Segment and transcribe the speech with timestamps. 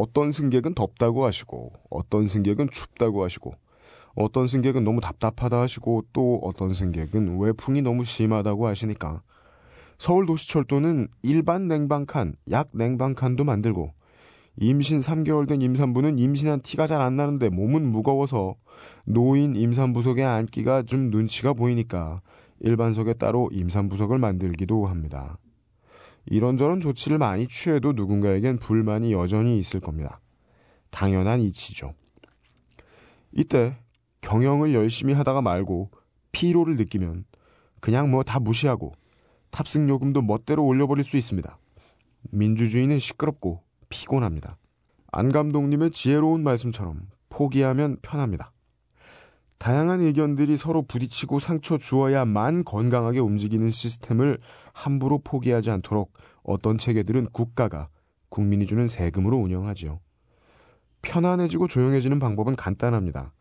[0.00, 3.54] 어떤 승객은 덥다고 하시고 어떤 승객은 춥다고 하시고
[4.14, 9.22] 어떤 승객은 너무 답답하다 하시고 또 어떤 승객은 외풍이 너무 심하다고 하시니까
[9.98, 13.92] 서울 도시철도는 일반 냉방칸, 약 냉방칸도 만들고
[14.56, 18.54] 임신 3개월 된 임산부는 임신한 티가 잘 안 나는데 몸은 무거워서
[19.04, 22.22] 노인 임산부석에 앉기가 좀 눈치가 보이니까
[22.60, 25.36] 일반석에 따로 임산부석을 만들기도 합니다.
[26.26, 30.20] 이런저런 조치를 많이 취해도 누군가에겐 불만이 여전히 있을 겁니다.
[30.90, 31.94] 당연한 이치죠.
[33.32, 33.76] 이때
[34.20, 35.90] 경영을 열심히 하다가 말고
[36.32, 37.24] 피로를 느끼면
[37.80, 38.92] 그냥 뭐 다 무시하고
[39.50, 41.58] 탑승 요금도 멋대로 올려버릴 수 있습니다.
[42.30, 44.58] 민주주의는 시끄럽고 피곤합니다.
[45.10, 48.52] 안 감독님의 지혜로운 말씀처럼 포기하면 편합니다.
[49.60, 54.38] 다양한 의견들이 서로 부딪히고 상처 주어야만 건강하게 움직이는 시스템을
[54.72, 57.90] 함부로 포기하지 않도록 어떤 체계들은 국가가
[58.30, 60.00] 국민이 주는 세금으로 운영하지요.
[61.02, 63.34] 편안해지고 조용해지는 방법은 간단합니다.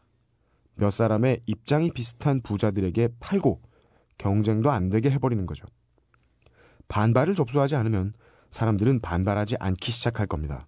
[0.75, 3.61] 몇 사람의 입장이 비슷한 부자들에게 팔고
[4.17, 5.67] 경쟁도 안 되게 해버리는 거죠.
[6.89, 8.11] 반발을 접수하지 않으면
[8.51, 10.67] 사람들은 반발하지 않기 시작할 겁니다.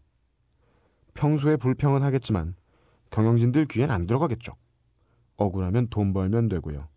[1.13, 2.55] 평소에 불평은 하겠지만
[3.09, 4.53] 경영진들 귀엔 안 들어가겠죠.
[5.41, 6.87] 억울하면 돈 벌면 되고요.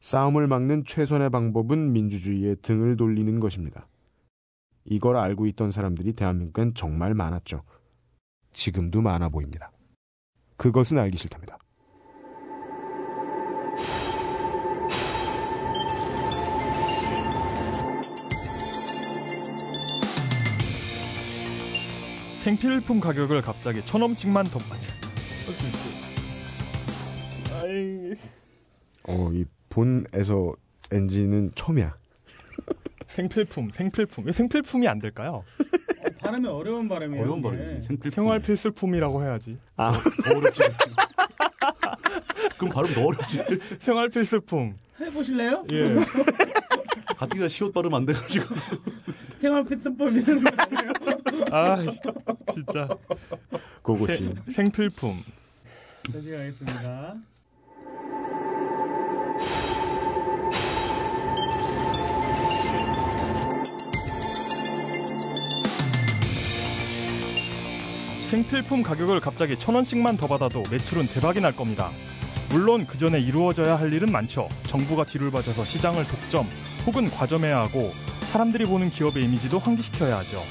[0.00, 3.88] 싸움을 막는 최선의 방법은 민주주의에 등을 돌리는 것입니다.
[4.84, 7.62] 이걸 알고 있던 사람들이 대한민국엔 정말 많았죠.
[8.52, 9.72] 지금도 많아 보입니다.
[10.56, 11.58] 그것은 알기 싫답니다.
[22.46, 24.92] 생필품 가격을 갑자기 천 원씩만 더 맞아.
[29.08, 30.54] 어, 이 본에서
[30.92, 31.94] 엔진은 처음이야.
[33.08, 34.26] 생필품, 생필품.
[34.26, 35.44] 왜 생필품이 안 될까요?
[36.20, 37.22] 발음이 어려운 발음이에요.
[37.22, 37.42] 어려운.
[37.42, 37.82] 발음이지.
[37.86, 38.10] 생필품.
[38.10, 39.58] 생활 필수품이라고 해야지.
[39.76, 40.60] 아, 더 어렵지.
[42.58, 43.40] 그럼 발음 더 어렵지.
[43.78, 44.76] 생활 필수품.
[45.00, 45.64] 해보실래요?
[45.72, 45.94] 예.
[47.16, 48.54] 가뜩이나 시옷 발음 안 돼가지고.
[49.40, 50.42] 생활 필수법이라는
[51.52, 51.78] 아,
[52.52, 52.88] 진짜.
[54.08, 55.22] 세- 생필품.
[56.12, 57.14] 다시 가겠습니다.
[68.26, 71.90] 생필품 가격을 갑자기 천 원씩만 더 받아도 매출은 대박이 날 겁니다.
[72.50, 74.48] 물론 그 전에 이루어져야 할 일은 많죠.
[74.66, 76.46] 정부가 뒤를 봐줘서 시장을 독점
[76.86, 77.92] 혹은 과점해야 하고
[78.32, 80.42] 사람들이 보는 기업의 이미지도 환기시켜야 하죠.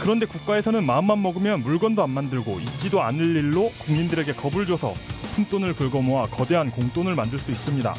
[0.00, 4.94] 그런데 국가에서는 마음만 먹으면 물건도 안 만들고 있지도 않을 일로 국민들에게 겁을 줘서
[5.34, 7.94] 푼돈을 긁어 모아 거대한 공돈을 만들 수 있습니다.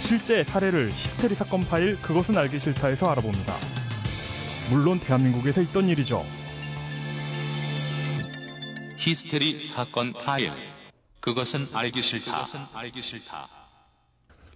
[0.00, 3.54] 실제 사례를 히스테리 사건 파일 그것은 알기 싫다에서 알아봅니다.
[4.70, 6.24] 물론 대한민국에서 있던 일이죠.
[8.96, 10.52] 히스테리 사건 파일.
[11.20, 12.32] 그것은 알기 싫다.
[12.32, 13.48] 그것은 알기 싫다.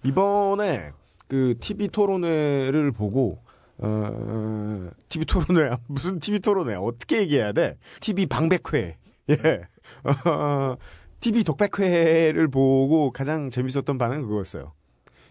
[0.03, 0.91] 이번에
[1.27, 3.43] 그 TV 토론회를 보고
[3.77, 7.77] 어, TV 토론회 무슨 TV 토론회 어떻게 얘기해야 돼?
[7.99, 8.97] TV 방백회
[9.29, 9.35] 예,
[10.29, 10.75] 어,
[11.19, 14.73] TV 독백회를 보고 가장 재밌었던 반응은 그거였어요.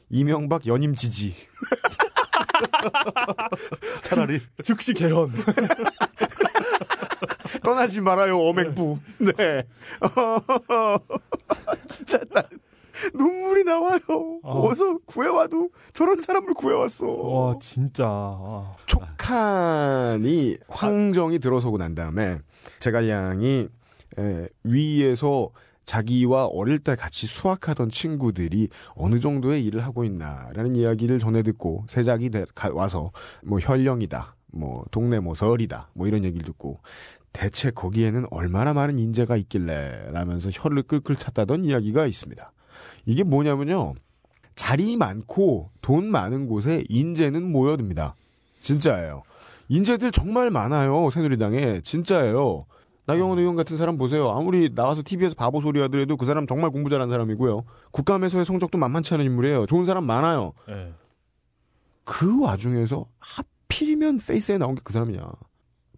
[0.09, 1.35] 이명박 연임 지지.
[4.03, 4.41] 차라리.
[4.63, 5.33] 즉시 개헌.
[7.71, 8.99] 떠나지 말아요 어맹부.
[9.19, 9.63] 네.
[11.89, 12.43] 진짜 나
[13.15, 14.01] 눈물이 나와요.
[14.43, 14.67] 어.
[14.67, 17.07] 어서 구해와도 저런 사람을 구해왔어.
[17.07, 22.41] 와 진짜 아, 촉한이 황정이 들어서고 난 다음에
[22.81, 23.69] 제갈량이
[24.19, 25.51] 에, 위에서
[25.85, 32.31] 자기와 어릴 때 같이 수학하던 친구들이 어느 정도의 일을 하고 있나라는 이야기를 전해 듣고 세작이
[32.73, 33.13] 와서
[33.45, 36.81] 뭐 현령이다, 뭐 동네 뭐 설이다, 뭐 이런 얘기를 듣고
[37.33, 42.53] 대체 거기에는 얼마나 많은 인재가 있길래 라면서 혀를 끌끌 찼다던 이야기가 있습니다.
[43.07, 43.95] 이게 뭐냐면요.
[44.55, 48.15] 자리 많고 돈 많은 곳에 인재는 모여듭니다.
[48.61, 49.23] 진짜예요.
[49.69, 51.11] 인재들 정말 많아요.
[51.11, 51.81] 새누리당에.
[51.81, 52.67] 진짜예요.
[53.07, 54.31] 나경원 의원 같은 사람 보세요.
[54.31, 57.65] 아무리 나와서 TV에서 바보 소리 하더라도 그 사람 정말 공부 잘하는 사람이고요.
[57.93, 59.67] 국감에서의 성적도 만만치 않은 인물이에요.
[59.67, 60.53] 좋은 사람 많아요.
[60.69, 60.93] 예.
[62.05, 65.25] 그 와중에서 하필이면 페이스에 나온 게 그 사람이냐.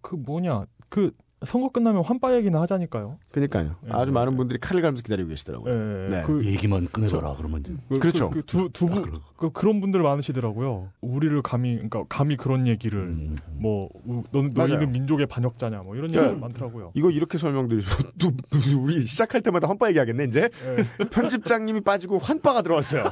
[0.01, 1.11] 그 뭐냐 그
[1.45, 3.17] 선거 끝나면 환빠 얘기나 하자니까요.
[3.33, 3.75] 그러니까요.
[3.81, 4.37] 네, 아주 네, 많은 네.
[4.37, 5.33] 분들이 칼을 갈면서 기다리고 예.
[5.33, 6.09] 계시더라고요.
[6.09, 6.21] 네.
[6.23, 7.35] 그, 얘기만 꺼내봐라.
[7.35, 7.73] 그러면 이제.
[7.89, 8.29] 그, 그렇죠.
[8.29, 9.21] 그, 두, 두부, 아, 그래요?
[9.35, 10.91] 그, 그런 분들 많으시더라고요.
[11.01, 13.35] 우리를 감히, 그러니까 감히 그런 얘기를, 음.
[13.53, 14.75] 뭐, 우, 너, 맞아요.
[14.75, 16.19] 너희는 민족의 반역자냐, 뭐, 이런 네.
[16.19, 16.91] 얘기가 많더라고요.
[16.93, 17.89] 이거 이렇게 설명드리죠.
[18.21, 18.31] 또
[18.79, 20.51] 우리 시작할 때마다 헌빠 얘기하겠네 이제.
[21.01, 21.05] 예.
[21.09, 23.05] 편집장님이 빠지고 환빠가 들어왔어요.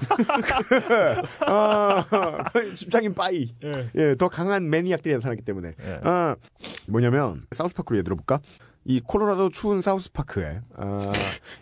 [1.48, 2.06] 아,
[2.54, 3.56] 편집장님 빠이.
[3.64, 3.90] 예.
[3.96, 5.70] 예, 더 강한 매니악들이 나타났기 때문에.
[5.70, 6.00] 예.
[6.04, 6.36] 아,
[6.86, 8.40] 뭐냐면 사우스파크로 예를 들어볼까?
[8.84, 11.06] 이 콜로라도 추운 사우스파크에 아,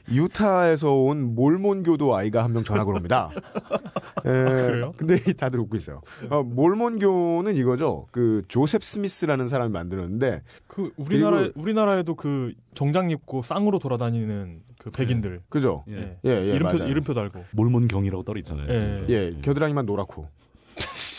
[0.10, 3.30] 유타에서 온 몰몬교도 아이가 한 명 전학을 옵니다.
[4.20, 4.94] 에, 그래요?
[4.98, 6.02] 근데 다들 웃고 있어요.
[6.30, 8.08] 어, 몰몬교는 이거죠.
[8.12, 15.42] 그 조셉 스미스라는 사람이 만들었는데 그 우리나라 우리나라에도 그 정장 입고 쌍으로 돌아다니는 그 백인들
[15.50, 15.84] 그죠?
[15.90, 15.96] 예.
[15.96, 16.18] 예.
[16.26, 16.90] 예, 예, 이름표 맞아요.
[16.90, 18.68] 이름표 달고 몰몬경이라고 따로 있잖아요.
[18.70, 19.06] 예.
[19.10, 20.28] 예, 겨드랑이만 노랗고.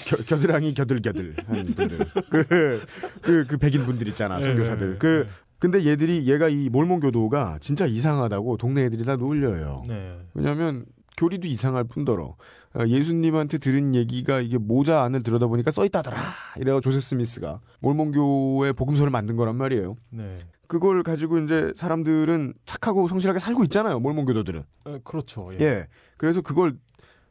[0.09, 1.99] 겨, 겨드랑이 겨들겨들 하는 분들.
[2.31, 2.81] 그,
[3.23, 4.95] 그, 그 백인 분들 있잖아, 선교사들.
[4.95, 5.50] 예, 그, 예.
[5.61, 9.85] 근데 얘들이, 얘가 이 몰몬교도가 진짜 이상하다고 동네 애들이 다 놀려요.
[9.87, 10.19] 네.
[10.35, 10.87] 왜냐면,
[11.17, 12.35] 교리도 이상할 뿐더러,
[12.75, 16.17] 어, 예수님한테 들은 얘기가 이게 모자 안을 들여다보니까 써있다더라.
[16.57, 19.97] 이래가 조셉 스미스가 몰몬교의 복음서를 만든 거란 말이에요.
[20.11, 20.39] 네.
[20.67, 24.63] 그걸 가지고 이제 사람들은 착하고 성실하게 살고 있잖아요, 몰몬교도들은.
[24.87, 25.51] 어, 그렇죠.
[25.61, 25.65] 예.
[25.65, 25.87] 예.
[26.17, 26.79] 그래서 그걸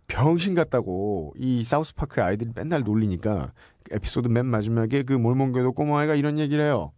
[0.08, 3.54] 병신 같다고 이 사우스파크 아이들이 맨날 놀리니까
[3.92, 6.92] 에피소드 맨 마지막에 그 몰몬교도 꼬마아이가 이런 얘기를 해요.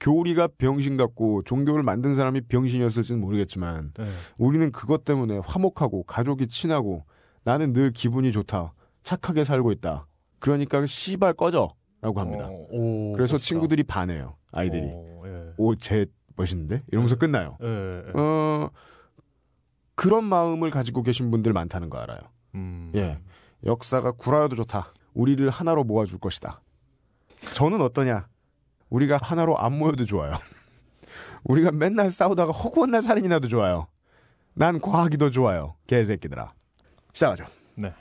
[0.00, 4.04] 교리가 병신 같고 종교를 만든 사람이 병신이었을지는 모르겠지만 네.
[4.36, 7.04] 우리는 그것 때문에 화목하고 가족이 친하고
[7.44, 8.74] 나는 늘 기분이 좋다.
[9.02, 10.06] 착하게 살고 있다.
[10.38, 11.74] 그러니까 씨발 꺼져.
[12.02, 12.46] 라고 합니다.
[12.46, 13.46] 어, 오, 그래서 멋있다.
[13.46, 14.36] 친구들이 반해요.
[14.52, 14.82] 아이들이.
[14.84, 15.52] 오, 예.
[15.56, 16.06] 오, 쟤
[16.36, 16.82] 멋있는데?
[16.88, 17.56] 이러면서 끝나요.
[17.62, 18.20] 예, 예.
[18.20, 18.70] 어,
[19.94, 22.18] 그런 마음을 가지고 계신 분들 많다는 거 알아요.
[22.54, 22.92] 음.
[22.94, 23.18] 예.
[23.64, 24.92] 역사가 구라여도 좋다.
[25.14, 26.60] 우리를 하나로 모아줄 것이다.
[27.54, 28.28] 저는 어떠냐?
[28.90, 30.32] 우리가 하나로 안 모여도 좋아요.
[31.44, 33.86] 우리가 맨날 싸우다가 허구한 날 살인이 나도 좋아요.
[34.54, 35.74] 난 과학이 더 좋아요.
[35.86, 36.52] 개새끼들아.
[37.12, 37.46] 시작하죠.
[37.74, 37.92] 네.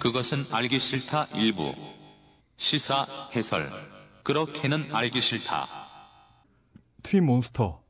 [0.00, 1.74] 그것은 알기 싫다 일부
[2.60, 3.64] 시사 해설
[4.22, 5.66] 그렇게는 알기 싫다
[7.02, 7.80] 트윈 몬스터.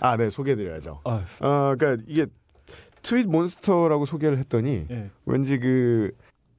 [0.00, 1.00] 아, 네, 소개해드려야죠.
[1.04, 2.26] 아, 어, 그니까 이게
[3.02, 5.10] 트윗 몬스터라고 소개를 했더니 예.
[5.26, 6.10] 왠지 그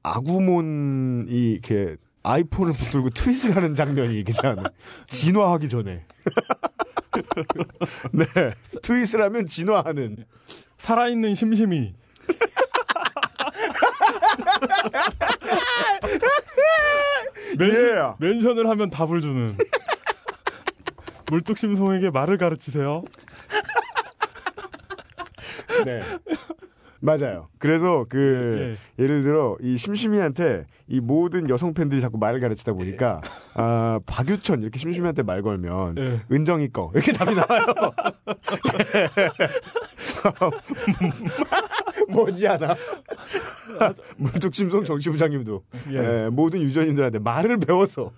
[0.02, 4.64] 아구몬이 이렇게 아이폰을 붙들고 트윗을 하는 장면이 이렇게 참
[5.08, 6.06] 진화하기 전에
[8.12, 8.24] 네
[8.80, 10.24] 트윗을 하면 진화하는
[10.78, 11.92] 살아있는 심심이.
[17.60, 19.56] 예 멘션을 하면 답을 주는.
[21.30, 23.02] 물뚝심송에게 말을 가르치세요.
[25.84, 26.02] 네.
[27.00, 27.48] 맞아요.
[27.58, 33.20] 그래서 그 예 를 들어 이 심심이한테 이 모든 여성 팬들이 자꾸 말을 가르치다 보니까
[33.54, 36.20] 아 박유천 이렇게 심심이한테 말 걸면 예.
[36.32, 37.64] 은정이 거 이렇게 답이 나와요.
[42.08, 42.76] 머지않아
[44.16, 45.96] 물뚝심송 정치부장님도 예.
[45.96, 48.12] 예, 모든 유저님들한테 말을 배워서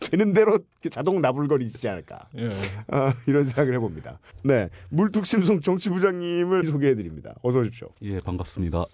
[0.00, 2.28] 되는 대로 이렇게 자동 나불거리지 않을까.
[2.36, 2.48] 예.
[2.88, 4.20] 아, 이런 생각을 해봅니다.
[4.44, 4.68] 네.
[4.90, 7.34] 물뚝심송 정치부장님을 소개해드립니다.
[7.42, 7.88] 어서 오십시오.
[8.04, 8.84] 예, 반갑습니다.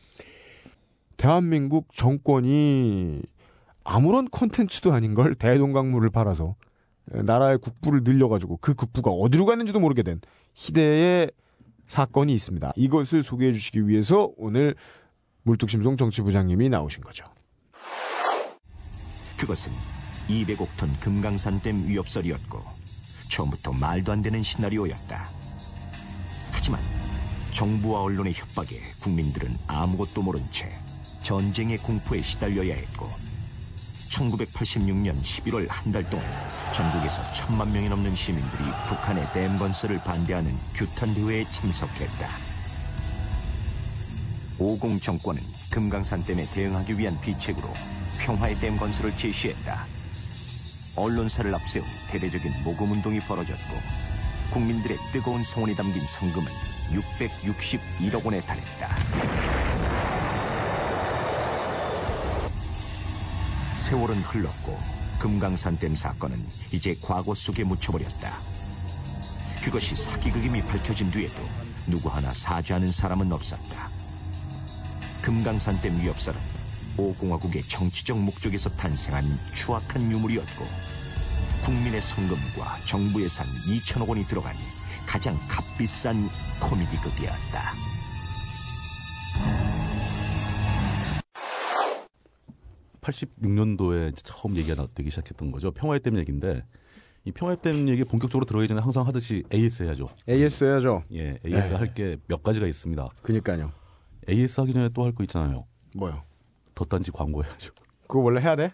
[1.17, 3.23] 대한민국 정권이
[3.85, 6.57] 아무런 컨텐츠도 아닌 걸 대동강물을 팔아서
[7.07, 10.21] 나라의 국부를 늘려가지고 그 국부가 어디로 갔는지도 모르게 된
[10.55, 11.31] 희대의
[11.87, 12.73] 사건이 있습니다.
[12.77, 14.75] 이것을 소개해 주시기 위해서 오늘
[15.43, 17.27] 물뚝심송 정치부장님이 나오신 거죠.
[19.37, 19.73] 그것은
[20.29, 22.63] 200억 톤 금강산댐 위협설이었고
[23.31, 25.29] 처음부터 말도 안 되는 시나리오였다.
[26.53, 26.81] 하지만
[27.53, 30.71] 정부와 언론의 협박에 국민들은 아무것도 모른 채
[31.23, 33.09] 전쟁의 공포에 시달려야 했고
[34.15, 36.25] 1986년 11월 한 달 동안
[36.75, 42.29] 전국에서 천만 명이 넘는 시민들이 북한의 댐 건설을 반대하는 규탄 대회에 참석했다.
[44.59, 47.69] 오공 정권은 금강산 댐에 대응하기 위한 비책으로
[48.21, 49.87] 평화의 댐 건설을 제시했다.
[50.97, 53.77] 언론사를 앞세운 대대적인 모금 운동이 벌어졌고
[54.53, 56.47] 국민들의 뜨거운 성원이 담긴 성금은
[56.91, 59.84] 661억 원에 달했다.
[63.85, 64.79] 세월은 흘렀고
[65.19, 68.39] 금강산 댐 사건은 이제 과거 속에 묻혀버렸다.
[69.63, 71.35] 그것이 사기극임이 밝혀진 뒤에도
[71.87, 73.91] 누구 하나 사죄하는 사람은 없었다.
[75.21, 76.41] 금강산 댐 위협설은
[76.97, 80.67] 오공화국의 정치적 목적에서 탄생한 추악한 유물이었고
[81.67, 84.57] 국민의 성금과 정부 예산 2천억 원이 들어간
[85.07, 87.75] 가장 값비싼 코미디극이었다.
[93.05, 95.71] 팔6 6년도에 처음 얘기가 나- 되기 시작했던 거죠.
[95.71, 96.65] 평화의 댐 얘기인데
[97.25, 100.09] 이 평화의 댐 얘기 본격적으로 들어가기 전에 항상 하듯이 AS 해야죠.
[100.29, 101.05] AS 해야죠.
[101.13, 101.75] 예, AS 네.
[101.75, 103.09] 할게 몇 가지가 있습니다.
[103.23, 103.73] 그니까요.
[104.29, 105.67] AS 하기 전에 또 할 거 있잖아요.
[105.97, 106.23] 뭐요?
[106.75, 107.73] 덧단지 광고 해야죠.
[108.09, 108.73] 그거 원래 해야 돼?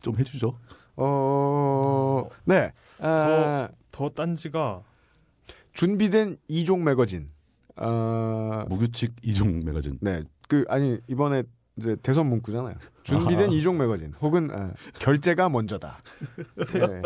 [0.00, 0.58] 좀 해주죠.
[0.96, 2.72] 어, 네.
[3.00, 4.82] 아, 더 딴지가
[5.72, 7.30] 준비된 이종 매거진.
[7.76, 9.98] 아, 무규칙 이종 매거진.
[10.00, 10.22] 네.
[10.48, 11.44] 그, 아니, 이번에
[11.76, 12.74] 이제 대선 문구잖아요.
[13.02, 13.52] 준비된 아하.
[13.54, 14.12] 이종 매거진.
[14.20, 16.02] 혹은, 아, 결제가 먼저다.
[16.56, 17.02] 네.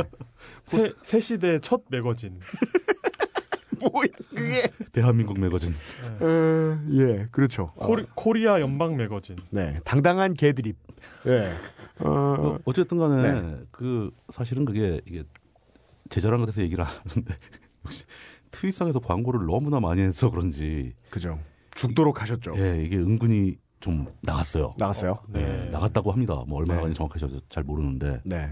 [0.64, 2.40] 새, 새 시대 첫 매거진.
[3.80, 4.62] 뭐야, 그게.
[4.92, 5.72] 대한민국 매거진.
[6.20, 7.72] 어, 예, 그렇죠.
[7.76, 9.36] 어, 코리, 코리아 연방 매거진.
[9.50, 9.78] 네.
[9.84, 10.76] 당당한 개드립.
[11.26, 11.52] 예.
[12.00, 13.56] 어, 어, 어쨌든 간에 네.
[13.70, 15.24] 그 사실은 그게 이게
[16.08, 17.34] 제 자랑 같아서 얘기를 안 하는데
[17.84, 18.04] 역시
[18.50, 21.38] 트윗상에서 광고를 너무나 많이 해서 그런지 그죠.
[21.74, 22.52] 죽도록 하셨죠.
[22.56, 24.74] 예, 이게 은근히 좀 나갔어요.
[24.78, 25.18] 나갔어요?
[25.28, 26.42] 네, 나갔다고 합니다.
[26.48, 26.92] 뭐 얼마나 네.
[26.92, 28.20] 정확하게 잘 모르는데.
[28.24, 28.50] 네.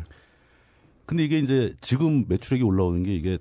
[1.07, 3.39] 근데 이게 이제 지금 매출액이 올라오는 게 이게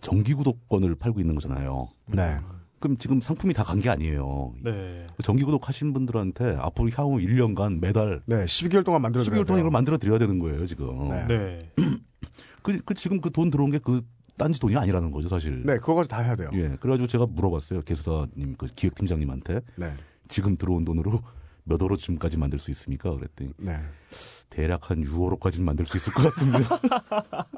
[0.00, 1.88] 정기 구독권을 팔고 있는 거잖아요.
[2.08, 2.38] 네.
[2.80, 4.54] 그럼 지금 상품이 다 간 게 아니에요.
[4.64, 5.06] 네.
[5.22, 8.44] 정기 구독 하신 분들한테 앞으로 향후 1년간 매달 네.
[8.44, 11.08] 12개월 동안 만들어 12개월 동안 이걸 만들어 드려야 되는 거예요, 지금.
[11.08, 11.26] 네.
[11.28, 11.70] 네.
[12.62, 14.02] 그, 그 지금 그 돈 들어온 게그
[14.36, 15.62] 딴지 돈이 아니라는 거죠, 사실.
[15.64, 16.50] 네, 그거까지 다 해야 돼요.
[16.54, 16.76] 예.
[16.80, 17.82] 그래가지고 제가 물어봤어요.
[17.82, 19.60] 개수사님, 그 기획팀장님한테.
[19.76, 19.94] 네.
[20.28, 21.22] 지금 들어온 돈으로
[21.64, 23.14] 몇 호로쯤까지 만들 수 있습니까?
[23.14, 23.80] 그랬더니 네.
[24.48, 26.80] 대략 한 6호로까지는 만들 수 있을 것 같습니다.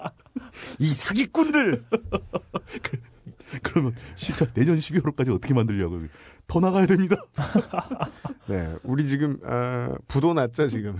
[0.80, 1.84] 이 사기꾼들!
[3.62, 6.00] 그러면 진짜 내년 12월까지 어떻게 만들려고
[6.46, 7.16] 더 나가야 됩니다.
[8.46, 8.74] 네.
[8.82, 10.96] 우리 지금, 아, 부도 났죠, 지금.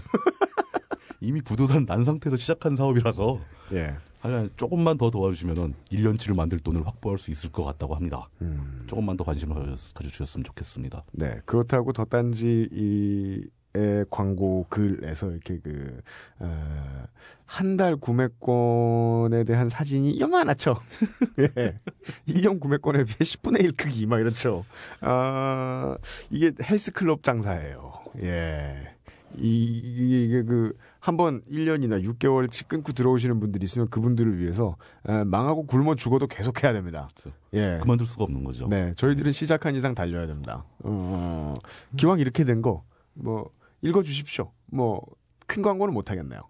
[1.20, 3.40] 이미 부도산 난 상태에서 시작한 사업이라서
[3.72, 3.96] 예.
[4.20, 8.28] 하여간 조금만 더 도와주시면은 1년치를 만들 돈을 확보할 수 있을 것 같다고 합니다.
[8.42, 8.84] 음.
[8.86, 11.04] 조금만 더 관심을 가져- 가져주셨으면 좋겠습니다.
[11.12, 11.40] 네.
[11.44, 16.00] 그렇다고 덧단지 이의 광고 글에서 이렇게 그,
[16.40, 17.04] 어,
[17.44, 20.74] 한달 구매권에 대한 사진이 요만하죠.
[21.38, 21.76] 예.
[22.26, 24.64] 1년 구매권에 비해 10분의 1 크기, 막 이렇죠.
[25.00, 25.96] 아,
[26.30, 27.92] 이게 헬스클럽 장사예요.
[28.22, 28.94] 예.
[29.36, 30.76] 이, 이게, 이게 그,
[31.08, 34.76] 한번 1년이나 6개월치 끊고 들어오시는 분들이 있으면 그분들을 위해서,
[35.08, 37.08] 에, 망하고 굶어 죽어도 계속 해야 됩니다.
[37.14, 37.78] 그래서 예.
[37.80, 38.68] 그만둘 수가 없는 거죠.
[38.68, 40.66] 네, 저희들은 시작한 이상 달려야 됩니다.
[40.80, 41.54] 어,
[41.96, 42.84] 기왕 이렇게 된 거,
[43.14, 43.50] 뭐,
[43.80, 44.52] 읽어 주십시오.
[44.66, 45.00] 뭐,
[45.46, 46.42] 큰 광고는 못 하겠네요.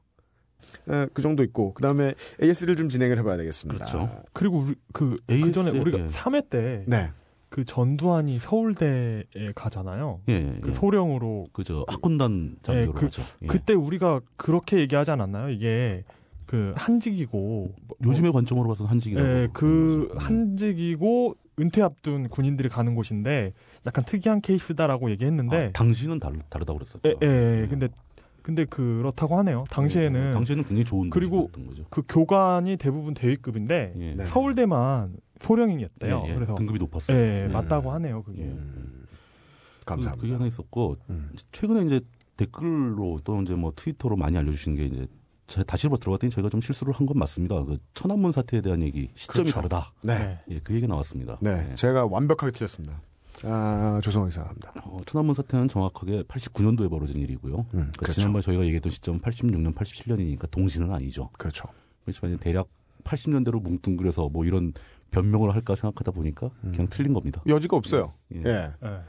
[0.91, 3.87] 에, 그 정도 있고, 그 다음에 AS를 좀 진행을 해봐야 되겠습니다.
[3.87, 4.11] 그렇죠.
[4.33, 6.09] 그리고 우리 그, AS, 그 전에 우리가 예.
[6.09, 7.13] 3회 때 네.
[7.49, 9.23] 그 전두환이 서울대에
[9.55, 10.21] 가잖아요.
[10.29, 10.73] 예, 그 예.
[10.73, 13.23] 소령으로 그저 학군단 장교로 그- 하죠.
[13.43, 13.47] 예.
[13.47, 15.49] 그때 우리가 그렇게 얘기하지 않았나요?
[15.51, 16.05] 이게
[16.47, 17.73] 그 한직이고
[18.05, 19.29] 요즘의 관점으로 봐서는 한직이라고.
[19.29, 20.09] 예, 그.
[20.17, 23.53] 한직이고 은퇴 앞둔 군인들이 가는 곳인데
[23.87, 27.01] 약간 특이한 케이스다라고 얘기했는데 아, 당시는 다르, 다르다고 그랬었죠.
[27.07, 27.17] 예,
[27.63, 27.89] 예, 근데
[28.43, 29.65] 근데 그렇다고 하네요.
[29.69, 31.51] 당시에는 예, 당시에는 굉장히 좋은 그리고.
[31.91, 34.15] 그 교관이 대부분 대위급인데 예.
[34.15, 34.25] 네.
[34.25, 36.23] 서울대만 소령이었대요.
[36.27, 36.35] 예, 예.
[36.35, 37.17] 그래서 등급이 높았어요.
[37.17, 37.49] 예, 예.
[37.49, 38.23] 맞다고 하네요.
[38.23, 38.43] 그게.
[38.43, 39.07] 음,
[39.81, 40.21] 그, 감사합니다.
[40.21, 41.31] 그게 하나 있었고 음.
[41.53, 42.01] 최근에 이제
[42.37, 45.07] 댓글로 또는 이제 뭐 트위터로 많이 알려주신 게 이제
[45.47, 47.63] 제 다시 한번 들어갔더니 저희가 좀 실수를 한 건 맞습니다.
[47.65, 49.55] 그 천안문 사태에 대한 얘기 시점이 그렇죠.
[49.55, 49.93] 다르다.
[50.03, 50.19] 네.
[50.19, 50.41] 네.
[50.51, 51.39] 예, 그 얘기 나왔습니다.
[51.41, 51.69] 네.
[51.71, 51.75] 예.
[51.75, 53.01] 제가 완벽하게 틀렸습니다.
[53.45, 54.73] 아, 죄송하게 생각합니다.
[54.85, 57.55] 어, 천안문 사태는 정확하게 89년도에 벌어진 일이고요.
[57.57, 58.21] 음, 그러니까 그렇죠.
[58.21, 61.31] 지난번 저희가 얘기했던 시점은 86년, 87년이니까 동시는 아니죠.
[61.39, 61.69] 그렇죠.
[62.05, 62.69] 그렇지만 대략
[63.05, 64.73] 80년대로 뭉뚱그려서 뭐 이런
[65.11, 67.43] 변명을 할까 생각하다 보니까 그냥 틀린 겁니다.
[67.47, 68.15] 여지가 없어요.
[68.35, 68.43] 예.
[68.45, 68.71] 예.
[68.85, 69.01] 예.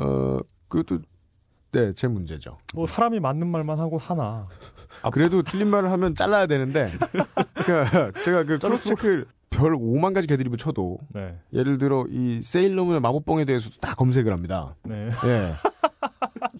[0.00, 0.38] 어,
[0.68, 1.00] 그것도,
[1.72, 2.58] 네, 제 문제죠.
[2.74, 4.46] 뭐 사람이 맞는 말만 하고 하나.
[5.12, 6.90] 그래도 틀린 말을 하면 잘라야 되는데,
[7.54, 11.38] 그러니까 제가 그 크로스체크를 별 5만 가지 개드립을 쳐도, 네.
[11.52, 14.76] 예를 들어 이 세일러문의 마법봉에 대해서도 다 검색을 합니다.
[14.84, 15.10] 네.
[15.24, 15.52] 예.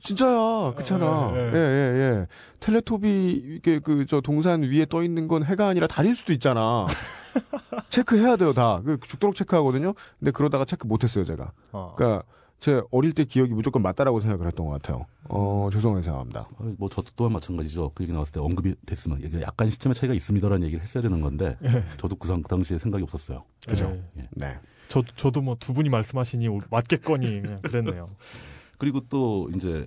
[0.00, 1.33] 진짜야, 그렇잖아.
[1.35, 1.59] 예, 예, 예.
[1.59, 2.26] 예, 예.
[2.61, 6.87] 텔레토비 이게 그 저 동산 위에 떠 있는 건 해가 아니라 달일 수도 있잖아.
[7.88, 8.80] 체크해야 돼요, 다.
[8.85, 9.94] 그 죽도록 체크하거든요.
[10.18, 11.52] 근데 그러다가 체크 못했어요, 제가.
[11.73, 11.94] 어.
[11.97, 12.25] 그러니까
[12.58, 15.06] 제 어릴 때 기억이 무조건 맞다라고 생각을 했던 것 같아요.
[15.28, 16.49] 어, 죄송하게 생각합니다.
[16.58, 17.92] 아, 뭐 저도 또한 마찬가지죠.
[17.94, 21.56] 그 얘기 나왔을 때 언급이 됐으면 이게 약간 시점의 차이가 있습니다라는 얘기를 했어야 되는 건데
[21.62, 21.85] 예.
[21.99, 23.44] 저도 그, 상- 그 당시에 생각이 없었어요.
[23.68, 23.97] 그죠?
[24.18, 24.28] 예.
[24.32, 24.58] 네.
[24.88, 28.11] 저 저도 뭐 두 분이 말씀하시니 맞겠거니 그냥 그랬네요.
[28.78, 29.87] 그리고 또 이제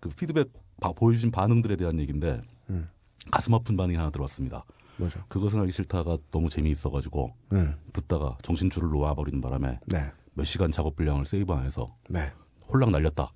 [0.00, 0.50] 그 피드백
[0.80, 2.88] 바- 보여주신 반응들에 대한 얘기인데 음.
[3.30, 4.64] 가슴 아픈 반응이 하나 들어왔습니다.
[4.96, 5.24] 뭐죠?
[5.28, 7.76] 그것은 알기 싫다가 너무 재미있어가지고 음.
[7.92, 10.12] 듣다가 정신줄을 놓아버리는 바람에 네.
[10.34, 12.32] 몇 시간 작업 분량을 save 안 해서 네.
[12.72, 13.32] 홀랑 날렸다.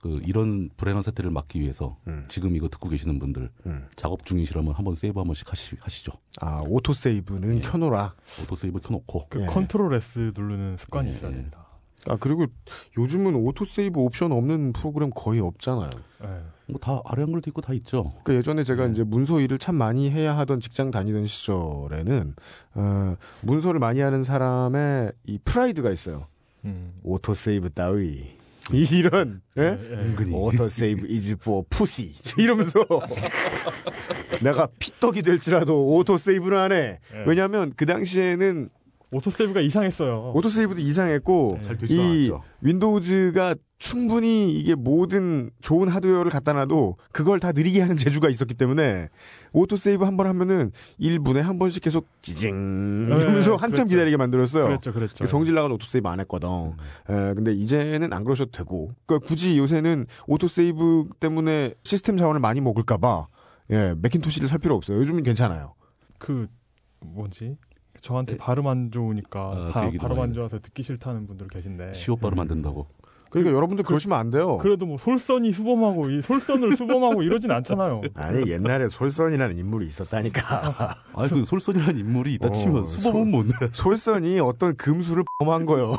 [0.00, 2.24] 그 이런 불행한 사태를 막기 위해서 음.
[2.28, 3.88] 지금 이거 듣고 계시는 분들 음.
[3.96, 6.12] 작업 중이시라면 한번 save 한 번씩 하시, 하시죠.
[6.40, 7.60] 아, auto save는 예.
[7.62, 8.14] 켜놓으라.
[8.42, 9.46] auto save 켜놓고 그 예.
[9.46, 11.36] control S 누르는 습관이 예, 있어야 예.
[11.36, 11.66] 됩니다.
[12.06, 12.46] 아, 그리고
[12.96, 15.90] 요즘은 auto save 옵션 없는 프로그램 거의 없잖아요.
[16.24, 16.28] 예.
[16.68, 18.10] 뭐 다 아래 한글도 있고 다 있죠.
[18.24, 18.92] 그 예전에 제가 네.
[18.92, 22.34] 이제 문서 일을 참 많이 해야 하던 직장 다니던 시절에는
[22.74, 26.26] 어, 문서를 많이 하는 사람의 이 프라이드가 있어요.
[26.64, 26.92] 음.
[27.02, 28.36] auto save 따위.
[28.70, 29.62] 이런 예?
[29.62, 29.94] 예.
[29.94, 30.34] 은근히.
[30.34, 32.84] auto save is for pussy 이러면서
[34.42, 37.00] 내가 피떡이 될지라도 auto save를 안 해.
[37.14, 37.24] 예.
[37.26, 38.68] 왜냐하면 그 당시에는
[39.10, 40.32] auto save가 이상했어요.
[40.34, 42.42] auto save도 이상했고 잘 되지도 이 않았죠.
[42.60, 49.08] 윈도우즈가 충분히 이게 모든 좋은 하드웨어를 갖다 놔도 그걸 다 느리게 하는 재주가 있었기 때문에
[49.52, 53.84] auto save 한 번 하면은 1분에 한 번씩 계속 지징 이러면서 네, 한참 그랬죠.
[53.86, 54.64] 기다리게 만들었어요.
[54.66, 55.24] 그랬죠, 그랬죠.
[55.26, 56.48] 성질 나가서 auto save 안 했거든.
[57.08, 58.90] 에, 근데 이제는 안 그러셔도 되고.
[59.06, 63.28] 그러니까 굳이 요새는 auto save 때문에 시스템 자원을 많이 먹을까 봐
[63.70, 64.98] 예, 맥킨토시를 살 필요 없어요.
[64.98, 65.74] 요즘은 괜찮아요.
[66.18, 66.48] 그
[67.00, 67.56] 뭐지?
[68.00, 68.38] 저한테 네.
[68.38, 72.38] 발음 안 좋으니까 아, 바, 그 발음 안 좋아서 듣기 싫다는 분들 계신데 시옷 발음
[72.38, 72.86] 안 된다고.
[73.30, 74.56] 그러니까 여러분들 그 러시면 안 돼요.
[74.58, 78.00] 그래도 뭐 솔선이 수범하고 이 솔선을 수범하고 이러진 않잖아요.
[78.16, 80.94] 아니 옛날에 솔선이라는 인물이 있었다니까.
[81.14, 83.54] 아니 그 솔선이라는 인물이 있다 어, 치면 수범은 뭔데?
[83.72, 85.92] 솔선이 어떤 금수를 범한 거요.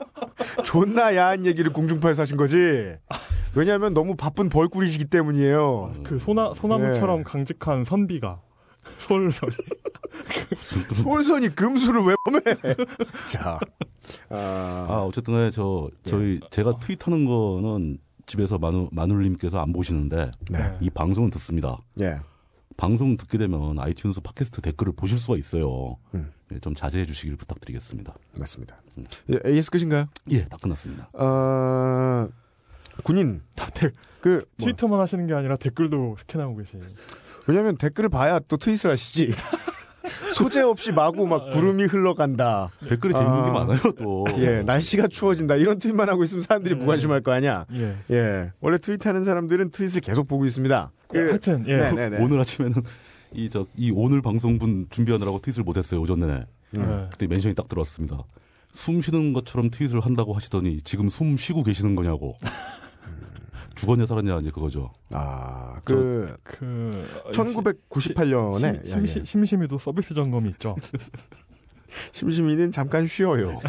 [0.64, 2.96] 존나 야한 얘기를 공중파에서 하신 거지.
[3.54, 5.92] 왜냐하면 너무 바쁜 벌꿀이시기 때문이에요.
[6.04, 7.24] 그 소나 소나무처럼 네.
[7.24, 8.40] 강직한 선비가
[8.98, 9.52] 솔선이
[11.02, 12.40] 솔선이 금수를 왜 범해?
[13.28, 13.58] 자,
[14.28, 20.32] 아 아, 어쨌든 간에 저 저희 제가 트윗 하는 거는 집에서 마누 마눌님께서 안 보시는데
[20.50, 21.78] 네, 이 방송은 듣습니다.
[22.00, 22.20] 예,
[22.76, 25.96] 방송 듣게 되면 아이튠스 팟캐스트 댓글을 보실 수가 있어요.
[26.14, 26.32] 음.
[26.52, 28.14] 예, 좀 자제해 주시길 부탁드리겠습니다.
[28.38, 28.80] 맞습니다.
[29.32, 30.06] 예, AS 끝인가요?
[30.30, 31.08] 예, 다 끝났습니다.
[31.14, 32.28] 아,
[33.04, 36.78] 군인 다 대, 그 트위터만 하시는 게 아니라 댓글도 스캔하고 계시.
[37.46, 39.30] 왜냐면 댓글을 봐야 또 트윗을 하시지.
[40.34, 42.70] 소재 없이 마구 막 구름이 흘러간다.
[42.88, 43.44] 댓글에 재밌는 아.
[43.44, 44.24] 게 많아요, 또.
[44.38, 45.56] 예, 날씨가 추워진다.
[45.56, 46.80] 이런 트윗만 하고 있으면 사람들이 네.
[46.80, 47.66] 무관심할 거 아니야.
[47.74, 47.96] 예.
[48.10, 50.90] 예, 원래 트윗하는 사람들은 트윗을 계속 보고 있습니다.
[51.08, 51.76] 그, 하여튼 예.
[51.76, 52.22] 네네네.
[52.22, 52.82] 오늘 아침에는
[53.34, 56.46] 이 저 이 오늘 방송분 준비하느라고 트윗을 못했어요 오전 내내.
[56.76, 57.08] 예.
[57.12, 58.18] 그때 멘션이 딱 들어왔습니다.
[58.72, 62.36] 숨 쉬는 것처럼 트윗을 한다고 하시더니 지금 숨 쉬고 계시는 거냐고.
[63.74, 64.90] 죽었냐 살았냐 이제 그거죠.
[65.10, 70.76] 아, 그그 1998년에 심, 심, 심심이도 서비스 점검이 있죠.
[72.12, 73.60] 심심이는 잠깐 쉬어요.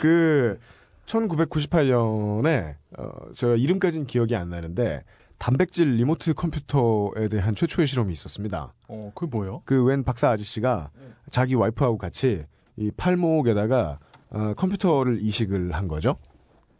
[0.00, 0.58] 그
[1.06, 5.04] 1998년에 어, 제가 이름까지는 기억이 안 나는데
[5.38, 8.72] 단백질 리모트 컴퓨터에 대한 최초의 실험이 있었습니다.
[8.88, 9.62] 어, 그 뭐요?
[9.64, 10.90] 그 웬 박사 아저씨가
[11.30, 12.44] 자기 와이프하고 같이
[12.76, 13.98] 이 팔목에다가
[14.30, 16.16] 어, 컴퓨터를 이식을 한 거죠.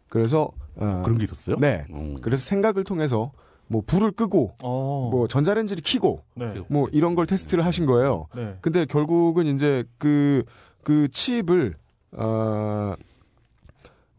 [0.09, 1.57] 그래서 어, 그런 게 있었어요?
[1.59, 1.85] 네.
[1.91, 2.17] 음.
[2.21, 3.33] 그래서 생각을 통해서
[3.69, 5.09] 뭐 불을 끄고 어.
[5.11, 6.53] 뭐 전자레인지를 켜고 네.
[6.69, 8.27] 뭐 이런 걸 테스트를 하신 거예요.
[8.35, 8.57] 네.
[8.61, 10.43] 근데 결국은 이제 그,
[10.83, 11.75] 그 칩을,
[12.13, 12.95] 어,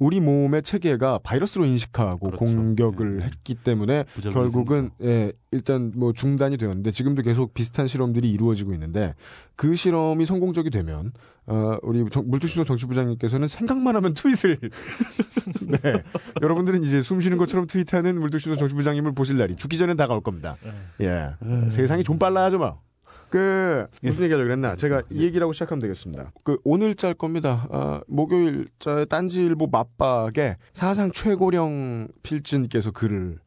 [0.04, 2.46] 우리 몸의 체계가 바이러스로 인식하고 그렇죠.
[2.46, 3.26] 공격을 예.
[3.26, 9.16] 했기 때문에 결국은 예, 일단 뭐 중단이 되었는데 지금도 계속 비슷한 실험들이 이루어지고 있는데
[9.56, 11.14] 그 실험이 성공적이 되면
[11.46, 14.60] 어, 우리 정- 물주신호 정치부장님께서는 생각만 하면 트윗을
[15.82, 16.04] 네
[16.42, 20.58] 여러분들은 이제 숨 쉬는 것처럼 트윗하는 물주신호 정치부장님을 보실 날이 죽기 전엔 다가올 겁니다.
[20.98, 21.08] 네.
[21.08, 21.70] 예.
[21.70, 22.82] 세상이 좀 빨라하죠 뭐.
[23.34, 24.76] 그 무슨 얘기하려고 그랬나?
[24.76, 26.34] 제가 이 얘기라고 시작하면 되겠습니다.
[26.44, 27.68] 그 오늘 짤 겁니다.
[27.72, 33.40] 아, 목요일 짤 딴지일보 맞박에 사상 최고령 필진께서 글을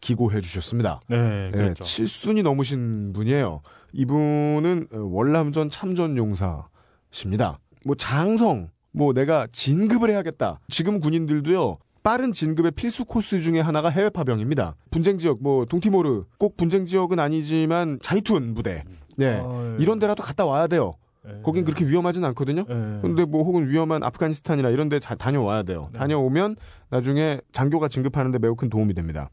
[0.00, 1.00] 기고해 주셨습니다.
[1.06, 1.84] 네, 예, 그렇죠.
[1.84, 3.60] 7순이 넘으신 분이에요.
[3.92, 7.60] 이분은 어, 월남전 참전 용사십니다.
[7.84, 10.58] 뭐 장성, 뭐 내가 진급을 해야겠다.
[10.68, 11.78] 지금 군인들도요.
[12.02, 14.74] 빠른 진급의 필수 코스 중에 하나가 해외 파병입니다.
[14.90, 18.82] 분쟁 지역, 뭐 동티모르, 꼭 분쟁 지역은 아니지만 자이툰 부대,
[19.18, 19.82] 네 아, 예.
[19.82, 20.94] 이런 데라도 갔다 와야 돼요.
[21.28, 21.40] 예.
[21.42, 22.60] 거긴 그렇게 위험하진 않거든요.
[22.68, 22.72] 예.
[23.02, 25.90] 근데 뭐 혹은 위험한 아프가니스탄이나 이런 데 자- 다녀와야 돼요.
[25.92, 25.98] 네.
[25.98, 26.56] 다녀오면
[26.90, 29.28] 나중에 장교가 진급하는데 매우 큰 도움이 됩니다.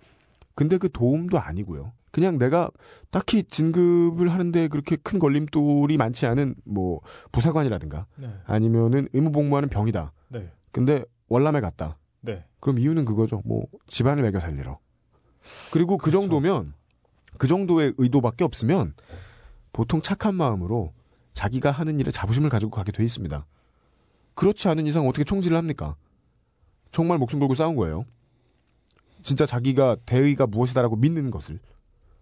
[0.56, 1.92] 근데 그 도움도 아니고요.
[2.12, 2.70] 그냥 내가
[3.12, 7.02] 딱히 진급을 하는데 그렇게 큰 걸림돌이 많지 않은 뭐
[7.34, 8.30] 부사관이라든가 네.
[8.46, 10.14] 아니면은 의무복무하는 병이다.
[10.30, 10.50] 네.
[10.72, 11.98] 근데 월남에 갔다.
[12.22, 12.44] 네.
[12.62, 13.42] 그럼 이유는 그거죠.
[13.46, 14.80] 뭐 집안을 매겨 살리러.
[15.72, 16.22] 그리고 그 그렇죠.
[16.22, 16.74] 정도면
[17.38, 18.94] 그 정도의 의도밖에 없으면
[19.76, 20.94] 보통 착한 마음으로
[21.34, 23.46] 자기가 하는 일에 자부심을 가지고 가게 돼 있습니다.
[24.34, 25.98] 그렇지 않은 이상 어떻게 총질을 합니까?
[26.94, 28.06] 정말 목숨 걸고 싸운 거예요.
[29.22, 31.60] 진짜 자기가 대의가 무엇이다라고 믿는 것을.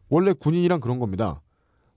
[0.10, 1.42] 원래 군인이란 그런 겁니다.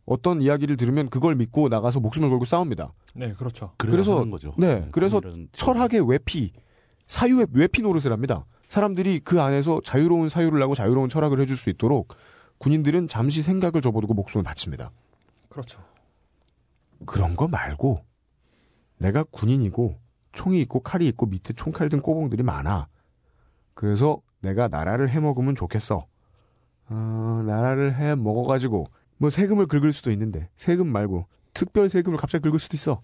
[0.05, 2.93] 어떤 이야기를 들으면 그걸 믿고 나가서 목숨을 걸고 싸웁니다.
[3.15, 3.73] 네, 그렇죠.
[3.79, 4.53] 그래서- 하는 거죠.
[4.59, 6.53] 네, 그래서 철학의 외피,
[7.09, 8.45] 사유의 외피 노릇을 합니다.
[8.69, 12.15] 사람들이 그 안에서 자유로운 사유를 하고 자유로운 철학을 해줄 수 있도록
[12.59, 14.91] 군인들은 잠시 생각을 접어두고 목숨을 바칩니다.
[15.57, 15.83] 그렇죠.
[17.07, 18.05] 그런 거 말고
[18.99, 19.99] 내가 군인이고
[20.33, 22.89] 총이 있고 칼이 있고 밑에 총칼 든 꼬봉들이 많아.
[23.73, 26.07] 그래서 내가 나라를 해먹으면 좋겠어.
[26.89, 32.59] 어, 나라를 해 먹어가지고 뭐 세금을 긁을 수도 있는데 세금 말고 특별 세금을 갑자기 긁을
[32.59, 33.01] 수도 있어.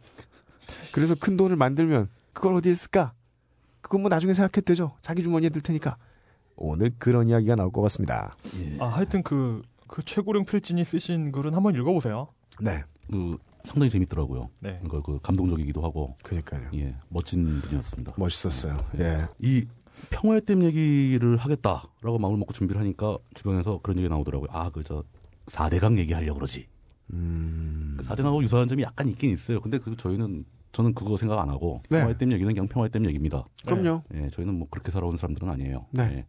[0.92, 3.14] 그래서 큰 돈을 만들면 그걸 어디에 쓸까?
[3.80, 4.94] 그건 뭐 나중에 생각해도 되죠.
[5.00, 5.96] 자기 주머니에 들 테니까.
[6.56, 8.36] 오늘 그런 이야기가 나올 것 같습니다.
[8.58, 8.78] 예.
[8.78, 12.28] 아 하여튼 그, 그 최고령 필진이 쓰신 글은 한번 읽어보세요.
[12.60, 14.50] 네, 그 상당히 재밌더라고요.
[14.60, 14.80] 네.
[14.82, 16.68] 그러니까 그 감동적이기도 하고 그러니까요.
[16.74, 18.14] 예 멋진 분이었습니다.
[18.16, 18.76] 멋있었어요.
[18.98, 19.26] 예.
[19.38, 19.64] 이
[20.10, 24.48] 평화의 댐 얘기를 하겠다라고 마음을 먹고 준비를 하니까 주변에서 그런 얘기가 나오더라고요.
[24.52, 25.04] 아, 그 저
[25.46, 26.66] 4대강 얘기하려고 그러지.
[27.12, 27.96] 음.
[28.02, 29.60] 4대강하고 유사한 점이 약간 있긴 있어요.
[29.60, 31.98] 근데 그 저희는 저는 그거 생각 안 하고 네.
[31.98, 33.44] 평화의 댐 얘기는 그냥 평화의 댐 얘기입니다.
[33.66, 34.02] 그럼요.
[34.14, 35.86] 예, 저희는 뭐 그렇게 살아온 사람들은 아니에요.
[35.90, 36.02] 네.
[36.02, 36.26] 예.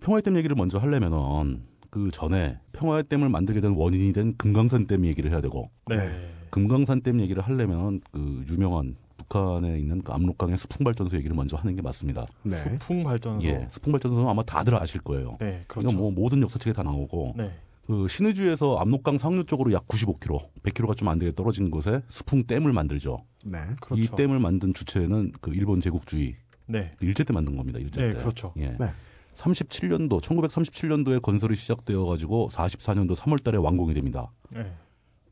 [0.00, 1.62] 평화의 댐 얘기를 먼저 하려면은
[1.94, 6.28] 그 전에 평화의 댐을 만들게 된 원인이 된 금강산 댐 얘기를 해야 되고 네.
[6.50, 11.76] 금강산 댐 얘기를 하려면 그 유명한 북한에 있는 그 압록강의 수풍 발전소 얘기를 먼저 하는
[11.76, 12.26] 게 맞습니다.
[12.42, 12.78] 네.
[12.80, 13.46] 풍 발전소.
[13.46, 15.36] 예, 수풍 발전소는 아마 다들 아실 거예요.
[15.38, 15.86] 네, 그렇죠.
[15.86, 17.52] 그러니까 뭐 모든 역사책에 다 나오고 네.
[17.86, 22.72] 그 신의주에서 압록강 상류 쪽으로 약 95km, 100km가 좀 안 되게 떨어진 곳에 수풍 댐을
[22.72, 23.18] 만들죠.
[23.44, 23.58] 네.
[23.80, 24.02] 그렇죠.
[24.02, 26.34] 이 댐을 만든 주체는 그 일본 제국주의
[26.66, 26.90] 네.
[26.98, 27.78] 그 일제 때 만든 겁니다.
[27.78, 28.18] 일제 네, 때.
[28.18, 28.52] 그렇죠.
[28.56, 28.70] 예.
[28.80, 28.88] 네.
[29.34, 34.30] 37년도 1937년도에 건설이 시작되어 가지고 44년도 3월 달에 완공이 됩니다.
[34.50, 34.72] 네.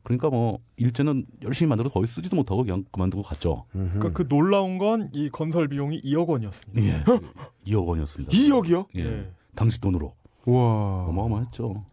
[0.03, 3.65] 그러니까 뭐 일제는 열심히 만들어서 거의 쓰지도 못하고 그냥 그만두고 갔죠.
[3.71, 6.81] 그러니까 그 놀라운 건 이 건설 비용이 2억 원이었습니다.
[6.83, 7.03] 예.
[7.65, 8.31] 2억 원이었습니다.
[8.33, 8.87] 2억이요?
[8.95, 9.03] 예.
[9.03, 9.31] 네.
[9.55, 10.13] 당시 돈으로
[10.45, 11.05] 와.
[11.07, 11.85] 어마어마했죠.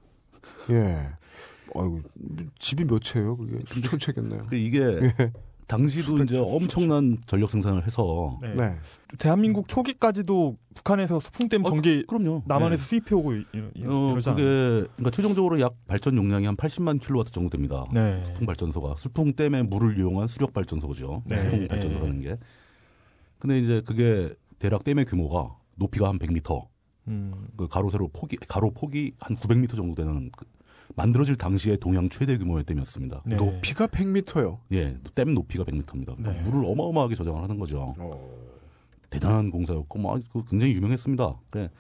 [0.71, 1.09] 예.
[1.73, 2.01] 아이고,
[2.59, 3.37] 집이 몇 채예요?
[3.37, 4.47] 그게 천채겠네요.
[4.49, 4.81] 그 이게
[5.71, 8.55] 당시도 이제 엄청난 전력 생산을 해서 네.
[8.55, 8.77] 네.
[9.19, 12.43] 대한민국 초기까지도 북한에서 수풍댐 어, 전기 그럼요.
[12.47, 12.89] 남한에서 네.
[12.89, 13.45] 수입해 오고 이-
[13.77, 14.15] 이- 어.
[14.15, 17.85] 그게 그러니까 최종적으로 약 발전 용량이 한 80만 킬로와트 정도 됩니다.
[17.93, 18.21] 네.
[18.25, 21.23] 수풍 발전소가 수풍 댐의 물을 이용한 수력 발전소죠.
[21.27, 21.37] 네.
[21.37, 21.69] 수풍 네.
[21.69, 22.37] 발전소라는 게.
[23.39, 26.67] 근데 이제 그게 대략 댐의 규모가 높이가 한 100m,
[27.09, 27.47] 음.
[27.57, 30.45] 그 가로 세로 폭이 가로 폭이 한 900m 정도 되는 그
[30.97, 33.23] 만들어질 당시의 동양 최대 규모의 댐이었습니다.
[33.27, 33.37] 네.
[33.37, 34.59] 높이가 100m요.
[34.73, 36.21] 예, 댐 높이가 100m입니다.
[36.21, 36.41] 네.
[36.43, 37.95] 물을 어마어마하게 저장을 하는 거죠.
[39.11, 41.41] 대단한 공사였고 뭐그 굉장히 유명했습니다.
[41.51, 41.71] 그래.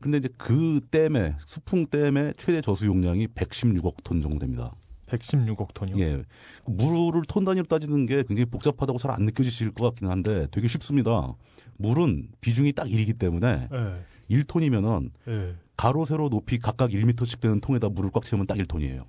[0.00, 4.74] 근데 이제 그 댐의 수풍 댐의 최대 저수 용량이 116억 톤 정도 됩니다.
[5.06, 5.98] 116억 톤이요.
[6.00, 6.22] 예.
[6.66, 11.34] 물을 톤 단위로 따지는 게 굉장히 복잡하다고 잘 안 느껴지실 것 같긴 한데 되게 쉽습니다.
[11.76, 14.04] 물은 비중이 딱 1이기 때문에 네.
[14.30, 15.54] 1톤이면은 네.
[15.80, 19.04] 가로 세로 높이 각각 1m씩 되는 통에다 물을 꽉 채우면 딱 1톤이에요.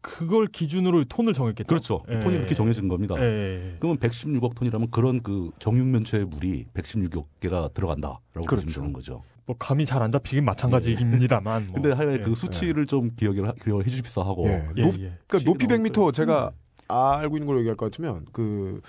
[0.00, 1.66] 그걸 기준으로 톤을 정했겠죠.
[1.66, 2.02] 그렇죠.
[2.10, 2.18] 예.
[2.18, 3.14] 톤이 그렇게 정해진 겁니다.
[3.18, 3.76] 예.
[3.78, 8.64] 그러면 116억 톤이라면 그런 그 정육면체의 물이 116억 개가 들어간다라고 그렇죠.
[8.66, 9.22] 보시면 되는 거죠.
[9.44, 11.66] 뭐 감이 잘 안 잡히긴 마찬가지입니다만.
[11.66, 11.74] 뭐.
[11.74, 12.22] 근데 하여간 예.
[12.22, 14.46] 그 수치를 좀 기억을, 하- 기억을 해 주십사 하고.
[14.46, 14.66] 예.
[14.78, 15.12] 예, 높, 예.
[15.26, 16.52] 그러니까 높이 나올 100m 제가
[16.88, 18.80] 알고 있는 걸로 얘기할 것 같으면 그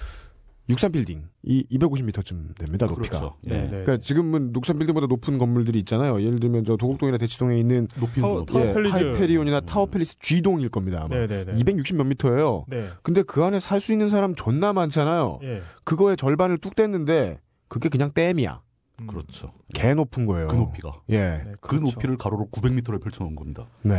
[0.68, 2.88] 육삼 빌딩 이 250m쯤 됩니다.
[2.88, 3.20] 높이가.
[3.20, 3.36] 그렇죠.
[3.42, 3.62] 네, 예.
[3.62, 3.70] 네.
[3.70, 6.20] 그러니까 지금은 육삼 빌딩보다 높은 건물들이 있잖아요.
[6.22, 8.46] 예를 들면 저 도곡동이나 대치동에 있는 높이는 타워-.
[8.46, 8.96] 타워 예, 팰리스.
[8.96, 9.66] 하이페리온이나 음.
[9.68, 11.04] 타워 팰리스 G동일 겁니다.
[11.04, 11.16] 아마.
[11.16, 11.54] 네, 네, 네.
[11.58, 12.66] 260 몇 미터예요.
[12.68, 12.90] 네.
[13.04, 15.40] 근데 그 안에 살 수 있는 사람 존나 많잖아요.
[15.44, 15.62] 예.
[15.84, 18.62] 그거의 절반을 뚝 뗐는데 그게 그냥 댐이야.
[19.02, 19.08] 음.
[19.08, 19.52] 그렇죠.
[19.76, 20.48] 개 높은 거예요.
[20.48, 21.00] 그 높이가.
[21.10, 21.18] 예.
[21.18, 21.86] 네, 그 그렇죠.
[21.92, 23.68] 높이를 가로로 900m를 펼쳐놓은 겁니다.
[23.84, 23.92] 네.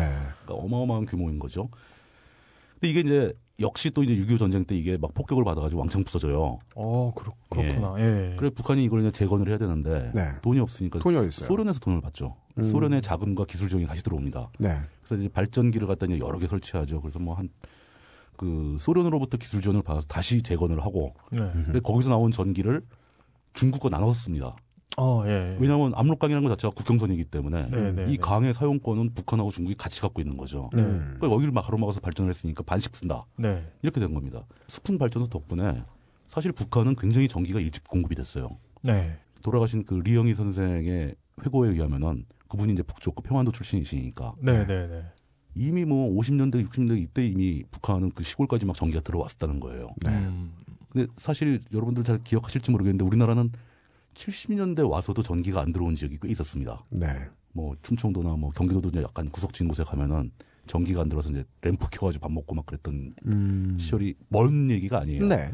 [0.44, 1.68] 그러니까 어마어마한 규모인 거죠.
[2.74, 6.58] 근데 이게 이제 역시 또 이제 6.25 전쟁 때 이게 막 폭격을 받아가지고 왕창 부서져요.
[6.74, 7.94] 어, 그렇, 그렇구나.
[7.98, 8.34] 예.
[8.38, 10.28] 그래 북한이 이걸 이제 재건을 해야 되는데 네.
[10.42, 11.46] 돈이 없으니까 돈이 어디 있어요?
[11.46, 12.36] 소련에서 돈을 받죠.
[12.58, 12.62] 음.
[12.62, 14.50] 소련의 자금과 기술 지원이 다시 들어옵니다.
[14.58, 14.76] 네.
[15.02, 17.00] 그래서 이제 발전기를 갖다 이제 여러 개 설치하죠.
[17.00, 17.48] 그래서 뭐 한
[18.38, 21.38] 그 소련으로부터 기술 지원을 받아서 다시 재건을 하고 네.
[21.52, 22.82] 근데 거기서 나온 전기를
[23.54, 24.54] 중국과 나눠서 씁니다.
[24.96, 25.56] 어, 예.
[25.60, 28.16] 왜냐하면 압록강이라는 것 자체가 국경선이기 때문에 네, 네, 이 네.
[28.16, 30.70] 강의 사용권은 북한하고 중국이 같이 갖고 있는 거죠.
[30.72, 30.82] 네.
[30.82, 31.16] 음.
[31.16, 33.26] 그러니까 여기를 막 가로막아서 발전을 했으니까 반씩 쓴다.
[33.36, 33.66] 네.
[33.82, 34.46] 이렇게 된 겁니다.
[34.68, 35.82] 수풍 발전소 덕분에
[36.26, 38.56] 사실 북한은 굉장히 전기가 일찍 공급이 됐어요.
[38.82, 39.18] 네.
[39.42, 45.02] 돌아가신 그 리영희 선생의 회고에 의하면은 그분이 이제 북쪽그 평안도 출신이시니까 네, 네, 네.
[45.54, 49.90] 이미 뭐 50년대, 60년대 이때 이미 북한은 그 시골까지 막 전기가 들어왔었다는 거예요.
[50.02, 50.10] 네.
[50.10, 50.52] 음.
[50.88, 53.50] 근데 사실 여러분들 잘 기억하실지 모르겠는데 우리나라는
[54.16, 56.82] 70년대 와서도 전기가 안 들어온 지역이 꽤 있었습니다.
[56.90, 57.06] 네.
[57.52, 60.30] 뭐 충청도나 뭐 경기도도 이제 약간 구석진 곳에 가면은
[60.66, 63.76] 전기가 안 들어서 이제 램프 켜가지고 밥 먹고 막 그랬던 음.
[63.78, 65.26] 시절이 먼 얘기가 아니에요.
[65.26, 65.52] 네.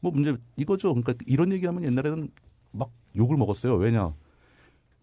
[0.00, 0.94] 뭐 문제 이거죠.
[0.94, 2.30] 그러니까 이런 얘기하면 옛날에는
[2.72, 3.74] 막 욕을 먹었어요.
[3.76, 4.14] 왜냐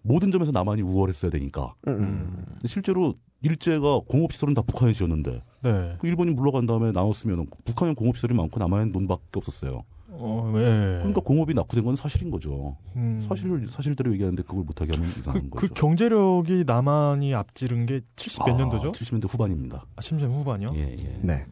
[0.02, 1.76] 모든 점에서 남한이 우월했어야 되니까.
[1.88, 2.45] 음.
[2.48, 5.95] 근데 실제로 일제가 공업시설은 다 북한에 지었는데 네.
[6.00, 9.84] 그 일본이 물러간 다음에 나왔으면 북한은 공업시설이 많고 남한은 논밖에 없었어요.
[10.12, 10.98] 어, 예.
[11.00, 12.76] 그러니까 공업이 낙후된 건 사실인 거죠.
[12.95, 13.19] 음.
[13.22, 15.74] 사실 사실대로 얘기하는데 그걸 못하게 하면 이상한 그, 그 거죠.
[15.76, 18.91] 경제력이 남한이 앞지른 게 70몇 년도죠?
[18.91, 19.86] 70년대 후반입니다.
[19.95, 20.72] 아, 70년 후반이요?
[20.76, 21.19] 예, 예.
[21.22, 21.45] 네.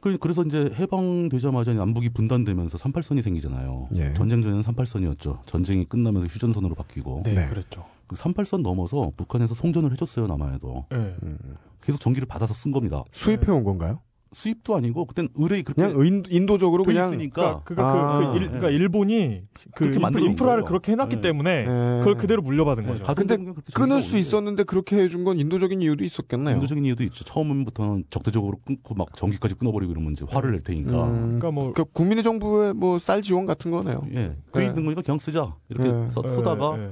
[0.00, 3.88] 그- 그래서 이제 해방되자마자 남북이 분단되면서 38선이 생기잖아요.
[3.96, 4.14] 예.
[4.14, 5.46] 전쟁 전에는 38선이었죠.
[5.46, 7.46] 전쟁이 끝나면서 휴전선으로 바뀌고 네, 네.
[7.48, 7.84] 그랬죠.
[8.08, 10.96] 그 38선 넘어서 북한에서 송전을 해줬어요 남한에도 예.
[10.96, 11.38] 음.
[11.82, 13.04] 계속 전기를 받아서 쓴 겁니다.
[13.12, 14.00] 수입해 온 건가요?
[14.32, 18.36] 수입도 아니고 그땐 의뢰이 그렇게 그냥 인, 인도적으로 돼 그냥 있으니까 그러니까, 아, 그, 그
[18.38, 19.42] 일, 그러니까 일본이
[19.74, 20.64] 그 인프, 인프라를 거예요.
[20.64, 21.20] 그렇게 해놨기 네.
[21.20, 21.98] 때문에 네.
[21.98, 23.04] 그걸 그대로 물려받은 거죠.
[23.14, 23.36] 근데
[23.74, 24.16] 끊을 수.
[24.16, 26.54] 있었는데 그렇게 해준 건 인도적인 이유도 있었겠네요.
[26.54, 27.24] 인도적인 이유도 있죠.
[27.24, 31.04] 처음부터는 적대적으로 끊고 막 전기까지 끊어버리고 이러면 이제 화를 낼 테니까.
[31.08, 34.02] 음, 그러니까 뭐 그러니까 국민의 정부의 뭐 쌀 지원 같은 거네요.
[34.14, 34.36] 예.
[34.52, 34.66] 그 네.
[34.66, 35.56] 있는 거니까 그냥 쓰자.
[35.70, 36.10] 이렇게 네.
[36.10, 36.90] 써, 예, 쓰다가 예.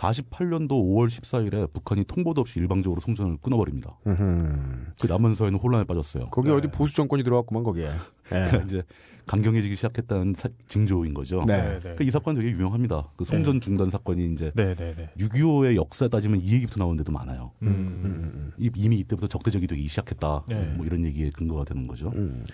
[0.00, 3.96] 48년도 5월 14일에 북한이 통보도 없이 일방적으로 송전을 끊어버립니다.
[4.06, 4.92] 음흠.
[5.00, 6.28] 그 남은서에는 혼란에 빠졌어요.
[6.30, 6.54] 거기 네.
[6.54, 7.88] 어디 보수 정권이 들어왔구만 거기에.
[8.28, 8.82] 그러니까 이제
[9.26, 11.44] 강경해지기 시작했다는 사- 징조인 거죠.
[11.46, 11.56] 네.
[11.56, 11.80] 네, 네.
[11.80, 13.08] 그러니까 이 사건 되게 유명합니다.
[13.16, 15.10] 그 송전 중단 사건이 이제 네, 네, 네.
[15.18, 17.52] 6.25의 역사 따지면 이 얘기부터 나오는 데도 많아요.
[17.62, 17.68] 음.
[17.68, 20.44] 음, 이- 이미 이때부터 적대적이 되기 시작했다.
[20.48, 20.74] 네.
[20.76, 22.12] 뭐 이런 얘기의 근거가 되는 거죠.
[22.14, 22.44] 음.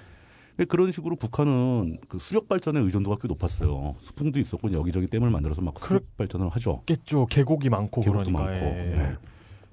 [0.63, 3.97] 근데 그런 식으로 북한은 그 수력 발전의 의존도가 꽤 높았어요.
[3.99, 6.83] 수풍도 있었고 여기저기 댐을 만들어서 막 수력 발전을 하죠.
[6.87, 7.27] 겠죠.
[7.27, 8.45] 계곡이 많고 계곡도 그러니까.
[8.45, 8.65] 많고.
[8.65, 8.93] 예.
[8.97, 9.17] 예.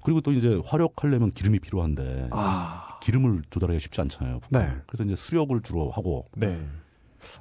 [0.02, 2.98] 그리고 또 이제 화력하려면 기름이 필요한데 아.
[3.02, 4.40] 기름을 조달하기가 쉽지 않잖아요.
[4.40, 4.68] 북한.
[4.68, 4.74] 네.
[4.86, 6.60] 그래서 이제 수력을 주로 하고 네.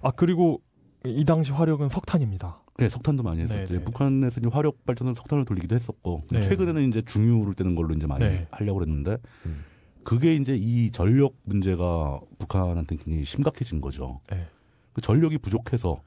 [0.04, 0.62] 아 그리고
[1.06, 2.62] 이 당시 화력은 석탄입니다.
[2.78, 3.74] 네, 석탄도 많이 했었죠.
[3.74, 3.84] 네, 네.
[3.84, 6.42] 북한에서 이제 화력 발전을 석탄을 돌리기도 했었고 네.
[6.42, 8.48] 최근에는 이제 중유를 떼는 걸로 이제 많이 네.
[8.52, 9.64] 하려고 그랬는데 음.
[10.04, 14.22] 그게 이제 이 전력 문제가 북한한테 굉장히 심각해진 거죠.
[14.32, 14.48] 네.
[14.94, 16.02] 그 전력이 부족해서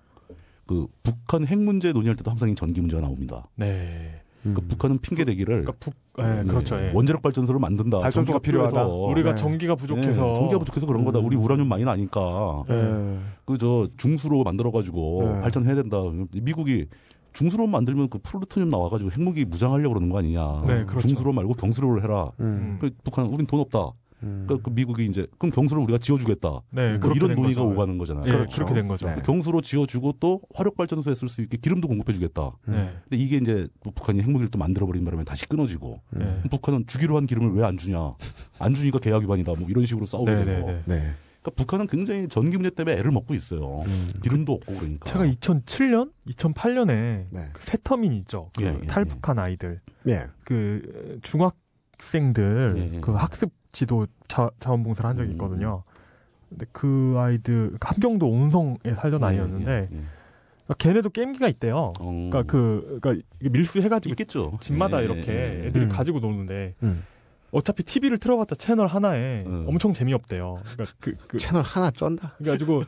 [0.66, 3.48] 그 북한 핵 문제 논의할 때도 항상 이 전기 문제가 나옵니다.
[3.56, 4.22] 네.
[4.44, 4.54] 음.
[4.54, 6.76] 그 북한은 핑계 대기를 그러니까 북, 예, 그렇죠.
[6.76, 6.90] 예.
[6.92, 8.00] 원자력 발전소를 만든다.
[8.00, 8.86] 발전소가 필요하다.
[8.86, 9.34] 우리가 네.
[9.36, 11.20] 전기가 부족해서 네, 전기가 부족해서 그런 거다.
[11.20, 11.26] 음.
[11.26, 13.18] 우리 우라늄 많이 나니까 네.
[13.44, 15.40] 그저 중수로 만들어 가지고 네.
[15.42, 15.98] 발전해야 된다.
[16.32, 16.86] 미국이
[17.32, 20.64] 중수로 만들면 그 플루토늄 나와가지고 핵무기 무장하려고 그러는 거 아니냐.
[20.66, 21.00] 네, 그렇죠.
[21.08, 22.32] 중수로 말고 경수로를 해라.
[22.40, 22.78] 음.
[22.80, 23.92] 그 북한 우린 돈 없다.
[24.24, 24.44] 음.
[24.46, 26.60] 그러니까 그 미국이 이제 그럼 경수를 우리가 지어주겠다.
[26.70, 27.72] 네, 뭐 이런 된 논의가 거죠.
[27.72, 28.24] 오가는 거잖아요.
[28.26, 28.54] 예, 그렇죠.
[28.58, 29.06] 그렇게 된 거죠.
[29.06, 29.16] 네.
[29.24, 32.52] 경수로 지어주고 또 화력 발전소에 쓸 수 있게 기름도 공급해주겠다.
[32.68, 32.92] 네.
[33.08, 36.40] 근데 이게 이제 뭐 북한이 핵무기를 또 만들어버린 바람에 다시 끊어지고 음.
[36.44, 36.48] 네.
[36.50, 38.14] 북한은 주기로 한 기름을 왜 안 주냐?
[38.60, 39.54] 안 주니까 계약 위반이다.
[39.58, 40.70] 뭐 이런 식으로 싸우게 네, 되고.
[41.42, 43.82] 그러니까 북한은 굉장히 전기 문제 때문에 애를 먹고 있어요.
[43.84, 44.08] 음.
[44.22, 45.10] 기름도 없고 그러니까.
[45.10, 47.48] 제가 2007년, 2008년에 네.
[47.52, 48.50] 그 세터민 있죠.
[48.56, 50.26] 그 예, 예, 탈북한 아이들, 예.
[50.44, 53.00] 그 중학생들 예, 예.
[53.00, 55.32] 그 학습 지도 자, 자원봉사를 한 적이 음.
[55.32, 55.82] 있거든요.
[56.48, 60.02] 근데 그 아이들 함경도 온성에 살던 아이였는데 예, 예.
[60.66, 61.92] 그러니까 걔네도 게임기가 있대요.
[61.98, 62.10] 어.
[62.12, 64.58] 그러니까 그 그러니까 이게 밀수 해가지고 있겠죠.
[64.60, 65.66] 집마다 예, 이렇게 예, 예.
[65.66, 65.88] 애들이 음.
[65.88, 67.02] 가지고 노는데 음.
[67.52, 69.66] 어차피 TV를 틀어봤자 채널 하나에 음.
[69.68, 70.58] 엄청 재미없대요.
[70.72, 72.34] 그러니까 그, 그 채널 하나 쩐다.
[72.38, 72.82] 그래가지고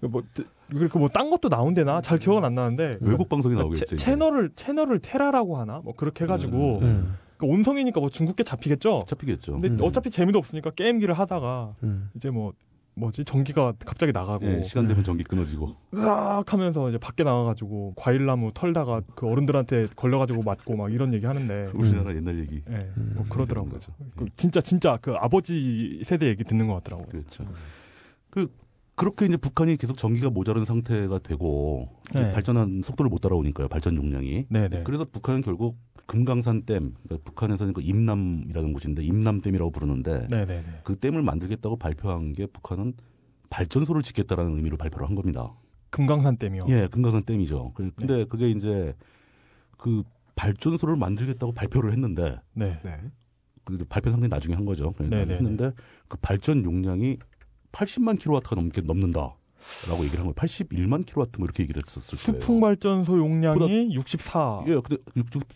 [0.00, 0.22] 뭐
[0.70, 3.84] 그리고 뭐 딴 것도 나온대나 잘 기억은 안 나는데 외국 방송이 그러니까 나오겠죠.
[3.84, 3.96] 채.
[3.96, 7.16] 채널을 채널을 테라라고 하나 뭐 그렇게 해가지고 음.
[7.36, 9.04] 그러니까 온성이니까 뭐 중국계 잡히겠죠.
[9.06, 9.52] 잡히겠죠.
[9.52, 9.78] 근데 음.
[9.82, 12.10] 어차피 재미도 없으니까 게임기를 하다가 음.
[12.16, 12.52] 이제 뭐
[12.98, 15.76] 뭐지 전기가 갑자기 나가고 예, 시간 되면 전기 끊어지고.
[15.94, 21.70] 으악 하면서 이제 밖에 나가가지고 과일나무 털다가 그 어른들한테 걸려가지고 맞고 막 이런 얘기 하는데
[21.74, 22.62] 우리나라 옛날 얘기.
[22.68, 23.12] 예, 음.
[23.14, 23.80] 뭐 그러더라고요.
[24.16, 27.08] 그 진짜 진짜 그 아버지 세대 얘기 듣는 것 같더라고요.
[27.08, 27.44] 그렇죠.
[28.30, 28.48] 그
[28.98, 32.32] 그렇게 이제 북한이 계속 전기가 모자른 상태가 되고 네.
[32.32, 33.68] 발전한 속도를 못 따라오니까요.
[33.68, 34.46] 발전 용량이.
[34.50, 34.82] 네네.
[34.82, 40.80] 그래서 북한은 결국 금강산 댐, 그러니까 북한에서는 그 임남이라는 곳인데 임남댐이라고 부르는데 네네네.
[40.82, 42.94] 그 댐을 만들겠다고 발표한 게 북한은
[43.50, 45.54] 발전소를 짓겠다라는 의미로 발표를 한 겁니다.
[45.90, 46.62] 금강산 댐이요.
[46.68, 47.72] 예, 금강산 댐이죠.
[47.74, 48.94] 그- 근데 그게 이제
[49.76, 50.02] 그
[50.34, 52.80] 발전소를 만들겠다고 발표를 했는데 네.
[52.84, 53.00] 네.
[53.64, 54.92] 그 발표 상당히 나중에 한 거죠.
[54.92, 55.32] 그러니까.
[55.34, 55.70] 했는데
[56.08, 57.18] 그 발전 용량이
[57.72, 59.34] 80만 킬로와트가 넘게 넘는다.
[59.88, 60.34] 라고 얘기를 한 거예요.
[60.34, 62.40] 81만 킬로와트 뭐 이렇게 얘기를 했었을 거예요.
[62.40, 64.62] 수풍 발전소 용량이 64.
[64.68, 64.96] 예, 근데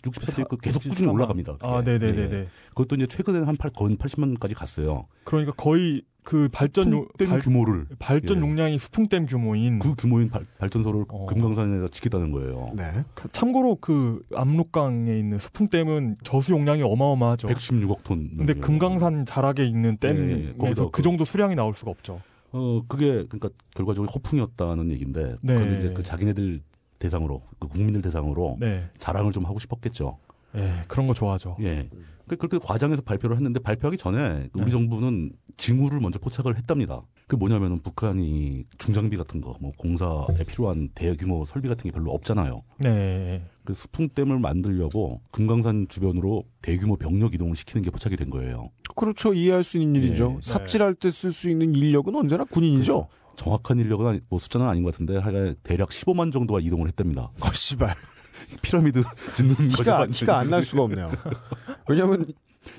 [0.03, 1.14] 64도 있고 계속 꾸준히 64만.
[1.14, 1.57] 올라갑니다.
[1.62, 2.37] 아, 네 네 네네.
[2.37, 2.48] 예.
[2.70, 5.07] 그것도 이제 최근에는 한 8, 거의 80만까지 갔어요.
[5.25, 8.40] 그러니까 거의 그 발전 용댐 발, 규모를 발전 예.
[8.42, 9.78] 용량이 수풍댐 규모인.
[9.80, 11.26] 그 규모인 발, 발전소를 어.
[11.26, 12.72] 금강산에다 짓겠다는 거예요.
[12.76, 13.04] 네.
[13.32, 17.48] 참고로 그 압록강에 있는 수풍댐은 저수 용량이 어마어마하죠.
[17.48, 18.30] 116억 톤.
[18.37, 22.20] 근데 금강산 자락에 있는 예, 예, 댐에서 거기서 그 정도 수량이 나올 수가 없죠.
[22.52, 25.56] 어 그게 그러니까 결과적으로 허풍이었다는 얘기인데 네.
[25.56, 26.61] 그건 이제 그 자기네들
[26.98, 28.88] 대상으로 그 국민들 대상으로 네.
[28.98, 30.18] 자랑을 좀 하고 싶었겠죠.
[30.54, 31.56] 예, 그런 거 좋아하죠.
[31.62, 31.88] 예.
[32.37, 34.71] 그- 그렇게 과장해서 발표를 했는데 발표하기 전에 우리 네.
[34.71, 37.03] 정부는 징후를 먼저 포착을 했답니다.
[37.29, 42.62] 그 뭐냐면은 북한이 중장비 같은 거, 뭐 공사에 필요한 대규모 설비 같은 게 별로 없잖아요.
[42.79, 43.45] 네.
[43.64, 48.71] 그 수풍댐을 만들려고 금강산 주변으로 대규모 병력 이동을 시키는 게 포착이 된 거예요.
[48.97, 49.33] 그렇죠.
[49.35, 50.38] 이해할 수 있는 일이죠.
[50.42, 50.53] 네.
[50.53, 53.09] 삽질할 때 쓸 수 있는 인력은 언제나 군인이죠.
[53.37, 57.31] 정확한 인력은 아니- 뭐 숫자는 아닌 것 같은데 하여간 대략 15만 정도가 이동을 했답니다.
[57.40, 57.95] 어, 씨발.
[58.62, 59.03] 피라미드
[59.35, 59.90] 짓는 거죠.
[59.92, 60.12] 완전히.
[60.12, 61.11] 티가 안 날 수가 없네요.
[61.88, 62.27] 왜냐면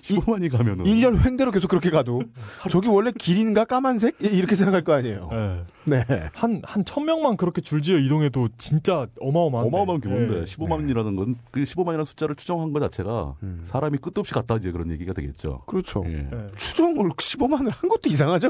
[0.01, 2.21] 15만이 가면은 1년 횡대로 계속 그렇게 가도
[2.69, 5.29] 저기 원래 길인가 까만색 이렇게 생각할 거 아니에요.
[5.31, 5.63] 예.
[5.85, 6.05] 네.
[6.33, 9.67] 한, 한 천명만 그렇게 줄지어 이동해도 진짜 어마어마한데.
[9.67, 10.43] 어마어마한 규모인데 예.
[10.43, 13.61] 15만이라는 건 그 15만이라는 숫자를 추정한 것 자체가 음.
[13.63, 15.61] 사람이 끝도 없이 갔다 이제 그런 얘기가 되겠죠.
[15.65, 16.03] 그렇죠.
[16.07, 16.29] 예.
[16.31, 16.47] 예.
[16.55, 18.49] 추정을 15만을 한 것도 이상하죠.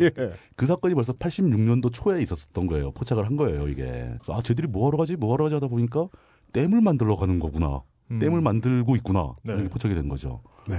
[0.00, 0.10] 예.
[0.56, 2.90] 그 사건이 벌써 86년도 초에 있었던 거예요.
[2.92, 4.14] 포착을 한 거예요, 이게.
[4.28, 6.08] 아, 쟤들이 뭐 하러 가지, 뭐 하러 가지 하다 보니까
[6.52, 7.82] 댐을 만들러 가는 거구나.
[8.10, 8.18] 음.
[8.18, 9.34] 댐을 만들고 있구나.
[9.42, 9.54] 네.
[9.54, 10.42] 이렇게 포착이 된 거죠.
[10.68, 10.76] 네.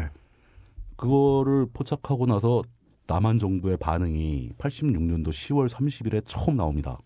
[0.95, 2.61] 그거를 포착하고 나서
[3.07, 6.97] 남한 정부의 반응이 86년도 10월 30일에 처음 나옵니다.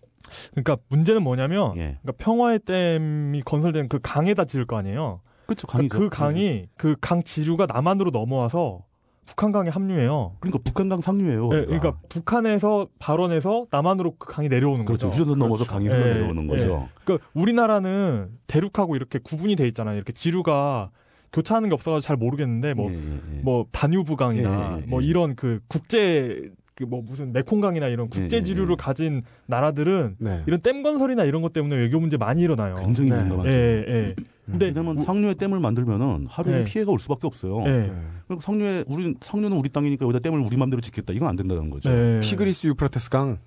[0.52, 1.98] 그러니까 문제는 뭐냐면, 예.
[2.02, 5.22] 그러니까 평화의 댐이 건설된 그 강에다 지을 거 아니에요.
[5.46, 5.68] 그렇죠.
[5.68, 5.98] 그러니까.
[5.98, 8.84] 그 강이 그 강 지류가 남한으로 넘어와서
[9.26, 10.38] 북한강에 합류해요.
[10.40, 11.50] 그러니까 북한강 상류예요.
[11.54, 11.80] 예, 여기가.
[11.80, 15.08] 그러니까 북한에서 발원해서 남한으로 그 강이 내려오는 그렇죠.
[15.08, 15.22] 거죠.
[15.22, 16.90] 휴전선 넘어서 강이 흘러 예, 내려오는 거죠.
[17.04, 19.96] 그러니까 우리나라는 대륙하고 이렇게 구분이 돼 있잖아요.
[19.96, 20.92] 이렇게 지류가
[21.34, 23.42] 교차하는 게 없어가지고 잘 모르겠는데 뭐 예, 예, 예.
[23.42, 25.08] 뭐 다뉴브강이나 예, 예, 뭐 예.
[25.08, 28.76] 이런 그 국제 그뭐 무슨 메콩강이나 이런 국제 예, 예, 지류를 예.
[28.78, 30.44] 가진 나라들은 네.
[30.46, 32.76] 이런 댐 건설이나 이런 것 때문에 외교 문제 많이 일어나요.
[32.76, 33.22] 굉장히 네.
[33.22, 33.50] 민감하죠.
[33.50, 34.16] 예, 예.
[34.46, 36.64] 근데 왜냐면 상류에 댐을 만들면은 하루에 예.
[36.64, 37.64] 피해가 올 수밖에 없어요.
[37.66, 37.92] 예.
[38.28, 41.14] 그리고 상류에 우리 상류는 우리 땅이니까 여기다 댐을 우리 맘대로 짓겠다.
[41.14, 41.90] 이건 안 된다는 거죠.
[41.90, 42.20] 예.
[42.22, 43.40] 티그리스 유프라테스 강.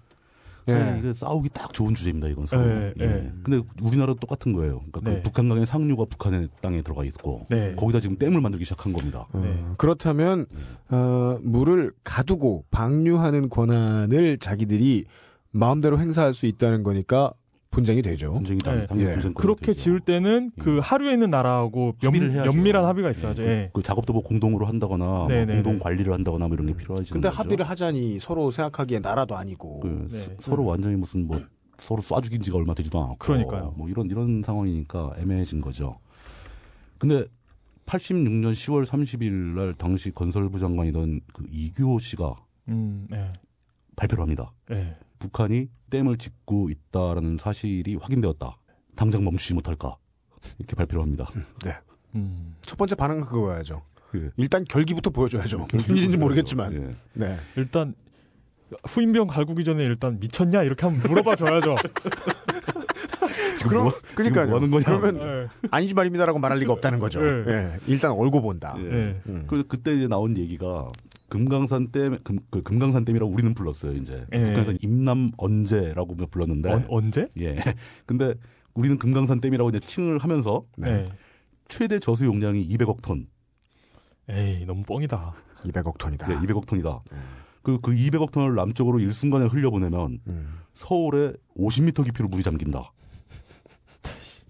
[0.69, 0.75] 예.
[0.75, 2.29] 네, 이게 싸우기 딱 좋은 주제입니다.
[2.29, 2.63] 이건 서로.
[2.69, 3.05] 예, 예.
[3.05, 3.33] 예.
[3.43, 4.81] 근데 우리나라도 똑같은 거예요.
[4.81, 5.23] 그러니까 그 네.
[5.23, 7.75] 북한강의 상류가 북한의 땅에 들어가 있고 네.
[7.75, 9.27] 거기다 지금 댐을 만들기 시작한 겁니다.
[9.33, 9.65] 어, 네.
[9.79, 10.47] 그렇다면
[10.91, 15.07] 어, 물을 가두고 방류하는 권한을 자기들이
[15.51, 17.33] 마음대로 행사할 수 있다는 거니까
[17.79, 18.33] 분쟁이 되죠.
[18.33, 18.87] 분쟁이 당, 네.
[18.87, 19.13] 당연히 예.
[19.15, 19.81] 분쟁거리가 그렇게 되죠.
[19.83, 20.81] 지을 때는 그 예.
[20.81, 22.15] 하류에 있는 나라하고 연.
[22.47, 23.43] 연밀한 합의가 있어야죠.
[23.45, 23.49] 예.
[23.49, 23.71] 예.
[23.73, 25.79] 그, 그 작업도 뭐 공동으로 한다거나 뭐 네, 네, 공동 네.
[25.79, 27.13] 관리를 한다거나 뭐 이런 게 필요하지.
[27.13, 29.81] 근데 합의를 하자니 서로 생각하기에 나라도 아니고.
[29.81, 30.19] 그 네.
[30.19, 31.41] 서- 서로 완전히 무슨 뭐
[31.79, 33.75] 서로 쏴 죽인 지가 얼마 되지도 않았고 그러니까요.
[33.77, 35.99] 뭐 이런 이런 상황이니까 애매해진 거죠.
[36.99, 37.25] 근데
[37.87, 42.35] 86년 10월 30일 날 당시 건설부 장관이던 그 이규호 씨가
[42.69, 43.33] 음, 예.
[43.97, 44.53] 발표를 합니다.
[44.73, 44.97] 예.
[45.19, 48.57] 북한이 댐을 짓고 있다라는 사실이 확인되었다.
[48.97, 49.97] 당장 멈추지 못할까?
[50.59, 51.27] 이렇게 발표를 합니다.
[51.65, 51.77] 네.
[52.15, 52.57] 음.
[52.63, 53.83] 첫 번째 반응은 그거야죠.
[54.17, 54.31] 예.
[54.37, 55.69] 일단 결기부터 보여줘야죠.
[55.73, 56.73] 무슨 일인지 모르겠지만.
[56.75, 56.91] 예.
[57.15, 57.39] 네.
[57.57, 57.95] 일단
[58.87, 61.77] 후임병 갈구기 전에 일단 미쳤냐 이렇게 한번 물어봐 줘야죠.
[63.59, 64.47] 지금 그럼 뭐, 그러니까요.
[64.47, 65.01] 지금 뭐 하는 거냐?
[65.01, 65.49] 그러면 예.
[65.71, 67.21] 아니지 말입니다라고 말할 리가 없다는 거죠.
[67.21, 67.45] 네.
[67.49, 67.79] 예.
[67.87, 68.75] 일단 얼고 본다.
[68.77, 69.45] 음.
[69.49, 70.91] 그래서 그때 이제 나온 얘기가
[71.29, 74.27] 금강산 댐, 금, 그 금강산 댐이라고 우리는 불렀어요, 이제.
[74.33, 74.43] 예.
[74.43, 76.73] 북한에서는 임남 언제라고 불렀는데.
[76.73, 77.29] 언, 언제?
[77.39, 77.57] 예.
[78.07, 78.35] 근데
[78.75, 81.07] 우리는 금강산 댐이라고 이제 칭을 하면서 네.
[81.69, 83.27] 최대 저수 용량이 200억 톤.
[84.29, 85.35] 에이 너무 뻥이다.
[85.65, 86.29] 200억 톤이다.
[86.29, 87.01] 네, 200억 톤이다.
[87.63, 90.59] 그, 그 200억 톤을 남쪽으로 일순간에 흘려보내면 음.
[90.73, 92.93] 서울에 50m 깊이로 물이 잠긴다.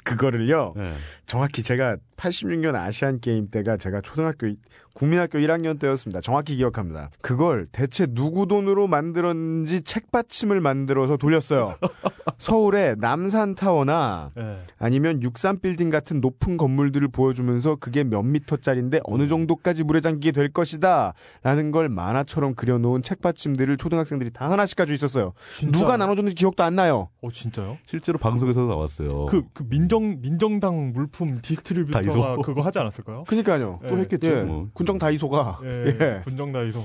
[0.05, 0.75] 그거를요.
[0.77, 0.95] 예.
[1.29, 4.49] 정확히 제가 86년 아시안 게임 때가 제가 초등학교
[4.95, 6.21] 국민학교 1학년 때였습니다.
[6.21, 7.11] 정확히 기억합니다.
[7.21, 11.77] 그걸 대체 누구 돈으로 만들었는지 책받침을 만들어서 돌렸어요.
[12.39, 14.59] 서울의 남산 타워나 예.
[14.79, 20.49] 아니면 63 빌딩 같은 높은 건물들을 보여주면서 그게 몇 미터짜리인데 어느 정도까지 물에 잠기게 될
[20.49, 21.13] 것이다
[21.43, 25.33] 라는 걸 만화처럼 그려놓은 책받침들을 초등학생들이 다 하나씩 가지고 있었어요.
[25.57, 25.79] 진짜?
[25.79, 27.11] 누가 나눠줬는지 기억도 안 나요.
[27.23, 27.79] 어 진짜요?
[27.87, 29.27] 실제로 방송에서 나왔어요.
[29.27, 32.43] 그, 그 민정 민정당 물품 distributor가 다이소.
[32.43, 33.25] 그거 하지 않았을까요?
[33.25, 33.79] 그니까요.
[33.89, 34.01] 또 예.
[34.03, 34.27] 했겠죠.
[34.29, 34.43] 예.
[34.43, 34.69] 뭐.
[34.73, 35.61] 군정 다이소가.
[35.65, 35.85] 예.
[36.01, 36.21] 예.
[36.23, 36.85] 군정 다이소.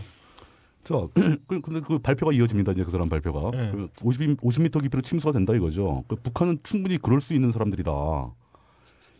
[0.83, 0.95] 자,
[1.47, 2.73] 그- 근데 그 발표가 이어집니다.
[2.73, 3.51] 이제 그 사람 발표가.
[3.57, 3.71] 네.
[3.71, 6.03] 그 50, 50m 깊이로 침수가 된다 이거죠.
[6.07, 7.91] 그 북한은 충분히 그럴 수 있는 사람들이다.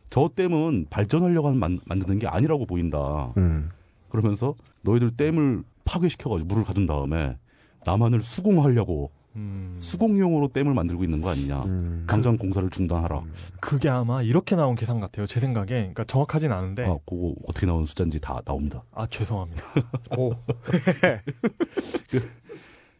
[0.09, 3.33] 저 댐은 발전하려고 만, 만드는 게 아니라고 보인다.
[3.37, 3.69] 음.
[4.09, 7.37] 그러면서 너희들 댐을 파괴시켜가지고 물을 가둔 다음에
[7.85, 9.77] 남한을 수공하려고 음.
[9.79, 11.63] 수공용으로 댐을 만들고 있는 거 아니냐.
[11.63, 12.05] 음.
[12.07, 13.23] 당장 공사를 중단하라.
[13.59, 15.25] 그게 아마 이렇게 나온 계산 같아요.
[15.25, 15.67] 제 생각에.
[15.67, 16.83] 그러니까 정확하진 않은데.
[16.83, 18.83] 아, 그거 어떻게 나온 숫자인지 다 나옵니다.
[18.93, 19.63] 아 죄송합니다.
[20.17, 20.33] 오.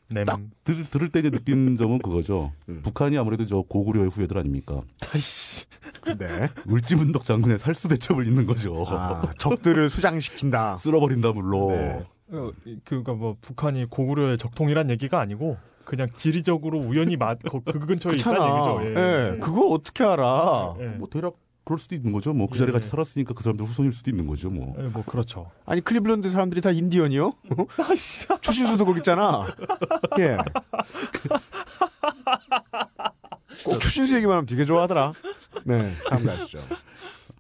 [0.10, 0.24] 네.
[0.26, 2.52] 딱 들, 들을 때 느낀 점은 그거죠.
[2.70, 2.82] 음.
[2.84, 4.82] 북한이 아무래도 저 고구려의 후예들 아닙니까?
[5.12, 5.66] 아이씨.
[6.18, 6.50] 네.
[6.70, 8.86] 을지문덕 장군의 살수 대첩을 잇는 거죠.
[8.88, 10.78] 아, 적들을 수장시킨다.
[10.78, 11.70] 쓸어버린다 물로.
[11.72, 12.06] 네.
[12.32, 12.52] 어,
[12.84, 18.42] 그러니까 뭐 북한이 고구려의 적통이란 얘기가 아니고 그냥 지리적으로 우연히 맞, 그, 그 근처에 있다는.
[18.42, 19.00] 얘기죠.
[19.00, 19.38] 예.
[19.40, 20.76] 그거 어떻게 알아?
[20.80, 20.86] 예.
[20.88, 21.34] 뭐 대략
[21.66, 22.34] 그럴 수도 있는 거죠.
[22.34, 22.60] 뭐그 예.
[22.60, 24.50] 자리에 같이 살았으니까 그 사람들 후손일 수도 있는 거죠.
[24.50, 24.76] 뭐.
[24.80, 25.50] 예, 뭐 그렇죠.
[25.66, 27.34] 아니 클리블랜드 사람들이 다 인디언이요?
[28.42, 29.48] 추신수도 거기 있잖아.
[30.20, 30.38] 예.
[33.66, 35.14] 꼭 추신수 얘기만 하면 되게 좋아하더라.
[35.64, 36.60] 네, 다음 가시죠.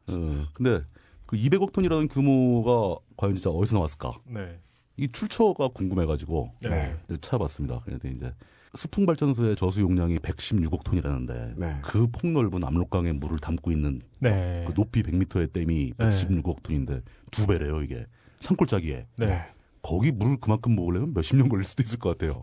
[0.08, 0.84] 어, 근데
[1.25, 4.13] 그 200억 톤이라는 규모가 과연 진짜 어디서 나왔을까?
[4.25, 4.60] 네.
[4.98, 6.96] 이 출처가 궁금해가지고 네.
[7.08, 7.17] 네.
[7.19, 7.81] 찾아봤습니다.
[7.83, 8.33] 그런데 이제
[8.75, 11.79] 수풍 발전소의 저수 용량이 116억 톤이라는데 네.
[11.83, 14.63] 그 폭넓은 압록강에 물을 담고 있는 네.
[14.67, 16.10] 그 높이 100m의 댐이 네.
[16.10, 18.06] 116억 톤인데 두 배래요 이게.
[18.39, 19.41] 산골짜기에 네.
[19.81, 22.41] 거기 물을 그만큼 먹으려면 몇십 년 걸릴 수도 있을 것 같아요.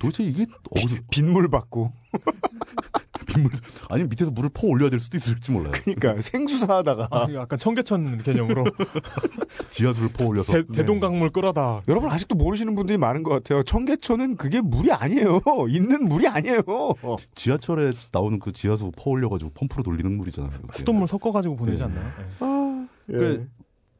[0.00, 1.92] 도대체 이게 어디서 빗물 받고.
[3.38, 3.52] 빗물
[3.88, 5.72] 아니 밑에서 물을 퍼 올려야 될 수도 있을지 몰라요.
[5.84, 8.64] 그러니까 생수사하다가 아, 약간 청계천 개념으로
[9.68, 11.82] 지하수를 퍼 올려서 대, 대동강물 끌어다.
[11.88, 13.62] 여러분 아직도 모르시는 분들이 많은 것 같아요.
[13.62, 15.40] 청계천은 그게 물이 아니에요.
[15.68, 16.62] 있는 물이 아니에요.
[17.34, 20.50] 지하철에 나오는 그 지하수 퍼 올려가지고 펌프로 돌리는 물이잖아요.
[20.50, 20.78] 그게.
[20.78, 21.84] 수돗물 섞어가지고 보내지 네.
[21.84, 22.88] 않나요?
[23.10, 23.12] 예.
[23.12, 23.46] 그래,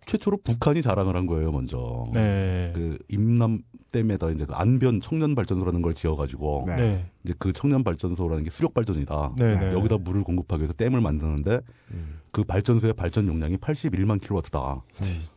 [0.09, 2.06] 최초로 북한이 자랑을 한 거예요, 먼저.
[2.14, 2.72] 네.
[2.74, 3.61] 그 임남
[3.92, 6.76] 댐에다 이제 그 안변 청년 발전소라는 걸 지어가지고 네.
[6.76, 7.11] 네.
[7.24, 9.34] 이제 그 청년 발전소라는 게 수력 발전이다.
[9.36, 9.54] 네.
[9.54, 9.72] 네.
[9.74, 12.20] 여기다 물을 공급하기 위해서 댐을 만드는데 음.
[12.32, 14.82] 그 발전소의 발전 용량이 81만 킬로와트다.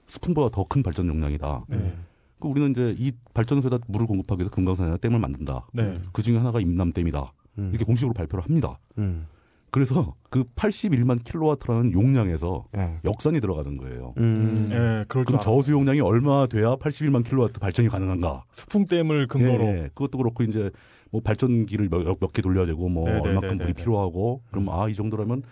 [0.08, 1.66] 수풍보다 더 큰 발전 용량이다.
[1.68, 1.94] 네.
[2.40, 5.68] 그 우리는 이제 이 발전소에다 물을 공급하기 위해서 금강산에다 댐을 만든다.
[5.74, 6.00] 네.
[6.14, 7.34] 그 중에 하나가 임남댐이다.
[7.58, 7.70] 음.
[7.72, 8.80] 이렇게 공식으로 발표를 합니다.
[8.98, 9.28] 음.
[9.72, 13.00] 그래서 그 81만 킬로와트라는 용량에서 예.
[13.06, 14.14] 역산이 들어가는 거예요.
[14.18, 14.68] 음.
[14.72, 15.40] 예, 그럴 줄 그럼.
[15.40, 18.44] 저수 용량이 얼마 돼야 81만 킬로와트 발전이 가능한가?
[18.54, 19.64] 수풍댐을 근거로.
[19.64, 19.90] 예, 예.
[19.94, 20.70] 그것도 그렇고 이제
[21.10, 23.82] 뭐 발전기를 몇개 돌려야 되고 뭐 네, 네, 얼마큼 네, 물이 네, 네.
[23.84, 25.44] 필요하고 그럼 아 이 정도라면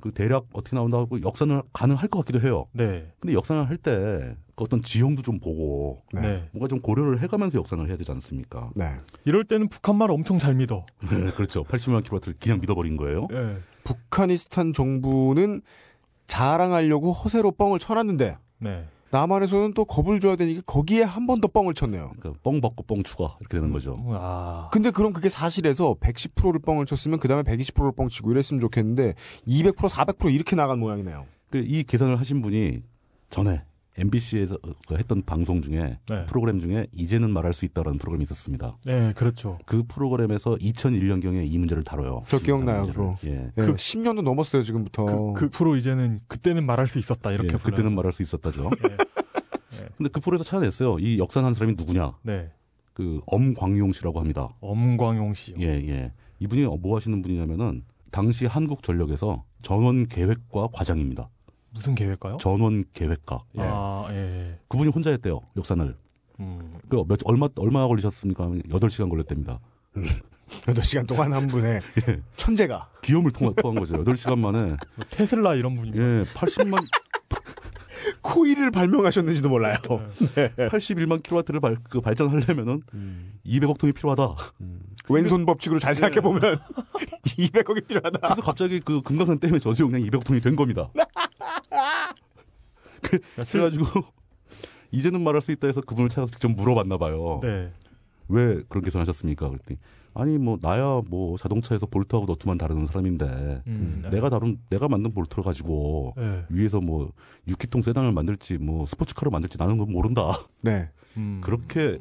[0.00, 2.66] 그 대략 어떻게 나온다고 역산을 가능할 것 같기도 해요.
[2.72, 3.10] 네.
[3.20, 6.20] 근데 역산을 할 때 그 어떤 지형도 좀 보고 네.
[6.22, 6.48] 네.
[6.52, 8.70] 뭔가 좀 고려를 해가면서 역산을 해야 되지 않습니까?
[8.74, 8.94] 네.
[9.26, 10.86] 이럴 때는 북한 말 엄청 잘 믿어.
[11.10, 11.62] 네, 그렇죠.
[11.64, 13.28] 80만 킬로와트를 그냥 믿어버린 거예요.
[13.32, 13.58] 예.
[13.84, 15.60] 북한이스탄 정부는
[16.26, 18.84] 자랑하려고 허세로 뻥을 쳐놨는데 네.
[19.10, 22.12] 남한에서는 또 겁을 줘야 되니까 거기에 한 번 더 뻥을 쳤네요.
[22.18, 24.02] 그러니까 뻥 받고 뻥 추가 이렇게 되는 거죠.
[24.08, 24.68] 아.
[24.72, 29.14] 근데 그럼 그게 사실에서 110%를 뻥을 쳤으면 그 다음에 120%를 뻥 치고 이랬으면 좋겠는데
[29.46, 31.26] 200% 400% 이렇게 나간 모양이네요.
[31.50, 32.82] 그이 계산을 하신 분이
[33.30, 33.62] 전에
[33.98, 34.58] MBC에서
[34.92, 36.26] 했던 방송 중에 네.
[36.26, 38.76] 프로그램 중에 이제는 말할 수 있다라는 프로그램이 있었습니다.
[38.84, 39.58] 네, 그렇죠.
[39.66, 42.22] 그 프로그램에서 2001년 경에 이 문제를 다뤄요.
[42.28, 43.14] 저 기억나요, 문제를.
[43.24, 43.30] 예.
[43.46, 45.04] 예, 그- 10년도 넘었어요 지금부터.
[45.06, 47.94] 그, 그 프로 이제는 그때는 말할 수 있었다 이렇게 예, 그때는.
[47.94, 48.70] 말할 수 있었다죠.
[48.88, 48.92] 예.
[48.92, 49.88] 예.
[49.96, 50.98] 근데 그 프로에서 찾아냈어요.
[50.98, 52.12] 이 역산한 사람이 누구냐?
[52.22, 52.50] 네.
[52.92, 54.48] 그 엄광용 씨라고 합니다.
[54.60, 55.56] 엄광용 씨요.
[55.60, 56.12] 예, 예.
[56.40, 61.28] 이분이 뭐 하시는 분이냐면은 당시 한국전력에서 전원 계획과 과장입니다.
[61.76, 62.38] 무슨 계획가요?
[62.38, 63.38] 전원 계획가.
[63.58, 63.62] 예.
[63.62, 64.58] 아, 예.
[64.68, 65.40] 그분이 혼자 했대요.
[65.56, 65.94] 역산을.
[66.40, 66.78] 음.
[66.88, 68.46] 그 몇, 얼마, 얼마나 걸리셨습니까?
[68.46, 69.60] 8시간 걸렸답니다.
[70.48, 72.20] 8시간 동안 한 분의 예.
[72.36, 74.02] 천재가 기염을 통한, 통한 거죠.
[74.04, 74.62] 8시간 만에.
[74.62, 74.76] 뭐
[75.10, 76.82] 테슬라 이런 분이 예, 80만,
[78.22, 79.76] 코일을 발명하셨는지도 몰라요.
[80.34, 80.52] 네.
[80.68, 82.82] 81만 킬로와트를 발, 그 발전하려면은
[83.44, 84.28] 200억 통이 필요하다.
[85.08, 86.58] 왼손 법칙으로 잘 생각해 보면
[87.24, 88.18] 200억이 필요하다.
[88.18, 90.88] 그래서 갑자기 그 금강산 댐의 저수 용량이 200억 통이 된 겁니다.
[93.50, 93.86] 그래가지고
[94.90, 97.40] 이제는 말할 수 있다 해서 그분을 찾아서 직접 물어봤나 봐요.
[97.42, 97.72] 네.
[98.28, 99.48] 왜 그런 계산하셨습니까?
[99.48, 99.78] 그랬더니
[100.18, 104.10] 아니 뭐 나야 뭐 자동차에서 볼트하고 너트만 다루는 사람인데 음, 네.
[104.10, 106.44] 내가 다룬 내가 만든 볼트를 가지고 네.
[106.48, 107.12] 위에서 뭐
[107.48, 110.32] 6기통 세단을 만들지 뭐 스포츠카를 만들지 나는 건 모른다.
[110.62, 110.88] 네.
[111.16, 111.40] 음.
[111.44, 111.98] 그렇게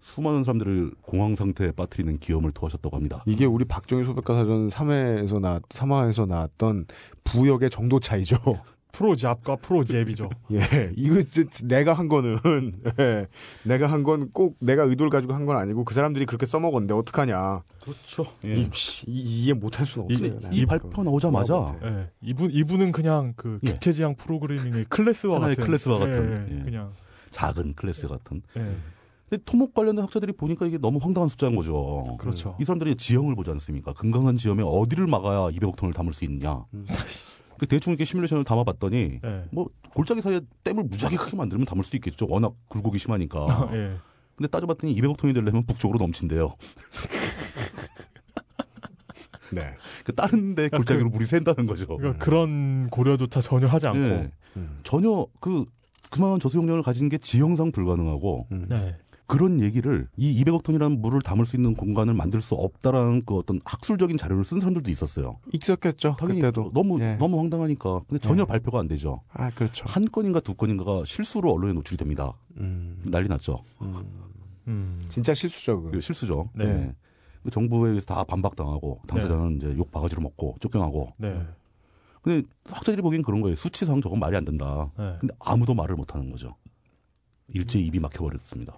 [0.00, 3.22] 수많은 사람들을 공황 상태에 빠뜨리는 기염을 토하셨다고 합니다.
[3.26, 6.86] 이게 우리 박정희 소백과 사전 3회에서 나 3화에서 나왔던
[7.24, 8.36] 부역의 정도 차이죠.
[8.94, 10.30] 프로잡과 프로잽이죠.
[10.52, 11.22] 예, 이거
[11.64, 12.38] 내가 한 거는
[13.00, 13.26] 예,
[13.64, 17.62] 내가 한 건 꼭 내가 의도를 가지고 한 건 아니고 그 사람들이 그렇게 써먹었는데 어떡하냐.
[17.82, 18.24] 그렇죠.
[18.44, 20.40] 이, 씨, 이, 이해 못할 수는 이, 없어요.
[20.52, 22.10] 이 발표 나오자마자 예.
[22.22, 23.72] 이분 이분은 그냥 그 예.
[23.72, 26.60] 객체지향 프로그래밍의 클래스와 같은 클래스와 같은, 예, 예.
[26.60, 26.64] 예.
[26.64, 26.92] 그냥
[27.30, 28.42] 작은 클래스 같은.
[28.56, 28.76] 예.
[29.28, 32.04] 근데 토목 관련된 학자들이 보니까 이게 너무 황당한 숫자인 거죠.
[32.20, 32.56] 그렇죠.
[32.60, 33.92] 이 사람들이 지형을 보지 않습니까?
[33.94, 36.64] 금강산 지형에 어디를 막아야 200억 톤을 담을 수 있냐.
[37.58, 39.44] 그 대충 이렇게 시뮬레이션을 담아봤더니 예.
[39.50, 42.26] 뭐 골짜기 사이에 댐을 무지하게 크게 만들면 담을 수도 있겠죠.
[42.28, 43.70] 워낙 굴곡이 심하니까.
[43.72, 43.96] 예.
[44.36, 46.54] 근데 따져봤더니 200억 톤이 되려면 북쪽으로 넘친대요.
[49.52, 49.74] 네.
[50.04, 51.86] 그 다른 데 골짜기로 물이 샌다는 거죠.
[51.86, 54.32] 그러니까 그런 고려조차 전혀 하지 않고 예.
[54.82, 55.64] 전혀 그
[56.10, 58.96] 그만한 저수 용량을 가진 게 지형상 불가능하고 네.
[59.26, 63.60] 그런 얘기를 이 200억 톤이라는 물을 담을 수 있는 공간을 만들 수 없다라는 그 어떤
[63.64, 65.38] 학술적인 자료를 쓴 사람들도 있었어요.
[65.52, 66.16] 있었겠죠.
[66.18, 67.16] 당연히 그때도 너무 예.
[67.16, 68.02] 너무 황당하니까.
[68.08, 68.44] 근데 전혀 예.
[68.44, 69.22] 발표가 안 되죠.
[69.32, 69.84] 아 그렇죠.
[69.86, 72.34] 한 건인가 두 건인가가 실수로 언론에 노출이 됩니다.
[72.58, 73.56] 음, 난리 났죠.
[74.68, 75.02] 음.
[75.08, 75.76] 진짜 실수죠.
[75.80, 75.90] 그거.
[75.92, 76.50] 그 실수죠.
[76.54, 76.66] 네.
[76.66, 76.94] 예.
[77.42, 81.12] 그 정부에 의해서 다 반박당하고 당사자는 이제 욕 바가지로 먹고 쫓겨나고.
[81.18, 81.40] 네.
[82.22, 83.54] 근데 학자들이 보기엔 그런 거예요.
[83.54, 84.90] 수치상 저건 말이 안 된다.
[84.98, 85.16] 네.
[85.20, 86.56] 근데 아무도 말을 못 하는 거죠.
[87.48, 88.74] 일제히 입이 막혀버렸습니다.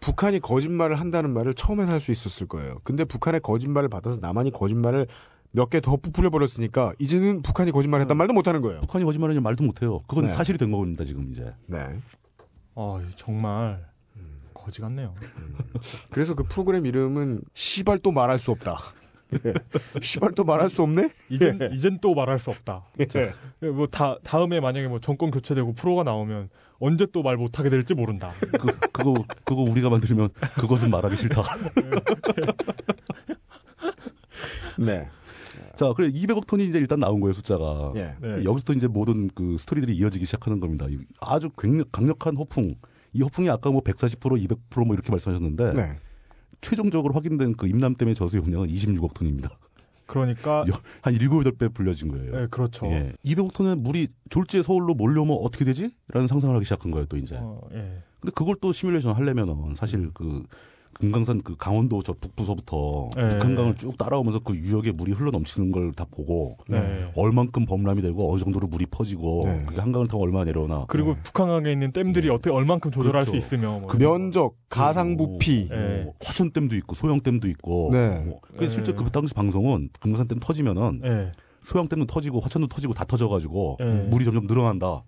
[0.00, 2.78] 북한이 거짓말을 한다는 말을 처음엔 할 수 있었을 거예요.
[2.84, 5.06] 근데 북한의 거짓말을 받아서 남한이 거짓말을
[5.52, 8.80] 몇 개 더 부풀려 버렸으니까 이제는 북한이 거짓말했단 말도 못 하는 거예요.
[8.80, 10.00] 북한이 거짓말하냐 말도 못 해요.
[10.06, 10.30] 그건 네.
[10.30, 11.52] 사실이 된 겁니다, 지금 이제.
[11.66, 11.98] 네.
[12.74, 13.84] 어, 정말
[14.54, 15.14] 거지 같네요.
[16.12, 18.76] 그래서 그 프로그램 이름은 시발 또 말할 수 없다.
[20.02, 21.10] 시발 또 말할 수 없네?
[21.30, 22.84] 이젠 이젠 또 말할 수 없다.
[23.00, 23.68] 예.
[23.68, 26.48] 뭐 다 다음에 만약에 뭐 정권 교체되고 프로가 나오면
[26.80, 28.32] 언제 또 말 못하게 될지 모른다.
[28.40, 31.42] 그, 그거 그거 우리가 만들면 그것은 말하기 싫다.
[34.78, 35.08] 네.
[35.76, 37.92] 자, 그래 200억 톤이 이제 일단 나온 거예요 숫자가.
[37.96, 38.14] 예.
[38.20, 38.28] 네.
[38.44, 40.86] 여기서부터 이제 모든 그 스토리들이 이어지기 시작하는 겁니다.
[40.88, 42.74] 이 아주 강력, 강력한 허풍.
[43.12, 45.98] 이 허풍이 아까 뭐 140%, 200%뭐 이렇게 말씀하셨는데 네.
[46.60, 49.50] 최종적으로 확인된 그 임남 댐의 저수 용량은 26억 톤입니다.
[50.10, 52.32] 그러니까 여- 한 7, 8배 불려진 거예요.
[52.36, 52.86] 네, 그렇죠.
[52.86, 53.12] 예.
[53.24, 55.90] 200억 톤의 물이 졸지에 서울로 몰려오면 어떻게 되지?
[56.08, 57.36] 라는 상상을 하기 시작한 거예요, 또 이제.
[57.40, 58.02] 어, 예.
[58.20, 60.42] 근데 그걸 또 시뮬레이션 하려면은 사실 그
[61.00, 63.28] 금강산 그 강원도 저 북부서부터 네.
[63.28, 67.10] 북한강을 쭉 따라오면서 그 유역에 물이 흘러 넘치는 걸 다 보고 네.
[67.16, 69.62] 얼만큼 범람이 되고 어느 정도로 물이 퍼지고 네.
[69.66, 73.30] 그게 한강을 타고 얼마나 내려오나 그리고 북한강에 있는 댐들이 어떻게 얼만큼 조절할 그렇죠.
[73.32, 75.68] 수 있으며 뭐 그 면적, 가상 부피.
[75.68, 76.02] 네.
[76.04, 78.20] 뭐 화천 댐도 있고 소형 댐도 있고 네.
[78.24, 78.40] 뭐.
[78.56, 78.84] 그래서 네.
[78.84, 81.08] 실제 그 당시 방송은 금강산 댐 터지면은 거.
[81.08, 81.32] 예.
[81.62, 83.84] 소형 댐도 터지고 화천도 터지고 다 터져가지고 네.
[84.10, 85.02] 물이 점점 늘어난다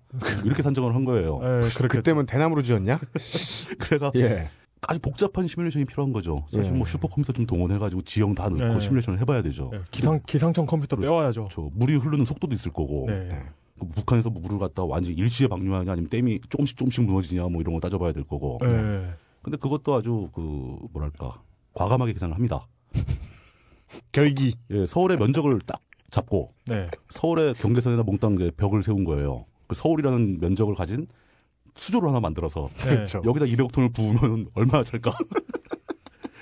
[0.44, 1.40] 이렇게 산정을 한 거예요.
[1.42, 2.98] 예, 그렇게 그때면 대나무로 지었냐?
[3.78, 4.48] 그래가 예.
[4.88, 6.44] 아주 복잡한 시뮬레이션이 필요한 거죠.
[6.50, 6.76] 사실 예.
[6.76, 8.80] 뭐 슈퍼컴퓨터 좀 동원해가지고 지형 다 넣고 네.
[8.80, 9.70] 시뮬레이션을 해봐야 되죠.
[9.74, 11.10] 예, 기상 기상청 컴퓨터 그렇죠.
[11.12, 11.48] 빼와야죠.
[11.52, 13.28] 저 물이 흐르는 속도도 있을 거고 네.
[13.28, 13.42] 네.
[13.78, 17.80] 그 북한에서 물을 갖다 완전히 일시에 방류하냐 아니면 댐이 조금씩 조금씩 무너지냐 뭐 이런 거
[17.80, 18.58] 따져봐야 될 거고.
[18.64, 19.14] 예.
[19.42, 20.40] 근데 그것도 아주 그
[20.92, 21.40] 뭐랄까
[21.74, 22.66] 과감하게 계산을 합니다.
[24.10, 24.54] 결기.
[24.70, 25.80] 예, 서울의 면적을 딱
[26.10, 26.88] 잡고 네.
[27.08, 29.46] 서울의 경계선에다 몽땅 벽을 세운 거예요.
[29.68, 31.06] 그 서울이라는 면적을 가진
[31.74, 32.96] 수조를 하나 만들어서 네.
[32.96, 33.22] 그렇죠.
[33.24, 35.12] 여기다 200억 톤을 부으면 얼마나 찰까?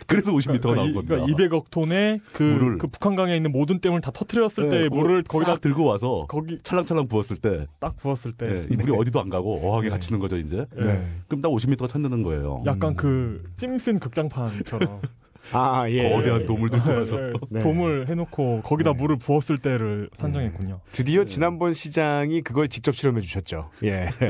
[0.07, 1.14] 그래서 50m가 나온 이- 겁니다.
[1.14, 1.26] 그러니까
[1.59, 2.78] 200억 톤의 그, 물을.
[2.78, 6.59] 그 북한강에 있는 모든 댐을 다 터트렸을 네, 때 물을 거기다 싹 들고 와서 거기
[6.59, 9.91] 찰랑찰랑 부었을 때 딱 부었을 때 예, 이 물이 어디도 안 가고 어하게 네.
[9.91, 10.66] 갇히는 거죠 이제.
[10.78, 10.81] 예.
[10.85, 11.07] 네.
[11.28, 12.62] 그럼 딱 50m가 차는 거예요.
[12.66, 15.01] 약간 그 심슨 극장판처럼
[15.53, 16.09] 아, 예.
[16.11, 17.59] 거대한 돔을 들고 와서 예, 네.
[17.61, 18.97] 돔을 해놓고 거기다 네.
[18.99, 20.80] 물을 부었을 때를 산정했군요.
[20.93, 23.70] 드디어 지난번 시장이 그걸 직접 실험해 주셨죠.
[23.84, 24.11] 예.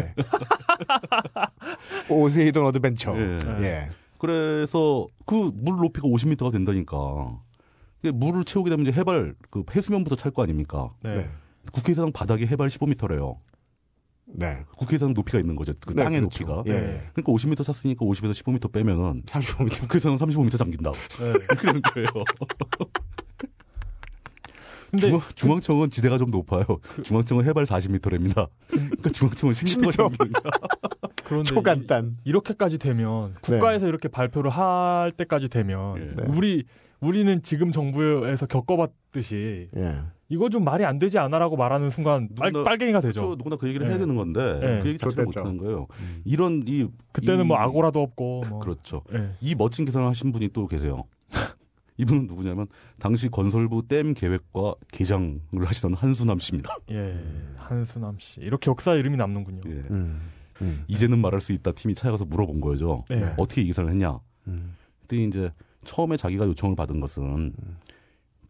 [2.08, 3.14] 포세이돈 어드벤처.
[3.16, 3.38] 예.
[3.62, 3.88] 예.
[4.18, 7.38] 그래서 그 물 높이가 50m가 된다니까.
[8.14, 10.90] 물을 채우게 되면 이제 해발 그 해수면부터 찰 거 아닙니까?
[11.02, 11.16] 네.
[11.16, 11.28] 네.
[11.72, 13.36] 국회의사당 바닥이 해발 15m래요.
[14.32, 14.64] 네.
[14.76, 15.72] 국회의사당 높이가 있는 거죠.
[15.86, 16.44] 그 네, 땅의 그렇죠.
[16.44, 16.62] 높이가.
[16.66, 16.78] 예.
[16.78, 17.10] 예.
[17.12, 19.80] 그러니까 50m 찼으니까 50에서 15m 빼면은 35m.
[19.82, 20.92] 국회의사당 35m 잠긴다.
[20.92, 21.32] 네.
[21.56, 22.08] 그런 거예요.
[24.90, 26.64] 근데 중앙, 중앙 청은 지대가 좀 높아요.
[27.04, 28.48] 중앙청은 해발 40m랍니다.
[28.68, 29.92] 그러니까 중앙청은 10m가 10m.
[29.96, 30.52] 잠기는 거야.
[31.24, 32.16] 그런데 초간단.
[32.24, 36.22] 이, 렇게까지 되면 국가에서 이렇게 발표를 할 때까지 되면 예.
[36.22, 36.24] 네.
[36.26, 36.64] 우리
[37.00, 40.00] 우리는 지금 정부에서 겪어봤듯이 예.
[40.30, 43.20] 이거 좀 말이 안 되지 않아라고 말하는 순간 빨, 누구나- 빨갱이가 그렇죠.
[43.20, 43.34] 되죠.
[43.36, 43.92] 누구나 그 얘기를 네.
[43.92, 44.80] 해야 되는 건데 네.
[44.80, 45.36] 그 얘기 자체를 못.
[45.36, 45.86] 하는 거예요.
[46.24, 48.58] 이런 이 그때는 이- 뭐 악오라도 없고 뭐.
[48.60, 49.02] 그렇죠.
[49.12, 49.32] 예.
[49.40, 51.02] 이 멋진 계산을 하신 분이 또 계세요.
[51.98, 52.66] 이분은 누구냐면
[52.98, 56.76] 당시 건설부 댐 계획과 개장을 하시던 한수남 씨입니다.
[56.92, 57.18] 예.
[57.56, 58.40] 한수남 씨.
[58.40, 59.62] 이렇게 역사 이름이 남는군요.
[59.66, 59.70] 예.
[59.90, 60.20] 음.
[60.62, 60.84] 음.
[60.88, 63.04] 이제는 말할 수 있다 팀이 찾아가서 물어본 거죠.
[63.10, 63.34] 네.
[63.36, 64.18] 어떻게 이 계산을 했냐?
[64.46, 64.74] 음.
[65.02, 65.50] 그때 이제
[65.84, 67.52] 처음에 자기가 요청을 받은 것은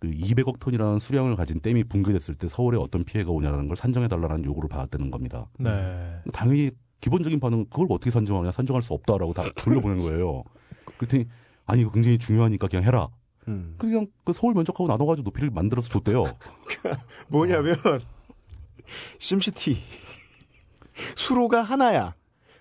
[0.00, 4.44] 그 200억 톤이라는 수량을 가진 댐이 붕괴됐을 때 서울에 어떤 피해가 오냐라는 걸 산정해 달라는
[4.46, 5.46] 요구를 받았다는 겁니다.
[5.58, 5.70] 네.
[6.32, 6.70] 당연히
[7.00, 10.42] 기본적인 반응은 그걸 어떻게 산정하냐 산정할 수 없다라고 다 돌려보낸 거예요.
[10.96, 11.26] 그랬더니
[11.66, 13.08] 아니 이거 굉장히 중요하니까 그냥 해라.
[13.48, 13.74] 음.
[13.78, 16.24] 그냥 그 서울 면적하고 나눠가지고 높이를 만들어서 줬대요.
[17.28, 17.76] 뭐냐면
[19.18, 19.78] 심시티
[21.16, 22.14] 수로가 하나야.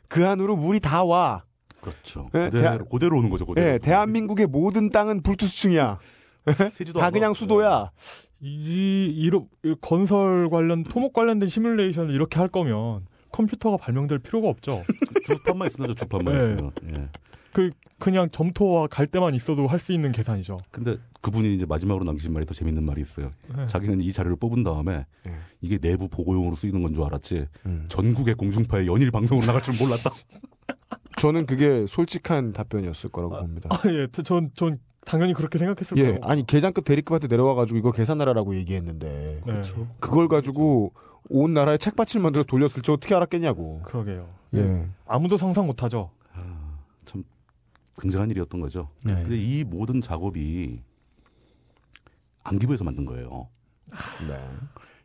[0.08, 1.44] 그 안으로 물이 다 와.
[1.82, 2.30] 그렇죠.
[2.34, 3.46] 네, 그대로, 대한- 그대로 오는 거죠.
[3.46, 3.66] 그대로.
[3.74, 6.00] 예, 대한민국의 모든 땅은 불투수층이야.
[6.72, 7.12] 세지도 다.
[7.12, 7.92] 그냥 수도야.
[8.42, 14.84] 이, 이로, 이 건설 관련, 토목 관련된 시뮬레이션을 이렇게 할 거면 컴퓨터가 발명될 필요가 없죠.
[15.26, 16.44] 주판만 있으면 죠 주판만 네.
[16.44, 16.72] 있으면.
[16.96, 17.10] 예.
[17.52, 20.58] 그, 그냥 점토와 갈대만 있어도 할 수 있는 계산이죠.
[20.72, 23.32] 근데 그분이 이제 마지막으로 남기신 말이 더 재밌는 말이 있어요.
[23.56, 23.66] 네.
[23.66, 25.34] 자기는 이 자료를 뽑은 다음에 네.
[25.62, 27.86] 이게 내부 보고용으로 쓰이는 건 줄 알았지 음.
[27.90, 30.12] 전국의 공중파에 연일 방송으로 나갈 줄 몰랐다.
[31.20, 33.68] 저는 그게 솔직한 답변이었을 거라고 봅니다.
[33.72, 34.08] 아, 예.
[34.24, 36.20] 전, 전 당연히 그렇게 생각했을 예, 거예요.
[36.24, 39.62] 아니 계장급 대리급한테 내려와가지고 이거 계산하라라고 얘기했는데 네.
[40.00, 40.94] 그걸 가지고
[41.30, 43.82] 온 나라에 책받침 만들어 돌렸을지 어떻게 알았겠냐고.
[43.84, 44.30] 그러게요.
[44.56, 44.88] 예.
[45.06, 46.12] 아무도 상상 못 하죠.
[47.06, 47.24] 참
[48.00, 48.90] 굉장한 일이었던 거죠.
[49.04, 49.14] 네.
[49.14, 50.82] 근데 이 모든 작업이
[52.44, 53.50] 안기부에서 만든 거예요.
[54.28, 54.40] 네.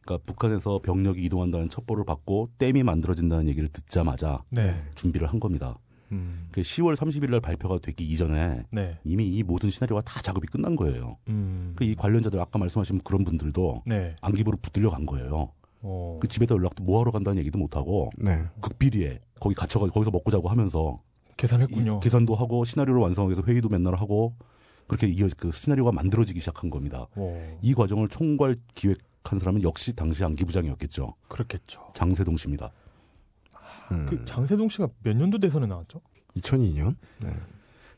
[0.03, 4.83] 그러니까 북한에서 병력이 이동한다는 첩보를 받고 댐이 만들어진다는 얘기를 듣자마자 네.
[4.95, 5.79] 준비를 한 겁니다.
[6.15, 6.49] 음.
[6.53, 8.99] 그 10월 30일 날 발표가 되기 이전에 네.
[9.05, 11.19] 이미 이 모든 시나리오가 다 작업이 끝난 거예요.
[11.29, 11.73] 음.
[11.77, 14.15] 그이 관련자들 아까 말씀하신 그런 분들도 네.
[14.21, 15.51] 안기부로 붙들려 간 거예요.
[15.83, 16.19] 어.
[16.21, 18.43] 그 집에다 연락도 뭐 하러 간다는 얘기도 못 하고 네.
[18.61, 21.01] 극비리에 거기 갇혀가지고 거기서 먹고 자고 하면서
[21.37, 21.99] 계산했군요.
[21.99, 24.35] 이 계산도 하고 시나리오를 완성하기 위해서 회의도 맨날 하고
[24.87, 27.07] 그렇게 이어 그 시나리오가 만들어지기 시작한 겁니다.
[27.17, 31.15] 오, 이 과정을 총괄 기획한 사람은 역시 당시 안기부장이었겠죠.
[31.29, 31.89] 그렇겠죠.
[31.95, 32.73] 장세동 씨입니다.
[33.93, 34.07] 음.
[34.09, 36.01] 그 장세동 씨가 몇 년도 대선에 나왔죠?
[36.37, 36.97] 2002년?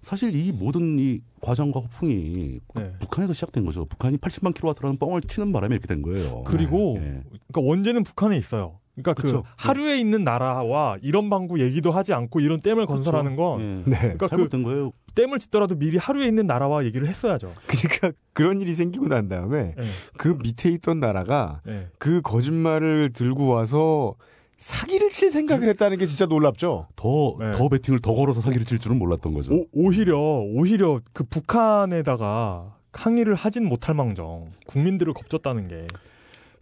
[0.01, 2.93] 사실 이 모든 이 과정과 호풍이 네.
[3.01, 3.87] 북한에서 시작된 거죠.
[3.87, 6.45] 북한이 80만 킬로와트라는 뻥을 치는 바람에 이렇게 된 거예요.
[6.45, 7.22] 그리고 네.
[7.49, 8.78] 그러니까 원제는 북한에 있어요.
[8.95, 9.43] 그러니까 그 그쵸.
[9.57, 13.91] 하루에 있는 나라와 이런 방구 얘기도 하지 않고 이런 댐을 건설하는 건 예.
[13.91, 13.99] 네.
[13.99, 14.93] 그러니까 그 잘못된 거예요.
[15.14, 17.53] 댐을 짓더라도 미리 하루에 있는 나라와 얘기를 했어야죠.
[17.66, 19.84] 그러니까 그런 일이 생기고 난 다음에 네.
[20.16, 21.89] 그 밑에 있던 나라가 네.
[21.99, 24.14] 그 거짓말을 들고 와서
[24.59, 26.89] 사기를 칠 생각을 했다는 게 진짜 놀랍죠.
[26.97, 27.53] 더, 네.
[27.53, 29.53] 더 배팅을 더 걸어서 사기를 칠 줄은 몰랐던 거죠.
[29.53, 35.87] 오, 오히려 오히려 그 북한에다가 항의를 하진 못할 망정 국민들을 겁줬다는 게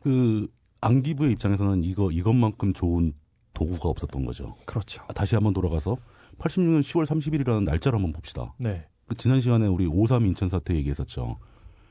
[0.05, 0.47] 그
[0.83, 3.15] 안기부의 입장에서는 이거 이것만큼 좋은
[3.55, 4.55] 도구가 없었던 거죠.
[4.67, 5.03] 그렇죠.
[5.09, 5.97] 아, 다시 한번 돌아가서
[6.39, 8.53] 86년 10월 30일이라는 날짜를 한번 봅시다.
[8.59, 8.87] 네.
[9.07, 11.39] 그 지난 시간에 우리 5.3 인천 사태 얘기했었죠.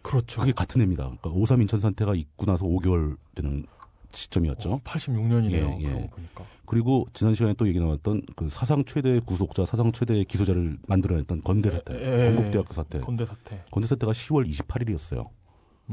[0.04, 0.42] 그렇죠.
[0.42, 1.06] 그게 같은 해입니다.
[1.06, 3.66] 그러니까 5.3 인천 사태가 있고 나서 5개월 되는
[4.14, 4.82] 시점이었죠.
[4.84, 5.82] 86년이네요.
[5.82, 6.10] 예, 예.
[6.10, 6.46] 보니까.
[6.66, 11.70] 그리고 지난 시간에 또 얘기 나왔던 그 사상 최대 구속자, 사상 최대 기소자를 만들어냈던 건대
[11.70, 11.94] 사태,
[12.36, 13.00] 건국대학교 사태.
[13.00, 13.64] 건대 사태.
[13.72, 15.30] 건대 사태가 10월 28일이었어요.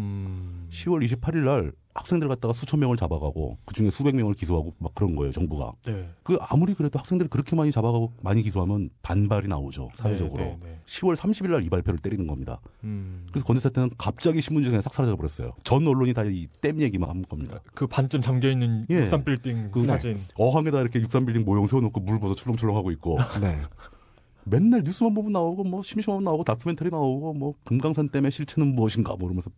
[0.00, 0.66] 음.
[0.70, 5.16] 10월 28일 날 학생들 갖다가 수천 명을 잡아가고 그 중에 수백 명을 기소하고 막 그런
[5.16, 5.72] 거예요, 정부가.
[5.84, 6.08] 네.
[6.22, 10.42] 그 아무리 그래도 학생들이 그렇게 많이 잡아가고 많이 기소하면 반발이 나오죠, 사회적으로.
[10.42, 10.78] 네, 네, 네.
[10.86, 12.60] 10월 30일 날 이 발표를 때리는 겁니다.
[12.84, 13.26] 음.
[13.30, 15.52] 그래서 건대 사태는 갑자기 신문지에 싹 사라져 버렸어요.
[15.64, 17.60] 전 언론이 다이댐 얘기만 한 겁니다.
[17.74, 19.00] 그 반쯤 잠겨 있는 예.
[19.02, 20.20] 63 빌딩 그- 사진.
[20.38, 23.58] 어항에다 이렇게 63 빌딩 모형 세워놓고 물 부어서 출렁출렁 하고 있고 네.
[24.44, 29.28] 맨날 뉴스만 보면 나오고 뭐 심심하면 나오고 다큐멘터리 나오고 뭐 금강산 댐의 실체는 무엇인가 뭐
[29.28, 29.50] 이러면서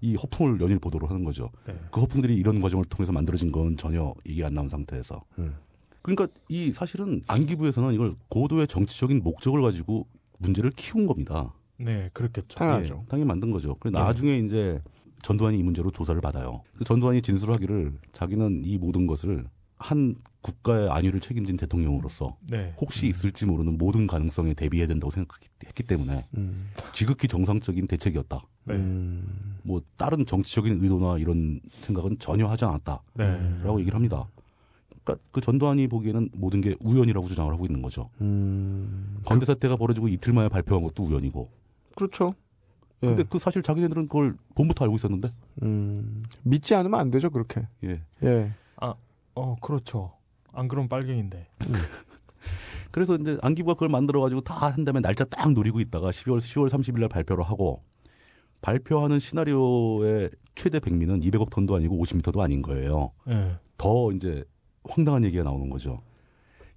[0.00, 1.50] 이 허풍을 연일 보도를 하는 거죠.
[1.66, 1.74] 네.
[1.90, 5.22] 그 허풍들이 이런 과정을 통해서 만들어진 건 전혀 얘기 안 나온 상태에서.
[5.38, 5.56] 음.
[6.02, 10.06] 그러니까 이 사실은 안기부에서는 이걸 고도의 정치적인 목적을 가지고
[10.38, 11.52] 문제를 키운 겁니다.
[11.78, 12.58] 네, 그렇겠죠.
[12.58, 13.00] 당연하죠.
[13.02, 13.76] 예, 당연히 만든 거죠.
[13.80, 14.80] 그리고 나중에 이제
[15.22, 16.62] 전두환이 이 문제로 조사를 받아요.
[16.76, 20.14] 그 전두환이 진술하기를 자기는 이 모든 것을 한
[20.46, 22.72] 국가의 안위를 책임진 대통령으로서 네.
[22.80, 26.70] 혹시 있을지 모르는 모든 가능성에 대비해야 된다고 생각했기 때문에 음.
[26.92, 28.40] 지극히 정상적인 대책이었다.
[28.64, 28.74] 네.
[28.74, 29.58] 음.
[29.64, 33.80] 뭐 다른 정치적인 의도나 이런 생각은 전혀 하지 않았다라고 네.
[33.80, 34.28] 얘기를 합니다.
[35.02, 38.10] 그러니까 그 전두환이 보기에는 모든 게 우연이라고 주장을 하고 있는 거죠.
[38.20, 39.18] 음.
[39.26, 41.50] 건대 사태가 벌어지고 이틀 만에 발표한 것도 우연이고.
[41.96, 42.34] 그렇죠.
[43.02, 43.08] 예.
[43.08, 45.28] 근데 그 사실 자기네들은 그걸 봄부터 알고 있었는데.
[45.62, 46.22] 음.
[46.44, 47.66] 믿지 않으면 안 되죠, 그렇게.
[47.84, 48.00] 예.
[48.22, 48.52] 예.
[49.36, 50.12] 어, 그렇죠.
[50.56, 51.48] 안 그러면 빨갱인데.
[52.90, 56.68] 그래서 이제 안기부가 그걸 만들어 가지고 다 한 다음에 날짜 딱 노리고 있다가 12월 10월
[56.70, 57.82] 30일 날 발표를 하고
[58.62, 63.12] 발표하는 시나리오의 최대 백미는 200억 톤도 아니고 50m도 아닌 거예요.
[63.26, 63.54] 네.
[63.76, 64.44] 더 이제
[64.84, 66.00] 황당한 얘기가 나오는 거죠.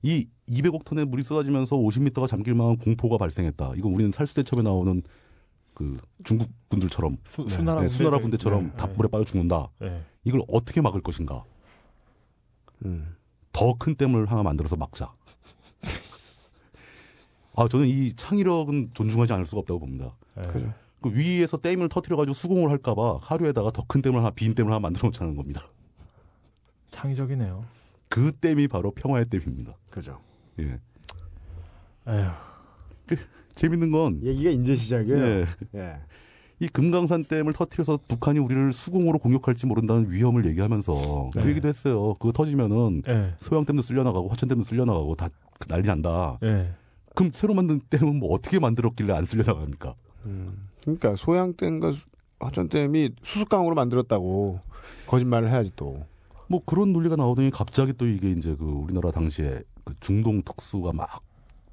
[0.01, 3.73] 이 200억 톤의 물이 쏟아지면서 50m가 잠길 만한 공포가 발생했다.
[3.77, 5.01] 이거 우리는 살수대첩에 나오는
[5.73, 7.55] 그 중국 군들처럼 수, 네.
[7.55, 8.19] 수나라, 네, 수나라.
[8.19, 8.73] 군대처럼 네.
[8.75, 9.69] 다 물에 빠져 죽는다.
[9.79, 10.03] 네.
[10.25, 11.45] 이걸 어떻게 막을 것인가?
[12.85, 13.15] 음.
[13.59, 15.11] 더 큰 댐을 하나 만들어서 막자.
[17.55, 20.15] 아 저는 이 창의력은 존중하지 않을 수가 없다고 봅니다.
[20.35, 20.47] 네.
[20.47, 20.73] 그죠.
[21.01, 25.07] 그 위에서 댐을 터트려가지고 수공을 할까봐 하루에다가 더 큰 댐을 하나 빈 댐을 하나 만들어
[25.09, 25.67] 놓자는 겁니다.
[26.91, 27.65] 창의적이네요.
[28.07, 29.75] 그 댐이 바로 평화의 댐입니다.
[29.89, 30.19] 그죠.
[30.59, 30.79] 예.
[32.07, 33.17] 에휴.
[33.55, 35.21] 재밌는 건 얘기가 이제 시작이에요.
[35.25, 35.45] 예.
[35.75, 35.99] 예.
[36.61, 41.41] 이 금강산 댐을 터트려서 북한이 우리를 수공으로 공격할지 모른다는 위험을 얘기하면서 네.
[41.41, 42.13] 그 얘기도 했어요.
[42.15, 43.33] 그거 터지면은 네.
[43.37, 45.29] 소양댐도 쓸려나가고 화천댐도 쓸려나가고 다
[45.69, 46.37] 난리 난다.
[46.41, 46.71] 네.
[47.15, 49.95] 그럼 새로 만든 댐은 뭐 어떻게 만들었길래 안 쓸려나갑니까?
[50.25, 50.67] 음.
[50.81, 52.07] 그러니까 소양댐과 수-
[52.41, 54.59] 화천댐이 수수깡으로 만들었다고
[55.07, 56.05] 거짓말을 해야지 또.
[56.47, 61.21] 뭐 그런 논리가 나오더니 갑자기 또 이게 이제 그 우리나라 당시에 그 중동 특수가 막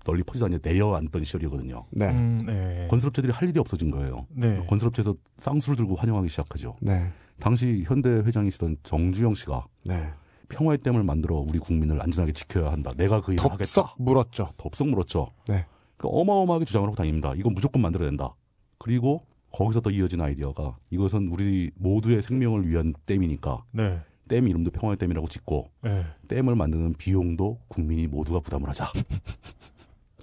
[0.06, 1.84] 널리 퍼지다니 내려앉던 시절이거든요.
[1.90, 2.08] 네.
[2.10, 2.86] 음, 네.
[2.88, 4.26] 건설업체들이 할 일이 없어진 거예요.
[4.30, 4.64] 네.
[4.68, 6.76] 건설업체에서 쌍수를 들고 환영하기 시작하죠.
[6.80, 7.10] 네.
[7.40, 10.10] 당시 현대 회장이시던 정주영 씨가 네.
[10.48, 12.92] 평화의 댐을 만들어 우리 국민을 안전하게 지켜야 한다.
[12.96, 13.58] 내가 그 일을 하겠다.
[13.58, 14.52] 덥석 물었죠.
[14.56, 15.32] 덥석 물었죠.
[15.48, 15.66] 네.
[15.96, 17.32] 그러니까 어마어마하게 주장을 하고 다닙니다.
[17.36, 18.34] 이건 무조건 만들어야 된다.
[18.78, 24.00] 그리고 거기서 또 이어진 아이디어가 이것은 우리 모두의 생명을 위한 댐이니까 네.
[24.28, 26.04] 댐 이름도 평화의 댐이라고 짓고 네.
[26.28, 28.86] 댐을 만드는 비용도 국민이 모두가 부담을 하자.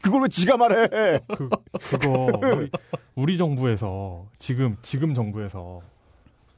[0.03, 0.87] 그걸 왜 지가 말해?
[1.27, 1.49] 그
[1.89, 2.69] 그거 우리,
[3.15, 5.81] 우리 정부에서 지금 지금 정부에서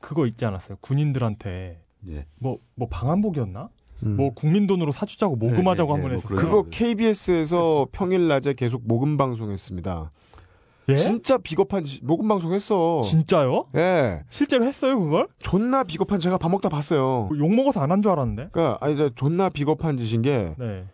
[0.02, 0.78] 그거 있지 않았어요?
[0.82, 1.80] 군인들한테
[2.10, 2.26] 예.
[2.40, 3.70] 뭐 뭐 방한복이었나?
[4.04, 4.18] 음.
[4.18, 6.38] 뭐 국민 돈으로 사주자고 모금하자고 예, 예, 한번뭐 했었어요.
[6.38, 6.70] 그거 네.
[6.72, 10.12] KBS에서 평일 낮에 계속 모금 방송했습니다.
[10.90, 10.96] 예?
[10.96, 13.02] 진짜 비겁한 지- 모금 방송했어.
[13.04, 13.66] 진짜요?
[13.76, 14.22] 예.
[14.30, 15.28] 실제로 했어요 그걸?
[15.40, 17.30] 존나 비겁한 제가 밥 먹다 봤어요.
[17.38, 18.50] 욕 먹어서 안 한 줄 알았는데.
[18.52, 20.86] 그러니까 아니 저 존나 비겁한 짓인 게 네.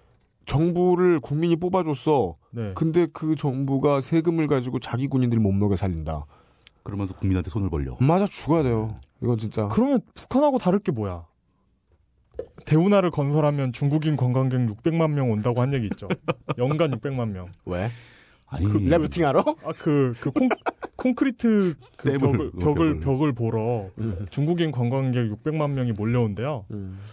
[0.46, 2.36] 정부를 국민이 뽑아줬어.
[2.52, 2.72] 네.
[2.76, 6.26] 근데 그 정부가 세금을 가지고 자기 군인들 못 먹여 살린다.
[6.84, 7.96] 그러면서 국민한테 손을 벌려.
[8.00, 8.96] 맞아 죽어야 돼요.
[9.22, 9.68] 이건 진짜.
[9.68, 11.26] 그러면 북한하고 다를 게 뭐야?
[12.66, 16.08] 대운하를 건설하면 중국인 관광객 600만 명 온다고 한 얘기 있죠.
[16.58, 17.48] 연간 600만 명.
[17.66, 17.90] 왜?
[18.54, 19.44] 아니 래프팅 하러?
[19.64, 20.50] 아그 그콘
[20.98, 23.00] 콘크리트 그 벽을 댐을, 벽을 벽을.
[23.00, 24.28] 벽을 보러 음.
[24.30, 26.66] 중국인 관광객 600만 명이 몰려온대요.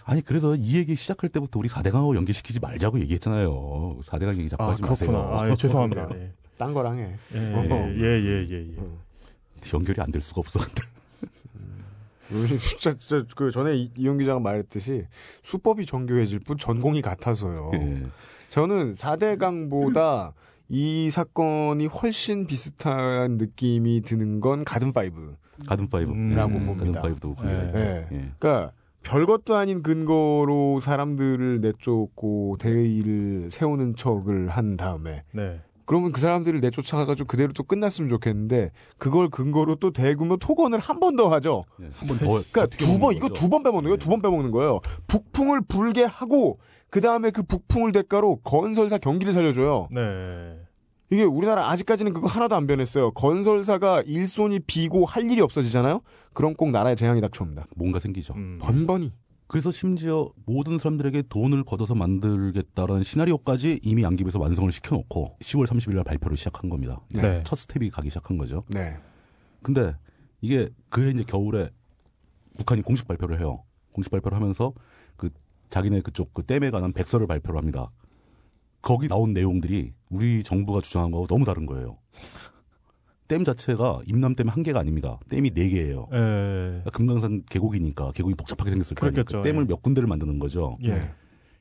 [0.03, 3.99] 아니 그래서 이 얘기 시작할 때부터 우리 4대강하고 연계시키지 말자고 얘기했잖아요.
[4.03, 5.11] 4대강 얘기 자꾸 아 하지 그렇구나.
[5.23, 5.37] 마세요.
[5.39, 6.09] 아 예, 죄송합니다.
[6.13, 6.31] 예.
[6.57, 7.15] 딴 거랑 해.
[7.33, 9.73] 예예예 예 예, 예, 예.
[9.73, 10.59] 연결이 안 될 수가 없어.
[12.31, 15.05] 요즘 진짜, 진짜 그 전에 이- 이용 기자가 말했듯이
[15.41, 17.71] 수법이 정교해질 뿐 전공이 같아서요.
[17.73, 18.03] 예.
[18.49, 20.33] 저는 4대강보다
[20.69, 25.35] 이 사건이 훨씬 비슷한 느낌이 드는 건 가든 파이브.
[25.67, 26.11] 가든 파이브.
[26.11, 26.35] 음.
[26.35, 27.01] 라고 가든 봅니다.
[27.01, 27.41] 파이브도 예.
[27.41, 27.79] 관계가 있죠.
[27.83, 28.07] 예.
[28.11, 28.31] 예.
[28.37, 35.61] 그러니까 별것도 아닌 근거로 사람들을 내쫓고 대의를 세우는 척을 한 다음에 네.
[35.85, 41.15] 그러면 그 사람들을 내쫓아가지고 그대로 또 끝났으면 좋겠는데 그걸 근거로 또 대규모 토건을 한 번
[41.15, 41.63] 더 하죠.
[41.81, 41.89] 예.
[41.95, 42.25] 한번 더.
[42.27, 43.27] 그러니까 두 번 이거?
[43.29, 43.97] 두 번 빼먹는 거예요.
[43.97, 44.81] 두번 빼먹는 거예요.
[45.07, 46.59] 북풍을 불게 하고
[46.89, 49.87] 그 다음에 그 북풍을 대가로 건설사 경기를 살려줘요.
[49.91, 50.59] 네.
[51.11, 53.11] 이게 우리나라 아직까지는 그거 하나도 안 변했어요.
[53.11, 56.01] 건설사가 일손이 비고 할 일이 없어지잖아요.
[56.33, 57.65] 그럼 꼭 나라에 재앙이 닥쳐옵니다.
[57.75, 58.33] 뭔가 생기죠.
[58.35, 58.59] 음.
[58.61, 59.11] 번번이.
[59.47, 66.03] 그래서 심지어 모든 사람들에게 돈을 걷어서 만들겠다라는 시나리오까지 이미 안기부에서 완성을 시켜놓고 10월 30일 날
[66.03, 67.01] 발표를 시작한 겁니다.
[67.09, 67.43] 네.
[67.43, 68.63] 첫 스텝이 가기 시작한 거죠.
[68.67, 68.95] 네.
[69.63, 69.95] 근데
[70.41, 71.71] 이게 그해 이제 겨울에
[72.59, 73.63] 북한이 공식 발표를 해요.
[73.91, 74.71] 공식 발표를 하면서
[75.17, 75.31] 그
[75.69, 77.91] 자기네 그쪽 그 댐에 관한 백서를 발표를 합니다.
[78.81, 81.97] 거기 나온 내용들이 우리 정부가 주장한 거하고 너무 다른 거예요.
[83.27, 85.19] 댐 자체가 임남댐 한 개가 아닙니다.
[85.29, 86.07] 댐이 네 개예요.
[86.11, 86.83] 예.
[86.91, 89.23] 금강산 계곡이니까 계곡이 복잡하게 생겼을 거 아니에요.
[89.23, 89.41] 그렇겠죠.
[89.41, 89.67] 그 댐을 예.
[89.67, 90.77] 몇 군데를 만드는 거죠.
[90.81, 90.95] 예.
[90.95, 91.11] 네.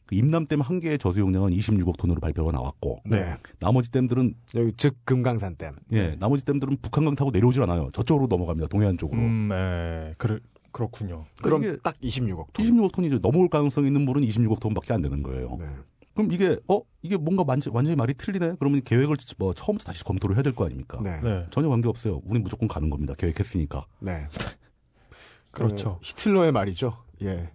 [0.06, 3.36] 그 임남댐 한 개의 저수 용량은 26억 톤으로 발표가 나왔고 네.
[3.60, 5.74] 나머지 댐들은 여기 즉 금강산 댐.
[5.92, 7.90] 예 나머지 댐들은 북한강 타고 내려오질 않아요.
[7.92, 8.68] 저쪽으로 넘어갑니다.
[8.68, 9.20] 동해안 쪽으로.
[9.20, 10.14] 음, 예.
[10.16, 10.38] 그래
[10.72, 11.24] 그렇군요.
[11.42, 12.64] 그럼 딱 26억 톤.
[12.64, 13.18] 26억 톤이죠.
[13.20, 15.56] 넘어올 가능성 있는 물은 26억 톤밖에 안 되는 거예요.
[15.58, 15.66] 네.
[16.14, 18.56] 그럼 이게 어 이게 뭔가 완전, 완전히 말이 틀리네.
[18.58, 20.98] 그러면 계획을 뭐 처음부터 다시 검토를 해야 될 거 아닙니까?
[21.02, 21.20] 네.
[21.22, 21.46] 네.
[21.50, 22.20] 전혀 관계 없어요.
[22.24, 23.14] 우린 무조건 가는 겁니다.
[23.16, 23.86] 계획했으니까.
[24.00, 24.26] 네.
[25.50, 25.98] 그렇죠.
[26.00, 26.96] 그 히틀러의 말이죠.
[27.22, 27.50] 예.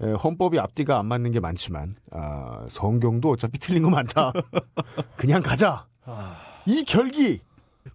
[0.00, 4.32] 예, 헌법이 앞뒤가 안 맞는 게 많지만 아, 성경도 어차피 틀린 거 많다.
[5.16, 5.86] 그냥 가자.
[6.66, 7.40] 이 결기.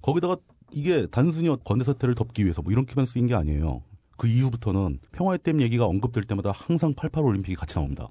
[0.01, 0.35] 거기다가
[0.73, 3.83] 이게 단순히 건대 사태를 덮기 위해서 뭐 이렇게만 쓰인 게 아니에요.
[4.17, 8.09] 그 이후부터는 평화의 댐 얘기가 언급될 때마다 항상 88 올림픽이 같이 나옵니다.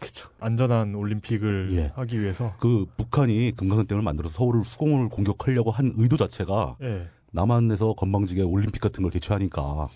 [0.00, 0.28] 그죠.
[0.40, 1.92] 안전한 올림픽을 예.
[1.94, 2.54] 하기 위해서.
[2.58, 7.08] 그 북한이 금강산 댐을 만들어서 서울을 수공을 공격하려고 한 의도 자체가 예.
[7.32, 9.88] 남한에서 건방지게 올림픽 같은 걸 개최하니까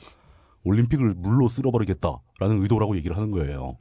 [0.65, 3.77] 올림픽을 물로 쓸어버리겠다라는 의도라고 얘기를 하는 거예요.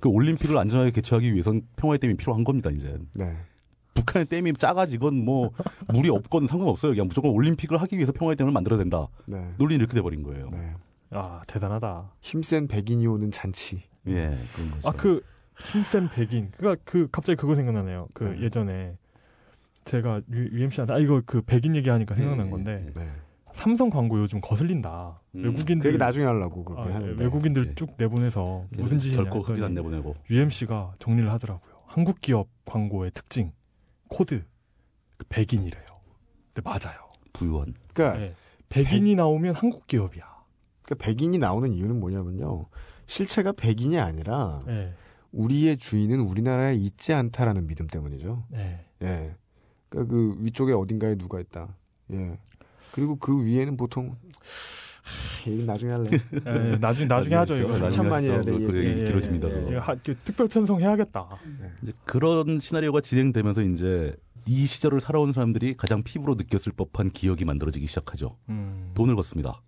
[0.00, 2.98] 그 올림픽을 안전하게 개최하기 위해선 평화의 댐이 필요한 겁니다, 이제.
[3.14, 3.36] 네.
[3.94, 5.50] 북한의 댐이 작아지건 뭐
[5.88, 6.92] 물이 없건 상관없어요.
[6.92, 9.08] 그냥 무조건 올림픽을 하기 위해서 평화의 댐을 만들어야 된다.
[9.24, 9.50] 네.
[9.58, 10.48] 논리는 이렇게 돼버린 거예요.
[10.52, 10.68] 네.
[11.10, 12.12] 아 대단하다.
[12.20, 13.82] 힘센 백인이 오는 잔치.
[14.08, 14.88] 예, 그런 거죠.
[14.88, 15.22] 아그
[15.58, 16.50] 힘센 백인.
[16.56, 18.08] 그니까 그 갑자기 그거 생각나네요.
[18.12, 18.42] 그 네.
[18.42, 18.96] 예전에
[19.84, 23.10] 제가 유, UMC한테 아 이거 그 백인 얘기하니까 생각난 건데 네.
[23.52, 25.20] 삼성 광고 요즘 거슬린다.
[25.34, 25.42] 음.
[25.42, 27.22] 그 외국인들 얘기 나중에 하려고 그렇게 아, 하는데.
[27.22, 27.74] 외국인들 예.
[27.74, 30.14] 쭉 내보내서 무슨 짓이냐 결코 흑인 안 내보내고.
[30.28, 31.76] UMC가 정리를 하더라고요.
[31.86, 33.52] 한국 기업 광고의 특징
[34.08, 34.44] 코드
[35.16, 35.84] 그 백인이래요.
[36.52, 36.98] 근데 맞아요.
[37.32, 37.74] 부유한.
[37.94, 38.34] 그러니까, 네.
[38.68, 40.35] 백인이 나오면 한국 기업이야.
[40.86, 42.66] 그러니까 백인이 나오는 이유는 뭐냐면요.
[43.06, 44.94] 실체가 백인이 아니라 네.
[45.32, 48.44] 우리의 주인은 우리나라에 있지 않다라는 믿음 때문이죠.
[48.50, 48.84] 네.
[49.02, 49.34] 예.
[49.88, 51.76] 그러니까 그 위쪽에 어딘가에 누가 있다.
[52.12, 52.38] 예.
[52.92, 54.16] 그리고 그 위에는 보통
[55.02, 56.10] 하, 얘기 나중에 할래.
[56.12, 57.74] 예, 나중에 나중에 하죠 이거.
[57.74, 58.52] 한참 많이 해야 돼.
[58.52, 58.88] 그 얘기.
[58.88, 59.48] 얘기 예, 길어집니다.
[59.50, 59.72] 예.
[59.72, 61.28] 예, 하- 그 특별 편성 해야겠다.
[61.82, 64.14] 이제 그런 시나리오가 진행되면서 이제
[64.46, 68.36] 이 시절을 살아온 사람들이 가장 피부로 느꼈을 법한 기억이 만들어지기 시작하죠.
[68.48, 68.92] 음.
[68.94, 69.60] 돈을 걷습니다.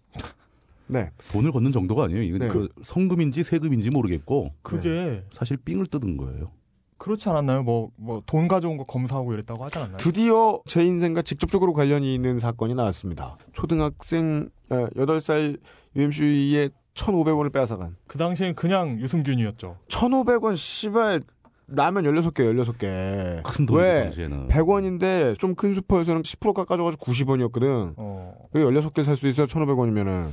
[0.89, 1.11] 네.
[1.33, 2.23] 돈을 걷는 정도가 아니에요.
[2.23, 2.49] 이건 네.
[2.49, 6.51] 그 성금인지 세금인지 모르겠고 그게 사실 삥을 뜯은 거예요.
[6.99, 7.63] 그렇지 않았나요?
[7.63, 9.97] 뭐 뭐 돈 가져온 거 검사하고 이랬다고 하지 않았나요?
[9.99, 13.37] 드디어 제 인생과 직접적으로 관련이 있는 사건이 나왔습니다.
[13.53, 15.59] 초등학생 8살
[15.95, 17.97] UMC의 1,500원을 빼앗아간.
[18.09, 19.77] 그 당시엔 그냥 유승균이었죠.
[19.89, 21.23] 1,500원 씨발
[21.69, 23.43] 라면 16개 16개.
[23.45, 24.03] 큰 돈이죠 왜?
[24.05, 24.49] 당시에는.
[24.49, 27.95] 100원인데 좀 큰 슈퍼에서는 10% 깎아줘가지고 90원이었거든.
[27.97, 28.35] 어.
[28.53, 30.31] 그 16개 살 수 있어요 1,500원이면은.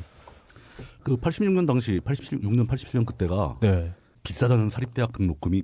[1.06, 3.94] 그 86년 당시 86년 87년 그때가 네.
[4.24, 5.62] 비싸다는 사립대학 등록금이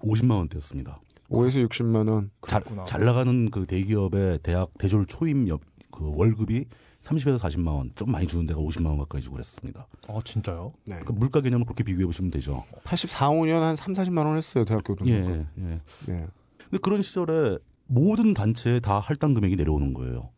[0.00, 1.00] 50만 원대였습니다.
[1.28, 2.30] 5에서 60만 원.
[2.48, 2.62] 잘.
[2.86, 5.58] 잘 나가는 그 대기업의 대학 대졸 초임 여-
[5.90, 6.64] 그 월급이
[7.02, 9.86] 30에서 40만 원, 좀 많이 주는 데가 50만 원 가까이 주고 그랬습니다.
[10.08, 10.72] 아 진짜요?
[10.86, 10.98] 네.
[11.04, 12.64] 그 물가 개념을 그렇게 비교해 보시면 되죠.
[12.84, 15.06] 84, 5년 한 3, 40만 원 했어요 대학교 돈.
[15.08, 15.46] 예, 예.
[16.06, 16.26] 네.
[16.58, 20.30] 근데 그런 시절에 모든 단체에 다 할당 금액이 내려오는 거예요.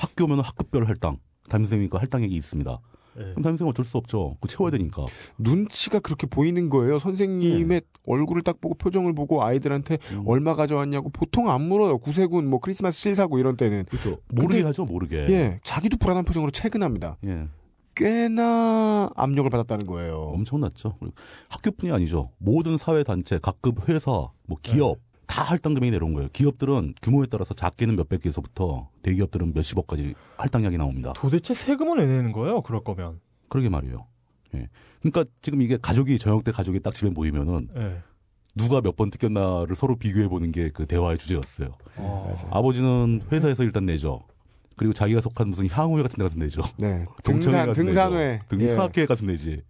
[0.00, 1.18] 학교면 학급별 할당,
[1.48, 2.80] 담임선생님과 할당액이 있습니다.
[3.18, 3.22] 예.
[3.30, 4.36] 그럼 담임선생 어쩔 수 없죠.
[4.40, 5.04] 그 채워야 되니까.
[5.38, 6.98] 눈치가 그렇게 보이는 거예요.
[6.98, 10.24] 선생님의 얼굴을 딱 보고 표정을 보고 아이들한테 음.
[10.26, 11.98] 얼마 가져왔냐고 보통 안 물어요.
[11.98, 13.84] 구세군 뭐 크리스마스 실사고 이런 때는.
[13.84, 14.18] 그렇죠.
[14.28, 15.26] 모르게 하죠, 모르게.
[15.30, 15.60] 예.
[15.64, 17.16] 자기도 불안한 표정으로 퇴근합니다.
[17.26, 17.48] 예.
[17.96, 20.30] 꽤나 압력을 받았다는 거예요.
[20.34, 20.96] 엄청났죠.
[21.48, 22.30] 학교뿐이 아니죠.
[22.38, 24.10] 모든 사회 단체, 각급 회사,
[24.46, 24.98] 뭐 기업
[25.28, 26.28] 다 할당 금액이 내려온 거예요.
[26.32, 31.12] 기업들은 규모에 따라서 작게는 몇백 개에서부터 대기업들은 몇십억까지 할당량이 나옵니다.
[31.14, 32.62] 도대체 세금을 왜 내는 거예요?
[32.62, 33.20] 그럴 거면.
[33.48, 34.06] 그러게 말이에요.
[34.56, 34.68] 예.
[35.00, 38.02] 그러니까 지금 이게 가족이 저녁 때 가족이 딱 집에 모이면은 예.
[38.56, 41.76] 누가 몇 번 뜯겼나를 서로 비교해 보는 게 그 대화의 주제였어요.
[41.96, 44.22] 아, 아버지는 회사에서 일단 내죠.
[44.76, 46.62] 그리고 자기가 속한 무슨 향후회 같은 데 가서 내죠.
[46.78, 47.04] 네.
[47.22, 48.24] 동창회 등산, 등산회.
[48.32, 48.46] 내죠.
[48.48, 49.62] 등산학회에 가서 내지.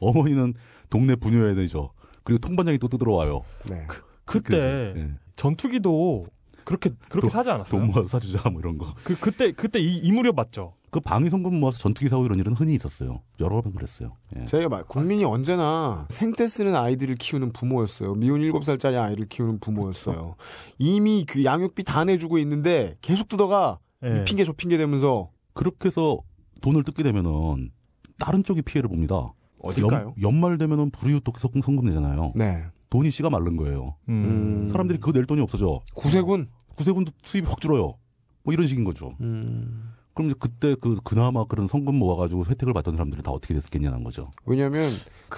[0.00, 0.54] 어머니는
[0.90, 1.90] 동네 분유회 내죠.
[2.24, 3.42] 그리고 통반장이 또 뜯어와요.
[3.70, 3.74] 예.
[3.74, 3.84] 네.
[3.86, 4.02] 그
[4.40, 5.10] 때 예.
[5.36, 6.26] 전투기도
[6.64, 7.80] 그렇게 그렇게 돈- 사지 않았어요?
[7.80, 8.86] 돈 모아서 사주자 뭐 이런 거.
[9.04, 10.74] 그 그때 그때 이, 이 무렵 맞죠?
[10.90, 13.22] 그 방위 성금 모아서 전투기 사고 이런 일은 흔히 있었어요.
[13.40, 14.12] 여러 번 그랬어요.
[14.36, 14.44] 예.
[14.44, 18.14] 제가 말 국민이 언제나 생때 쓰는 아이들을 키우는 부모였어요.
[18.14, 20.36] 미운 7살짜리 아이를 키우는 부모였어요.
[20.78, 24.18] 이미 그 양육비 다 내주고 있는데 계속 뜯어가 예.
[24.20, 26.18] 이 핑계 저 핑계 대면서 그렇게 해서
[26.60, 27.70] 돈을 뜯게 되면은
[28.18, 29.32] 다른 쪽이 피해를 봅니다.
[29.60, 30.14] 어딜까요?
[30.22, 32.32] 연, 말 되면은 불이웃 독성 성금 내잖아요.
[32.34, 32.64] 네.
[32.92, 33.96] 돈이 씨가 마른 거예요.
[34.10, 34.66] 음.
[34.68, 35.80] 사람들이 그거 낼 돈이 없어져.
[35.94, 36.48] 구세군.
[36.76, 37.94] 구세군도 수입이 확 줄어요.
[38.42, 39.14] 뭐 이런 식인 거죠.
[39.22, 39.92] 음.
[40.12, 44.24] 그럼 이제 그때 그 그나마 그런 성금 모아가지고 혜택을 받던 사람들은 다 어떻게 됐겠냐는 거죠.
[44.44, 44.90] 왜냐면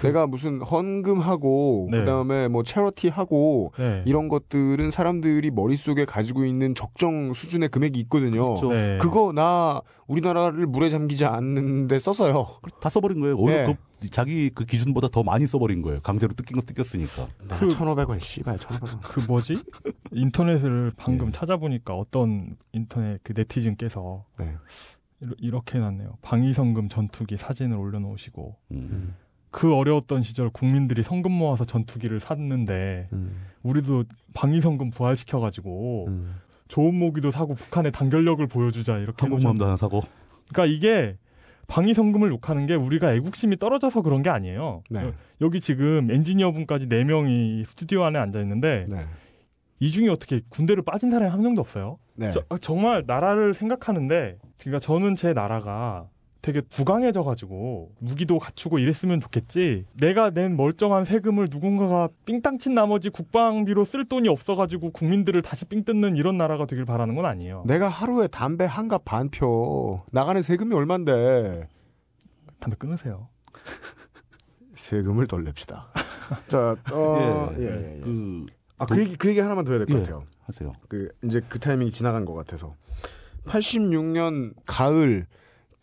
[0.03, 1.99] 내가 무슨 헌금하고 네.
[1.99, 4.03] 그다음에 뭐 체러티하고 네.
[4.05, 8.43] 이런 것들은 사람들이 머릿속에 가지고 있는 적정 수준의 금액이 있거든요.
[8.43, 8.69] 그렇죠.
[8.69, 8.97] 네.
[8.99, 12.47] 그거 나 우리나라를 물에 잠기지 않는데 썼어요.
[12.81, 13.37] 다 써버린 거예요.
[13.37, 13.73] 오히려 네.
[13.73, 16.01] 그 자기 그 기준보다 더 많이 써버린 거예요.
[16.01, 17.27] 강제로 뜯긴 거 뜯겼으니까.
[17.47, 18.99] 나 그- 1,500원 씨발 1,500원.
[19.01, 19.61] 그 뭐지?
[20.11, 21.31] 인터넷을 방금 네.
[21.31, 24.55] 찾아보니까 어떤 인터넷 그 네티즌께서 네.
[25.21, 26.17] 이러- 이렇게 해놨네요.
[26.21, 29.15] 방위성금 전투기 사진을 올려놓으시고 음.
[29.51, 33.35] 그 어려웠던 시절 국민들이 성금 모아서 전투기를 샀는데 음.
[33.63, 34.03] 우리도
[34.33, 36.35] 방위성금 부활시켜가지고 음.
[36.67, 40.01] 좋은 모기도 사고 북한의 단결력을 보여주자 이렇게 한국마음도 하나 사고.
[40.51, 41.17] 그러니까 이게
[41.67, 44.83] 방위성금을 욕하는 게 우리가 애국심이 떨어져서 그런 게 아니에요.
[44.89, 45.01] 네.
[45.03, 48.97] 여- 여기 지금 엔지니어 분까지 4명이 스튜디오 안에 앉아 있는데 네.
[49.79, 51.97] 이 중에 어떻게 군대를 빠진 사람이 한 명도 없어요.
[52.15, 52.31] 네.
[52.31, 56.07] 저- 아, 정말 나라를 생각하는데 그러니까 저는 제 나라가
[56.45, 59.85] 되게 부강해져가지고 무기도 갖추고 이랬으면 좋겠지.
[59.99, 65.83] 내가 낸 멀쩡한 세금을 누군가가 삥땅 친 나머지 국방비로 쓸 돈이 없어가지고 국민들을 다시 삥
[65.85, 67.63] 뜯는 이런 나라가 되길 바라는 건 아니에요.
[67.65, 70.03] 내가 하루에 담배 한 갑 반 표.
[70.11, 71.67] 나가는 세금이 얼만데.
[72.59, 73.27] 담배 끊으세요.
[74.75, 75.87] 세금을 덜 냅시다.
[76.47, 77.65] 자, 어, 예, 예.
[77.65, 78.01] 예, 예.
[78.01, 78.45] 그
[78.77, 80.01] 아, 그 얘기, 그 얘기 하나만 더 해야 될것 예.
[80.03, 80.25] 같아요.
[80.43, 80.73] 하세요.
[80.89, 82.75] 그, 이제 그 타이밍이 지나간 것 같아서.
[83.45, 85.25] 86년 가을,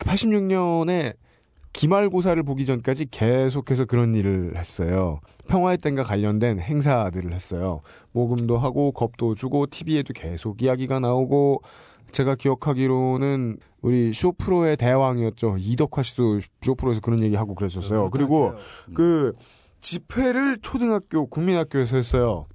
[0.02, 1.14] 86년에
[1.72, 5.20] 기말고사를 보기 전까지 계속해서 그런 일을 했어요.
[5.48, 7.80] 평화의 땐과 관련된 행사들을 했어요.
[8.12, 11.62] 모금도 하고, 겁도 주고, TV에도 계속 이야기가 나오고,
[12.12, 15.56] 제가 기억하기로는 우리 쇼프로의 대왕이었죠.
[15.58, 18.10] 이덕화 씨도 쇼프로에서 그런 얘기 하고 그랬었어요.
[18.10, 18.52] 그리고
[18.94, 19.32] 그
[19.80, 22.46] 집회를 초등학교 국민학교에서 했어요.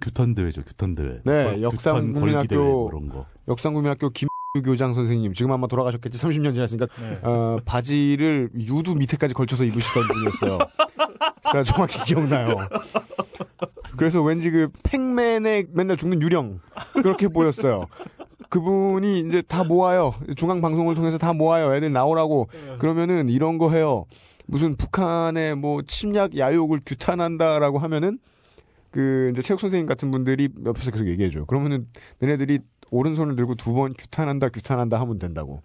[0.00, 0.62] 규탄 대회죠.
[0.62, 1.20] 규탄 대회.
[1.24, 3.26] 네, 역삼 국민학교 그런 거.
[3.46, 4.28] 역상국민학교 김
[4.64, 7.18] 교장 선생님 지금 아마 돌아가셨겠지 30년 지났으니까 네.
[7.22, 10.58] 어, 바지를 유두 밑에까지 걸쳐서 입으시던 분이었어요.
[11.52, 12.48] 제가 정확히 기억나요.
[13.96, 16.60] 그래서 왠지 그 팩맨에 맨날 죽는 유령
[16.94, 17.86] 그렇게 보였어요.
[18.48, 20.14] 그분이 이제 다 모아요.
[20.36, 21.74] 중앙 방송을 통해서 다 모아요.
[21.74, 24.06] 애들 나오라고 그러면은 이런 거 해요.
[24.46, 28.18] 무슨 북한의 뭐 침략 야욕을 규탄한다라고 하면은
[28.90, 31.44] 그 이제 체육 선생님 같은 분들이 옆에서 계속 얘기해줘요.
[31.44, 31.86] 그러면은
[32.20, 32.60] 너네들이
[32.90, 35.62] 오른손을 들고 두 번 규탄한다 규탄한다 하면 된다고.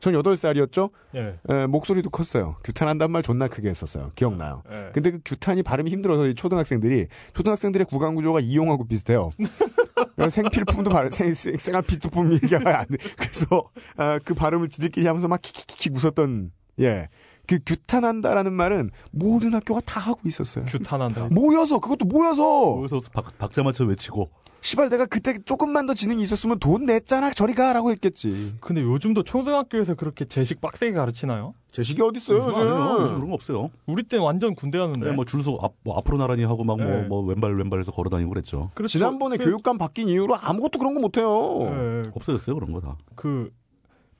[0.00, 0.90] 전 8살이었죠?
[1.14, 1.38] 예.
[1.50, 2.56] 에, 목소리도 컸어요.
[2.64, 4.08] 규탄한다는 말 존나 크게 했었어요.
[4.14, 4.62] 기억나요.
[4.72, 4.90] 예.
[4.94, 9.30] 근데 그 규탄이 발음이 힘들어서 이 초등학생들이 초등학생들의 구강 구조가 이용하고 비슷해요.
[10.30, 12.96] 생필품도 발 생, 생, 생활 필품 얘기가 안 돼.
[13.16, 13.64] 그래서
[13.96, 16.50] 아, 그 발음을 지들끼리 하면서 막 키키키키 웃었던
[16.80, 17.08] 예.
[17.46, 20.64] 그 규탄한다라는 말은 모든 학교가 다 하고 있었어요.
[20.66, 21.28] 규탄한다.
[21.30, 24.30] 모여서 그것도 모여서 거기서 박, 박자 맞춰 외치고
[24.62, 28.54] 시발 내가 그때 조금만 더 지능이 있었으면 돈 냈잖아 저리 가라고 했겠지.
[28.60, 31.54] 근데 요즘도 초등학교에서 그렇게 제식 빡세게 가르치나요?
[31.70, 32.74] 제식이 어디 있어요 요즘 아니에요.
[32.92, 33.14] 요즘 요즘?
[33.16, 33.70] 그런 거 없어요.
[33.86, 35.06] 우리 때는 완전 군대였는데.
[35.06, 37.02] 네, 뭐 줄서 앞, 뭐 앞으로 나란히 하고 막뭐 네.
[37.02, 38.70] 뭐 왼발 왼발해서 걸어 다니고 그랬죠.
[38.74, 38.90] 그렇죠.
[38.98, 41.60] 지난번에 그- 교육감 바뀐 이후로 아무것도 그런 거 못해요.
[41.62, 42.96] 예, 없어졌어요 그런 거 다.
[43.14, 43.50] 그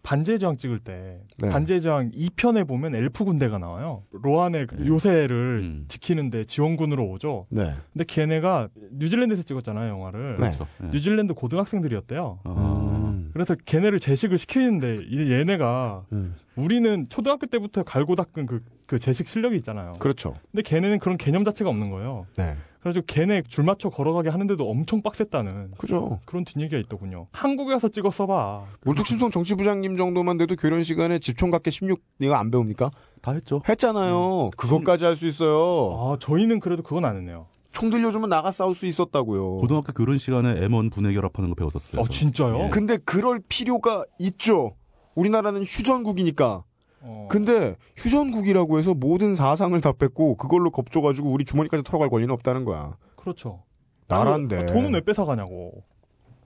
[0.03, 1.49] 반지의 제왕 찍을 때 네.
[1.49, 4.05] 반지의 제왕 2편에 보면 엘프 군대가 나와요.
[4.13, 5.85] 로한의 그 요새를 음.
[5.89, 7.47] 지키는데 지원군으로 오죠.
[7.51, 7.75] 네.
[7.93, 10.33] 근데 걔네가 뉴질랜드에서 찍었잖아요, 영화를.
[10.33, 10.39] 네.
[10.39, 10.67] 그렇죠.
[10.83, 10.89] 예.
[10.89, 12.41] 뉴질랜드 고등학생들이었대요.
[12.45, 13.31] 아, 음.
[13.33, 16.35] 그래서 걔네를 제식을 시키는데 이 얘네가 음.
[16.57, 19.93] 우리는 초등학교 때부터 갈고 닦은 그, 그 제식 실력이 있잖아요.
[19.99, 20.35] 그렇죠.
[20.51, 22.27] 근데 걔네는 그런 개념 자체가 없는 거예요.
[22.37, 22.57] 네.
[22.81, 26.19] 그래가지고 걔네 줄 맞춰 걸어가게 하는데도 엄청 빡셌다는 그죠.
[26.25, 27.27] 그런 뒷얘기가 있더군요.
[27.33, 28.65] 한국에 와서 찍었어봐.
[28.83, 32.91] 물뚝심송 정치부장님 정도만 돼도 교련 시간에 집총각계 16 이거 안 배웁니까?
[33.21, 33.61] 다 했죠.
[33.69, 34.51] 했잖아요.
[34.57, 35.93] 그것까지 할 수 있어요.
[35.95, 37.47] 아 저희는 그래도 그건 안 했네요.
[37.73, 39.59] 총 들려주면 나가 싸울 수 있었다고요.
[39.59, 42.01] 고등학교 교련 시간에 M1 분해 결합하는 거 배웠었어요.
[42.01, 42.59] 어 진짜요?
[42.65, 42.71] 예.
[42.71, 44.75] 근데 그럴 필요가 있죠.
[45.15, 46.65] 우리나라는 휴전국이니까.
[47.01, 47.29] 어.
[47.31, 52.97] 근데 휴전국이라고 해서 모든 사상을 다 뺏고 그걸로 겁줘가지고 우리 주머니까지 털어갈 권리는 없다는 거야.
[53.17, 53.63] 그렇죠.
[54.07, 54.57] 나란데.
[54.59, 55.83] 아니, 돈은 왜 뺏어가냐고.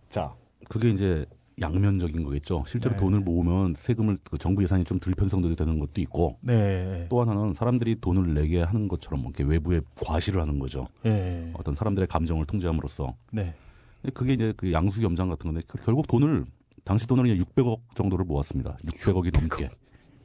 [0.09, 0.35] 자,
[0.69, 1.25] 그게 이제
[1.61, 2.65] 양면적인 거겠죠.
[2.67, 3.01] 실제로 네.
[3.01, 7.07] 돈을 모으면 세금을 그 정부 예산이 좀 덜 편성되게 되는 것도 있고 네.
[7.09, 10.89] 또 하나는 사람들이 돈을 내게 하는 것처럼 이렇게 외부에 과시를 하는 거죠.
[11.07, 11.51] 예.
[11.55, 13.55] 어떤 사람들의 감정을 통제함으로써 네.
[14.15, 16.45] 그게 이제 그 양수겸장 같은 건데 그 결국 돈을
[16.85, 18.77] 당시 돈으로 그냥 600억 정도를 모았습니다.
[18.85, 19.71] 600억이 넘게.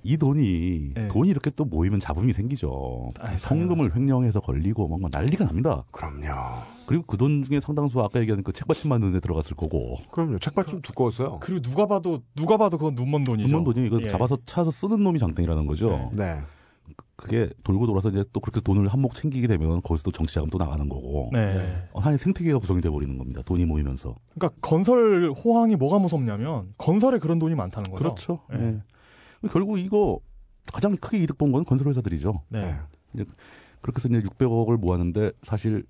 [0.04, 1.08] 이 돈이 네.
[1.10, 3.10] 돈이 이렇게 또 모이면 잡음이 생기죠.
[3.20, 5.84] 아이, 성금을 횡령해서 걸리고 막, 막 난리가 납니다.
[5.92, 6.62] 그럼요.
[6.86, 10.40] 그리고 그 돈 중에 상당수 아까 얘기한 그 책받침 만드는 데 들어갔을 거고 그럼요.
[10.40, 11.40] 책받침 두꺼웠어요.
[11.42, 13.48] 그리고 누가 봐도 누가 봐도 그건 눈먼 돈이죠.
[13.50, 14.08] 돈만 돈이 이거 예.
[14.08, 16.10] 잡아서 차서 쓰는 놈이 장땡이라는 거죠.
[16.14, 16.36] 네.
[16.36, 16.42] 네.
[17.18, 20.58] 그게 돌고 돌아서 이제 또 그렇게 돈을 한몫 챙기게 되면 거기서 또 정치 자금 또
[20.58, 21.50] 나가는 거고 네.
[21.50, 21.84] 네.
[21.92, 23.42] 어, 하나의 생태계가 구성이 돼 버리는 겁니다.
[23.46, 24.16] 돈이 모이면서.
[24.34, 28.02] 그러니까 건설 호황이 뭐가 무섭냐면 건설에 그런 돈이 많다는 거죠.
[28.02, 28.40] 그렇죠.
[28.50, 28.58] 네.
[28.62, 28.82] 예.
[29.48, 30.20] 결국 이거
[30.74, 32.44] 가장 크게 이득 본 건 건설회사들이죠.
[32.50, 32.76] 네.
[33.14, 33.24] 네.
[33.82, 35.86] 그렇게 해서 이제 600억을 모았는데 사실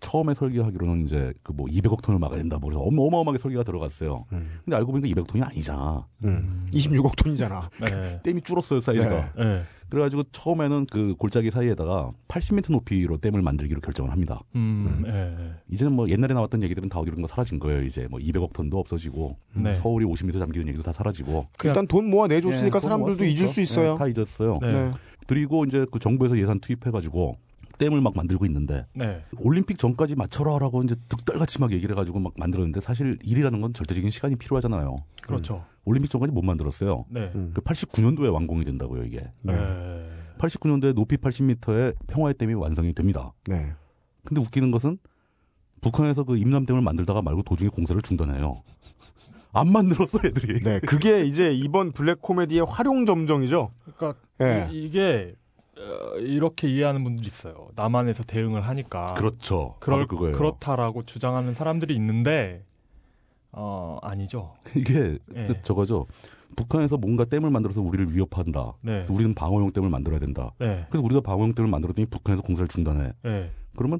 [0.00, 2.58] 처음에 설계하기로는 이제 그 뭐 200억 톤을 막아야 된다.
[2.58, 4.24] 뭐 그래서 어마- 어마어마하게 설계가 들어갔어요.
[4.32, 4.58] 음.
[4.64, 6.06] 근데 알고 보니까 200톤이 아니잖아.
[6.24, 6.66] 음.
[6.72, 7.70] 26억 돈이잖아.
[7.84, 8.20] 네.
[8.24, 9.32] 댐이 줄었어요, 사이즈가.
[9.36, 9.62] 네.
[9.94, 10.00] 네.
[10.00, 14.40] 그래가지고 처음에는 그 골짜기 사이에다가 80m 높이로 댐을 만들기로 결정을 합니다.
[14.54, 15.02] 음.
[15.04, 15.52] 네.
[15.70, 17.82] 이제는 뭐 옛날에 나왔던 얘기들은 다 이런 거 사라진 거예요.
[17.82, 19.72] 이제 뭐 200억 톤도 없어지고 네.
[19.72, 21.46] 서울이 50m 잠기는 얘기도 다 사라지고.
[21.64, 23.60] 일단 돈 모아 내줬으니까 예, 사람들도 돈 잊을 수.
[23.60, 23.94] 있어요.
[23.94, 24.58] 예, 다 잊었어요.
[24.60, 24.72] 네.
[24.72, 24.90] 네.
[25.26, 27.36] 그리고 이제 그 정부에서 예산 투입해가지고
[27.78, 29.24] 댐을 막 만들고 있는데 네.
[29.38, 34.36] 올림픽 전까지 맞춰라라고 이제 득달같이 막 얘기를 해가지고 막 만들었는데 사실 일이라는 건 절대적인 시간이
[34.36, 34.96] 필요하잖아요.
[35.22, 35.64] 그렇죠.
[35.84, 37.04] 올림픽 전까지 못 만들었어요.
[37.08, 37.30] 네.
[37.34, 37.52] 음.
[37.54, 39.30] 그 89년도에 완공이 된다고요 이게.
[39.42, 39.54] 네.
[40.38, 43.32] 89년도에 높이 80m의 평화의 댐이 완성이 됩니다.
[43.46, 43.72] 네.
[44.24, 44.98] 근데 웃기는 것은
[45.80, 48.62] 북한에서 그 임남댐을 만들다가 말고 도중에 공사를 중단해요.
[49.52, 50.60] 안 만들었어 애들이.
[50.60, 50.80] 네.
[50.80, 53.70] 그게 이제 이번 블랙 코미디의 활용 점정이죠.
[53.96, 54.68] 그러니까 예.
[54.72, 55.34] 이, 게
[55.76, 57.68] 어, 이렇게 이해하는 분들이 있어요.
[57.76, 59.76] 남한에서 대응을 하니까 그렇죠.
[59.80, 60.36] 그럴 그거예요.
[60.36, 62.64] 그렇다라고 주장하는 사람들이 있는데
[63.56, 64.54] 어 아니죠.
[64.74, 65.46] 이게 예.
[65.46, 66.06] 그 저거죠.
[66.56, 68.74] 북한에서 뭔가 댐을 만들어서 우리를 위협한다.
[68.80, 68.92] 네.
[68.92, 70.52] 그래서 우리는 방어용 댐을 만들어야 된다.
[70.58, 70.86] 네.
[70.88, 73.12] 그래서 우리가 방어용 댐을 만들었더니 북한에서 공사를 중단해.
[73.22, 73.50] 네.
[73.76, 73.98] 그러면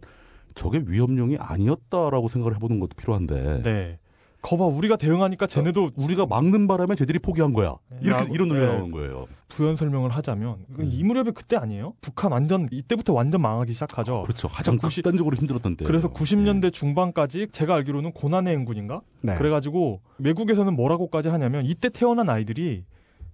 [0.54, 3.98] 저게 위협용이 아니었다라고 생각을 해보는 것도 필요한데 네.
[4.44, 7.76] 거봐 우리가 대응하니까 쟤네도 우리가 막는 바람에 쟤들이 포기한 거야.
[8.02, 8.72] 이렇게 이런 논리가 네.
[8.72, 9.26] 나오는 거예요.
[9.48, 10.84] 부연 설명을 하자면 음.
[10.84, 11.94] 이 무렵이 그때 아니에요?
[12.02, 14.20] 북한 완전 이때부터 완전 망하기 시작하죠.
[14.22, 14.48] 그렇죠.
[14.48, 15.86] 가장 구십- 극단적으로 힘들었던 때.
[15.86, 19.00] 그래서 90년대 중반까지 제가 알기로는 고난의 행군인가?
[19.22, 19.34] 네.
[19.36, 22.84] 그래가지고 외국에서는 뭐라고까지 하냐면 이때 태어난 아이들이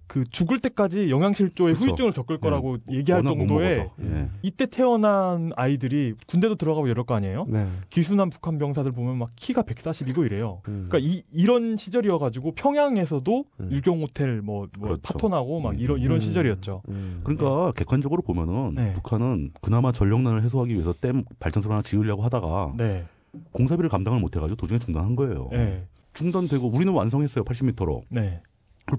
[0.07, 1.91] 그 죽을 때까지 영양실조의 그렇죠.
[1.91, 3.89] 후유증을 겪을 거라고 얘기할 워낙 못 정도의.
[4.03, 4.29] 예.
[4.41, 7.45] 이때 태어난 아이들이 군대도 들어가고 이럴 거 아니에요?
[7.47, 7.67] 네.
[7.89, 10.61] 기순한 북한 병사들 보면 막 키가 140이고 이래요.
[10.67, 10.87] 음.
[10.89, 13.69] 그러니까 이, 이런 시절이어가지고 평양에서도 음.
[13.71, 15.01] 일경 호텔 뭐, 뭐 그렇죠.
[15.01, 16.19] 파토나고 막 이런 이런 음.
[16.19, 16.81] 시절이었죠.
[16.89, 17.21] 음.
[17.23, 18.93] 그러니까 객관적으로 보면은 네.
[18.93, 23.05] 북한은 그나마 전력난을 해소하기 위해서 댐 발전소를 하나 지으려고 하다가 네,
[23.51, 25.47] 공사비를 감당을 못해가지고 도중에 중단한 거예요.
[25.51, 28.01] 네, 중단되고 우리는 완성했어요 80m로.
[28.09, 28.41] 네,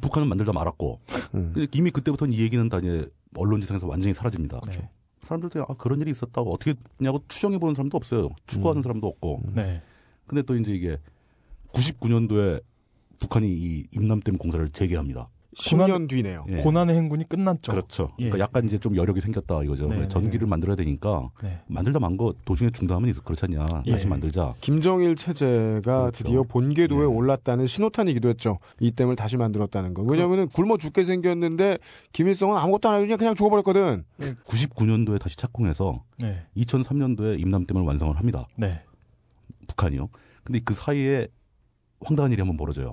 [0.00, 1.00] 북한은 만들다 말았고
[1.34, 1.66] 음.
[1.74, 4.60] 이미 그때부터는 이 얘기는 다 이제 언론 지상에서 완전히 사라집니다.
[4.66, 4.88] 네,
[5.22, 8.30] 사람들도 아 그런 일이 있었다고 어떻게 냐고 추정해 보는 사람도 없어요.
[8.46, 8.82] 추구하는 음.
[8.82, 9.42] 사람도 없고.
[9.54, 9.82] 네,
[10.26, 10.98] 근데 또 이제 이게
[11.72, 12.62] 99년도에
[13.18, 15.28] 북한이 이 임남댐 공사를 재개합니다.
[15.56, 16.46] 10년 뒤네요.
[16.48, 16.56] 예.
[16.58, 17.72] 고난의 행군이 끝났죠.
[17.72, 18.12] 그렇죠.
[18.18, 18.24] 예.
[18.30, 19.86] 그러니까 약간 이제 좀 여력이 생겼다 이거죠.
[19.88, 23.82] 네, 전기를 만들어야 되니까 네, 만들다 만 거 도중에 중단하면 있어 그렇지 않냐.
[23.86, 23.90] 예.
[23.92, 24.54] 다시 만들자.
[24.60, 26.10] 김정일 체제가 그렇죠.
[26.24, 27.04] 드디어 본궤도에 네.
[27.04, 28.58] 올랐다는 신호탄이기도 했죠.
[28.80, 30.02] 이 댐을 다시 만들었다는 거.
[30.06, 31.78] 왜냐하면 굶어 죽게 생겼는데
[32.12, 34.04] 김일성은 아무것도 안 하고 그냥, 그냥 죽어버렸거든.
[34.46, 38.46] 99년도에 다시 착공해서 네, 2003년도에 임남댐을 완성을 합니다.
[38.56, 38.82] 네,
[39.68, 40.08] 북한이요.
[40.44, 41.28] 근데 그 사이에
[42.00, 42.92] 황당한 일이 한번 벌어져요.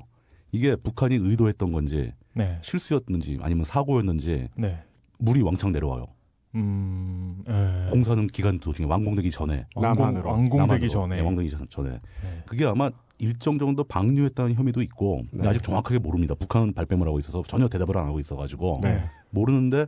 [0.51, 4.81] 이게 북한이 의도했던 건지 네, 실수였는지 아니면 사고였는지 네,
[5.17, 6.07] 물이 왕창 내려와요.
[6.55, 7.89] 음, 예.
[7.91, 10.29] 공사는 기간 도중에 완공되기 전에 남한으로.
[10.29, 10.87] 완공 되기 남한으로.
[10.89, 11.15] 전에.
[11.17, 12.43] 네, 완공되기 전- 전에 네.
[12.47, 15.47] 그게 아마 일정 정도 방류했다는 혐의도 있고 네.
[15.47, 16.33] 아직 정확하게 모릅니다.
[16.35, 19.03] 북한은 발뺌을 하고 있어서 전혀 대답을 안 하고 있어가지고 네.
[19.31, 19.85] 모르는데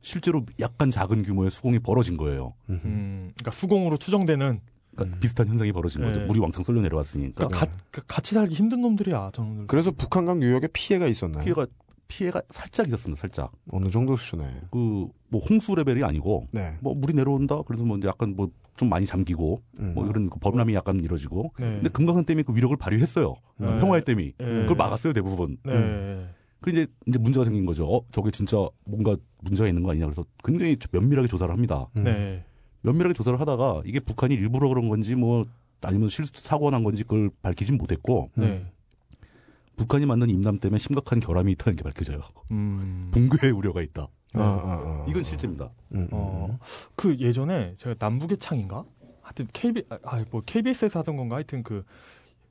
[0.00, 2.54] 실제로 약간 작은 규모의 수공이 벌어진 거예요.
[2.70, 4.60] 음, 그러니까 수공으로 추정되는
[4.98, 5.20] 그러니까 음.
[5.20, 6.20] 비슷한 현상이 벌어진 거죠.
[6.20, 6.26] 네.
[6.26, 9.66] 물이 왕창 쏠려 내려왔으니까 그러니까 가- 그 같이 살기 힘든 놈들이야 저놈들.
[9.66, 11.42] 그래서 북한강 유역에 피해가 있었나요?
[11.44, 11.66] 피해가
[12.08, 13.20] 피해가 살짝 있었습니다.
[13.20, 14.60] 살짝 어느 정도 수준에.
[14.70, 16.74] 그 뭐 홍수 레벨이 아니고 네.
[16.80, 17.60] 뭐 물이 내려온다.
[17.66, 19.92] 그래서 뭐 이제 약간 뭐 좀 많이 잠기고 음.
[19.92, 21.52] 뭐 이런 그 범람이 약간 이루어지고.
[21.58, 21.64] 네.
[21.66, 23.34] 근데 금강산 댐이 그 위력을 발휘했어요.
[23.58, 23.74] 네.
[23.76, 24.44] 평화의 댐이 네.
[24.62, 25.56] 그걸 막았어요 대부분.
[25.64, 26.28] 네.
[26.60, 27.86] 그 이제 이제 문제가 생긴 거죠.
[27.92, 30.06] 어 저게 진짜 뭔가 문제가 있는 거 아니냐.
[30.06, 31.88] 그래서 굉장히 면밀하게 조사를 합니다.
[31.96, 32.04] 음.
[32.88, 32.92] 네.
[32.92, 35.46] 면밀하게 조사를 하다가 이게 북한이 일부러 그런 건지 뭐
[35.82, 38.66] 아니면 실수 사고가 난 건지 그걸 밝히진 못했고 네.
[39.76, 42.20] 북한이 만든 임남 때문에 심각한 결함이 있다는 게 밝혀져요.
[42.50, 43.10] 음.
[43.12, 44.08] 붕괴의 우려가 있다.
[44.34, 45.06] 아, 아, 아.
[45.08, 45.70] 이건 실제입니다.
[45.92, 46.08] 음, 음.
[46.12, 46.58] 어,
[46.96, 48.84] 그 예전에 제가 남북의 창인가?
[49.22, 51.36] 하여튼 KB 아, 뭐 KBS에서 하던 건가?
[51.36, 51.84] 하여튼 그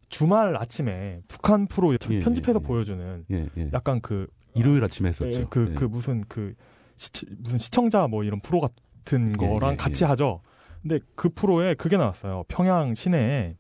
[0.10, 2.68] 주말 아침에 북한 프로 예, 편집해서 예, 예.
[2.68, 3.70] 보여주는 예, 예.
[3.74, 5.48] 약간 그 일요일 아침에 했었죠.
[5.50, 5.74] 그, 예.
[5.76, 6.56] 그 무슨 그
[6.96, 8.76] 시, 무슨 시청자 뭐 이런 프로 같은
[9.16, 10.08] 예, 거랑 예, 같이 예.
[10.08, 10.42] 하죠.
[10.82, 12.44] 근데 그 프로에 그게 나왔어요.
[12.48, 13.56] 평양 시내에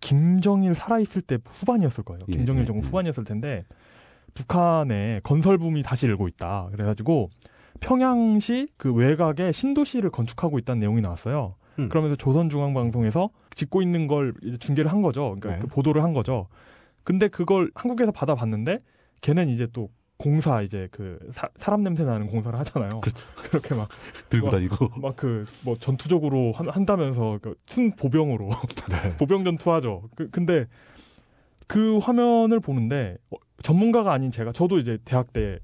[0.00, 2.20] 김정일 살아있을 때 후반이었을 거예요.
[2.28, 2.88] 예, 김정일 예, 정부 예.
[2.88, 3.64] 후반이었을 텐데
[4.34, 6.68] 북한에 건설붐이 다시 일고 있다.
[6.72, 7.30] 그래가지고
[7.80, 11.54] 평양시 그 외곽에 신도시를 건축하고 있다는 내용이 나왔어요.
[11.78, 11.88] 음.
[11.88, 15.36] 그러면서 조선중앙방송에서 짓고 있는 걸 이제 중계를 한 거죠.
[15.38, 15.58] 그러니까 네.
[15.60, 16.48] 그 보도를 한 거죠.
[17.04, 18.80] 근데 그걸 한국에서 받아봤는데
[19.20, 22.88] 걔는 이제 또 공사 이제 그 사, 람 냄새 나는 공사를 하잖아요.
[23.02, 23.28] 그렇죠.
[23.50, 23.88] 그렇게 막
[24.30, 24.52] 들고 와.
[24.52, 28.48] 다니고 막 그 뭐 전투적으로 한, 한다면서 그순 보병으로
[28.90, 29.16] 네.
[29.18, 30.08] 보병 전투하죠.
[30.16, 30.66] 그, 근데
[31.66, 35.58] 그 화면을 보는데 어, 전문가가 아닌 제가 저도 이제 대학 때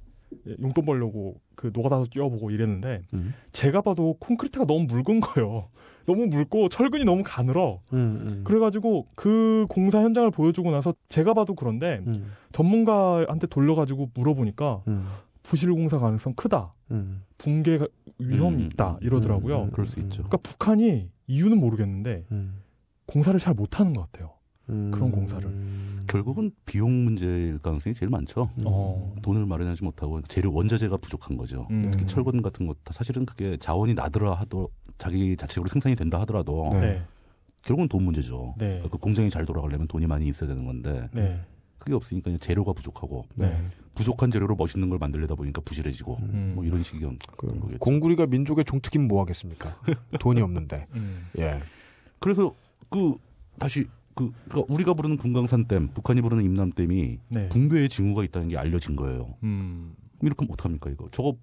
[0.61, 3.35] 용돈 벌려고 그 노가다도 뛰어보고 이랬는데 음.
[3.53, 5.69] 제가 봐도 콘크리트가 너무 묽은 거예요.
[6.07, 7.81] 너무 묽고 철근이 너무 가늘어.
[7.93, 8.45] 음, 음.
[8.45, 15.07] 그래가지고 그 공사 현장을 보여주고 나서 제가 봐도 그런데 음, 전문가한테 돌려가지고 물어보니까 음,
[15.43, 16.75] 부실 공사 가능성 크다.
[16.91, 17.23] 음.
[17.39, 17.79] 붕괴
[18.19, 18.93] 위험이 음, 있다.
[18.93, 19.65] 음, 이러더라고요.
[19.65, 20.23] 음, 그럴 수 있죠.
[20.25, 22.59] 그러니까 북한이 이유는 모르겠는데 음.
[23.07, 24.31] 공사를 잘 못하는 것 같아요.
[24.69, 24.91] 음.
[24.91, 25.51] 그런 공사를.
[26.07, 28.51] 결국은 비용 문제일 가능성이 제일 많죠.
[28.65, 29.15] 어.
[29.23, 31.67] 돈을 마련하지 못하고 재료 원자재가 부족한 거죠.
[31.71, 31.91] 음.
[31.91, 36.81] 특히 철근 같은 것도 사실은 그게 자원이 나더라 하도 자기 자체적으로 생산이 된다 하더라도 네.
[36.81, 37.03] 네.
[37.63, 38.55] 결국은 돈 문제죠.
[38.59, 38.81] 네.
[38.91, 41.41] 그 공장이 잘 돌아가려면 돈이 많이 있어야 되는 건데 네.
[41.79, 43.57] 그게 없으니까 재료가 부족하고 네.
[43.95, 46.53] 부족한 재료로 멋있는 걸 만들려다 보니까 부실해지고 음.
[46.55, 47.79] 뭐 이런 식이었던 그 거겠죠.
[47.79, 49.77] 공구리가 민족의 종특이면 뭐 하겠습니까?
[50.19, 50.87] 돈이 없는데.
[50.95, 51.27] 음.
[51.39, 51.61] 예.
[52.19, 52.55] 그래서
[52.89, 53.17] 그
[53.59, 57.49] 다시 그 그러니까 우리가 부르는 금강산 댐, 북한이 부르는 임남 댐이 네.
[57.49, 59.35] 붕괴의 징후가 있다는 게 알려진 거예요.
[59.43, 59.95] 음.
[60.21, 61.09] 이렇게 하면 어떡합니까 이거?
[61.11, 61.37] 저거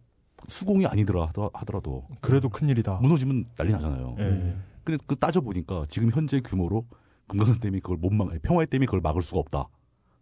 [0.48, 3.00] 수공이 아니더라 하더- 하더라도 그래도 큰일이다.
[3.02, 4.16] 무너지면 난리 나잖아요.
[4.20, 4.56] 예.
[4.84, 6.86] 근데 그 따져 보니까 지금 현재 규모로
[7.28, 9.68] 금강산 댐이 그걸 못 막, 평화의 댐이 그걸 막을 수가 없다.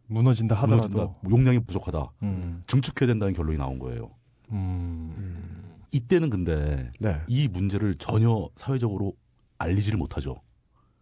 [0.08, 0.88] 무너진다 하더라도.
[0.90, 1.18] 무너진다.
[1.22, 2.12] 뭐 용량이 부족하다.
[2.24, 2.64] 음.
[2.68, 4.10] 증축해야 된다는 결론이 나온 거예요.
[4.52, 5.74] 음.
[5.92, 7.18] 이때는 근데 네.
[7.28, 9.14] 이 문제를 전혀 사회적으로
[9.58, 10.36] 알리지를 못하죠.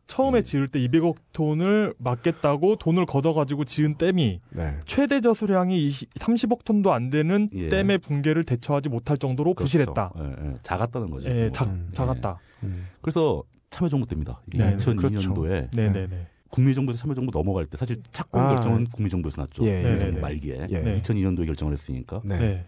[0.08, 0.43] 처음에 음.
[0.43, 4.78] 지을 때 200억 톤을 막겠다고 돈을 걷어가지고 지은 댐이 네.
[4.86, 7.70] 최대 저수량이 20, 30억 톤도 안 되는 예.
[7.70, 10.10] 댐의 붕괴를 대처하지 못할 정도로 부실했다.
[10.10, 10.36] 그렇죠.
[10.41, 10.53] 예, 예.
[10.62, 11.30] 작았다는 거죠.
[11.30, 11.49] 예.
[11.51, 11.89] 작, 음.
[11.93, 12.38] 작았다.
[12.64, 12.88] 음.
[13.01, 14.41] 그래서 참여정부 때입니다.
[14.47, 16.28] 네, 2002년도에 네네네.
[16.49, 18.53] 국민정부에서 참여정부 넘어갈 때 사실 착공 아.
[18.53, 19.66] 결정은 국민정부에서 났죠.
[19.66, 20.20] 예, 예, 예, 예.
[20.20, 20.82] 말기에 예.
[20.82, 21.01] 네.
[21.01, 22.39] 2002년도에 결정을 했으니까 네.
[22.39, 22.66] 네.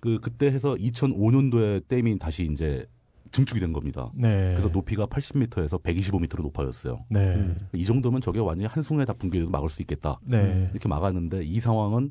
[0.00, 2.84] 그 그때 해서 2005년도에 댐이 다시 이제
[3.32, 4.10] 증축이 된 겁니다.
[4.14, 4.50] 네.
[4.52, 7.04] 그래서 높이가 80m에서 125m로 높아졌어요.
[7.08, 7.34] 네.
[7.34, 7.56] 음.
[7.74, 10.20] 이 정도면 저게 완전히 한순간에 다 붕괴돼도 막을 수 있겠다.
[10.22, 10.68] 네.
[10.72, 12.10] 이렇게 막았는데 이 상황은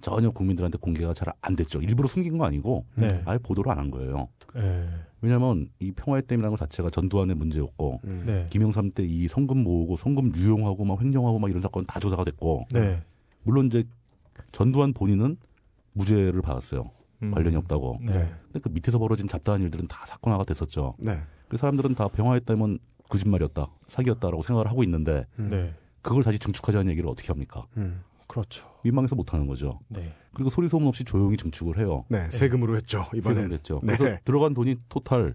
[0.00, 1.80] 전혀 국민들한테 공개가 잘 안 됐죠.
[1.80, 3.08] 일부러 숨긴 거 아니고 네.
[3.24, 4.28] 아예 보도를 안 한 거예요.
[4.54, 4.88] 네.
[5.20, 8.22] 왜냐하면 이 평화의 댐이라는 것 자체가 전두환의 문제였고 음.
[8.26, 8.46] 네.
[8.50, 12.66] 김영삼 때 이 성금 모으고 성금 유용하고 막 횡령하고 막 이런 사건 다 조사가 됐고
[12.72, 13.02] 네.
[13.42, 13.82] 물론 이제
[14.52, 15.36] 전두환 본인은
[15.94, 16.90] 무죄를 받았어요.
[17.22, 17.30] 음.
[17.30, 17.98] 관련이 없다고.
[18.02, 18.12] 네.
[18.12, 18.34] 네.
[18.44, 20.94] 근데 그 밑에서 벌어진 잡다한 일들은 다 사건화가 됐었죠.
[20.98, 21.20] 네.
[21.48, 25.48] 그 사람들은 다 댐은 거짓말이었다, 사기였다라고 생각을 하고 있는데 음.
[25.50, 25.74] 네.
[26.02, 27.66] 그걸 다시 증축하자는 얘기를 어떻게 합니까?
[27.76, 28.02] 음.
[28.26, 28.68] 그렇죠.
[28.84, 29.80] 민망해서 못 하는 거죠.
[29.88, 30.12] 네.
[30.34, 32.04] 그리고 소리 소문 없이 조용히 증축을 해요.
[32.08, 32.30] 네.
[32.30, 33.04] 세금으로 했죠.
[33.14, 33.48] 세금 이번엔.
[33.50, 33.80] 냈죠.
[33.82, 33.96] 네.
[33.96, 35.34] 그래서 들어간 돈이 토탈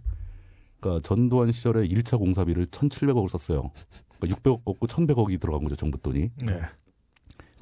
[0.79, 3.71] 그러니까 전두환 시절에 1차 공사비를 1,700억을 썼어요.
[4.19, 6.29] 그러니까 600억 없고 1,100억이 들어간 거죠, 정부 돈이.
[6.45, 6.61] 네.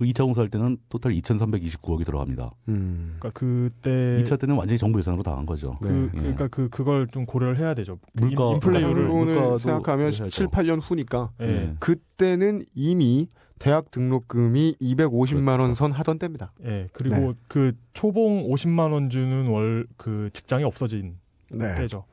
[0.02, 2.50] 그 2차 공사할 때는 토탈 2,329억이 들어갑니다.
[2.70, 3.18] 음.
[3.20, 5.78] 그러니까 그때 2차 때는 완전히 정부 예산으로 다한 거죠.
[5.80, 6.20] 그 네.
[6.22, 8.00] 그러니까 그 그걸 좀 고려를 해야 되죠.
[8.18, 10.24] 그 물가- 인- 인플레이율을 물가- 물론을 물가도 생각하면 해야죠.
[10.32, 11.46] 17, 8년 후니까 예.
[11.46, 11.76] 네.
[11.80, 13.28] 그때는 이미
[13.60, 15.76] 대학 등록금이 250만 원 그렇죠.
[15.76, 16.52] 선 하던 때입니다.
[16.66, 16.90] 예.
[16.94, 17.34] 그리고 네.
[17.48, 21.18] 그 초봉 50만 원 주는 월 그 직장이 없어진
[21.52, 21.76] 네.
[21.78, 22.06] 때죠.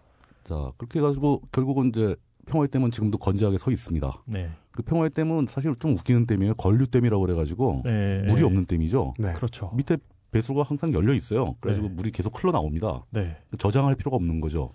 [0.44, 2.16] 자 그렇게 해가지고 결국은 이제
[2.49, 4.23] 평화의 댐은 지금도 건재하게 서 있습니다.
[4.27, 4.51] 네.
[4.73, 6.55] 그 평화의 댐은 사실 좀 웃기는 댐이에요.
[6.55, 8.23] 건류댐이라고 그래가지고 네.
[8.23, 8.43] 물이 네.
[8.43, 9.15] 없는 댐이죠.
[9.19, 9.33] 네.
[9.35, 9.73] 그렇죠.
[9.75, 9.97] 밑에
[10.31, 11.55] 배수가 항상 열려 있어요.
[11.61, 11.95] 그래가지고 네.
[11.95, 13.05] 물이 계속 흘러 나옵니다.
[13.11, 13.37] 네.
[13.59, 14.73] 저장할 필요가 없는 거죠.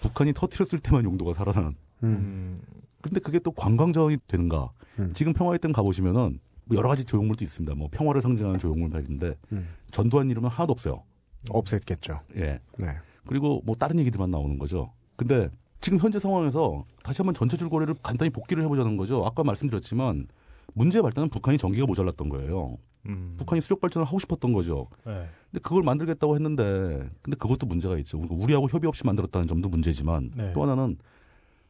[0.00, 1.70] 북한이 터트렸을 때만 용도가 살아나는.
[2.04, 2.08] 음.
[2.08, 2.56] 음.
[3.00, 4.70] 근데 그게 또 관광 자원이 되는가?
[5.00, 5.12] 음.
[5.12, 7.74] 지금 평화의 댐 가보시면은 뭐 여러 가지 조형물도 있습니다.
[7.74, 9.68] 뭐 평화를 상징하는 조형물들인데 음.
[9.90, 11.02] 전두환 이름은 하나도 없어요.
[11.48, 12.20] 없앴겠죠.
[12.36, 12.60] 예.
[12.78, 12.86] 네.
[13.26, 14.92] 그리고 뭐 다른 얘기들만 나오는 거죠.
[15.16, 15.48] 근데
[15.82, 19.26] 지금 현재 상황에서 다시 한번 전체 줄거리를 간단히 복기를 해보자는 거죠.
[19.26, 20.28] 아까 말씀드렸지만
[20.74, 22.78] 문제의 발단은 북한이 전기가 모자랐던 거예요.
[23.06, 23.34] 음.
[23.36, 24.86] 북한이 수력 발전을 하고 싶었던 거죠.
[25.04, 25.26] 네.
[25.50, 28.18] 근데 그걸 만들겠다고 했는데 근데 그것도 문제가 있죠.
[28.18, 30.52] 그러니까 우리하고 협의 없이 만들었다는 점도 문제지만 네.
[30.52, 30.96] 또 하나는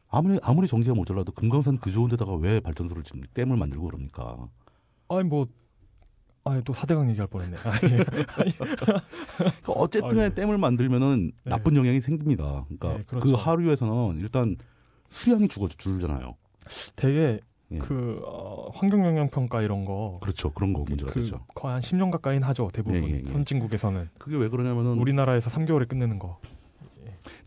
[0.09, 4.47] 아무리 아무리 전기가 모자라도 금강산 그 좋은 데다가 왜 발전소를 지금 댐을 만들고 그럽니까?
[5.09, 5.47] 아니 뭐
[6.45, 7.55] 아니 또 사대강 얘기할 뻔했네.
[7.63, 8.03] 아, 예.
[8.03, 10.29] 그러니까 어쨌든 간에 아, 예.
[10.33, 11.49] 댐을 만들면은 네.
[11.49, 12.65] 나쁜 영향이 생깁니다.
[12.65, 13.25] 그러니까 네, 그렇죠.
[13.27, 14.57] 그 하류에서는 일단
[15.09, 16.35] 수량이 죽어 줄잖아요.
[16.95, 17.39] 되게
[17.71, 17.77] 예.
[17.77, 20.51] 그 어, 환경 영향 평가 이런 거 그렇죠.
[20.51, 21.45] 그런 거 문제가 그 되죠.
[21.55, 23.31] 거의 한 10년 가까이는 하죠 대부분 예, 예, 예.
[23.31, 26.39] 선진국에서는 그게 왜 그러냐면은 우리나라에서 3개월에 끝내는 거.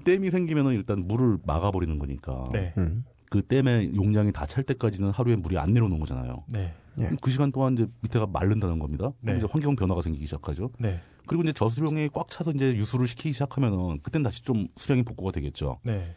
[0.05, 3.05] 댐이 생기면은 일단 물을 막아버리는 거니까 네, 음.
[3.28, 6.44] 그 댐의 용량이 다 찰 때까지는 하루에 물이 안 내려오는 거잖아요.
[6.48, 7.10] 네, 예.
[7.20, 9.10] 그 시간 동안 이제 밑에가 마른다는 겁니다.
[9.20, 9.36] 네.
[9.36, 10.70] 이제 환경 변화가 생기기 시작하죠.
[10.78, 15.32] 네, 그리고 이제 저수량이 꽉 차서 이제 유수를 시키기 시작하면은 그땐 다시 좀 수량이 복구가
[15.32, 15.78] 되겠죠.
[15.82, 16.14] 네,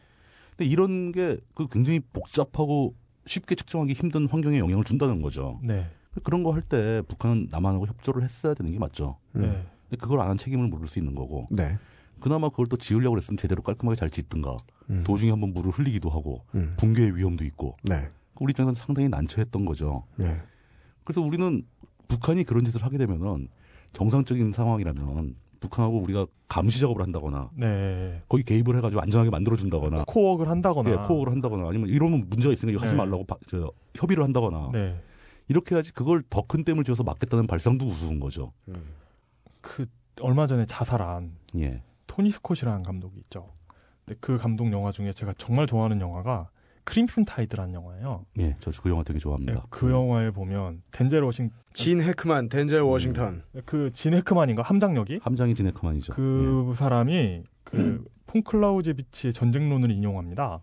[0.56, 2.95] 근데 이런 게 그 굉장히 복잡하고
[3.26, 5.60] 쉽게 측정하기 힘든 환경에 영향을 준다는 거죠.
[5.64, 5.88] 네,
[6.23, 9.18] 그런 거 할 때 북한은 남한하고 협조를 했어야 되는 게 맞죠.
[9.35, 9.41] 음.
[9.41, 11.77] 네, 근데 그걸 안 한 책임을 물을 수 있는 거고 네.
[12.19, 14.56] 그나마 그걸 또 지으려고 그랬으면 제대로 깔끔하게 잘 짓든가
[14.89, 15.03] 음.
[15.06, 16.76] 도중에 한번 물을 흘리기도 하고 음.
[16.77, 18.10] 붕괴의 위험도 있고 네.
[18.41, 20.03] 우리 입장에서는 상당히 난처했던 거죠.
[20.18, 20.38] 네.
[21.10, 21.64] 그래서 우리는
[22.07, 23.48] 북한이 그런 짓을 하게 되면은
[23.94, 28.22] 정상적인 상황이라면 북한하고 우리가 감시 작업을 한다거나 네.
[28.30, 30.91] 거기 개입을 해가지고 안전하게 만들어준다거나 코워크를 한다거나.
[30.91, 32.98] 예, 코어를 한다거나 아니면 이러면 문제가 있으니까 이거 하지 네.
[32.99, 35.02] 말라고 바- 저, 협의를 한다거나 네,
[35.48, 38.53] 이렇게 해야지 그걸 더 큰 댐을 지어서 막겠다는 발상도 우스운 거죠.
[38.68, 38.76] 음.
[39.61, 39.88] 그
[40.22, 41.81] 얼마 전에 자살한 예.
[42.06, 43.49] 토니 스콧이라는 감독이 있죠.
[44.06, 46.49] 근데 그 감독 영화 중에 제가 정말 좋아하는 영화가
[46.90, 48.26] 크림슨 타이드라는 영화예요.
[48.40, 49.66] 예, 저 그 영화 되게 네, 좋아합니다.
[49.70, 53.44] 그 영화에 보면 덴젤 워싱 진 해크만, 덴젤 워싱턴.
[53.65, 56.14] 그 진 해크만인가 함장역이 함장이 진 해크만이죠.
[56.14, 60.61] 그 사람이 그 폰 클라우제비츠의 전쟁론을 인용합니다.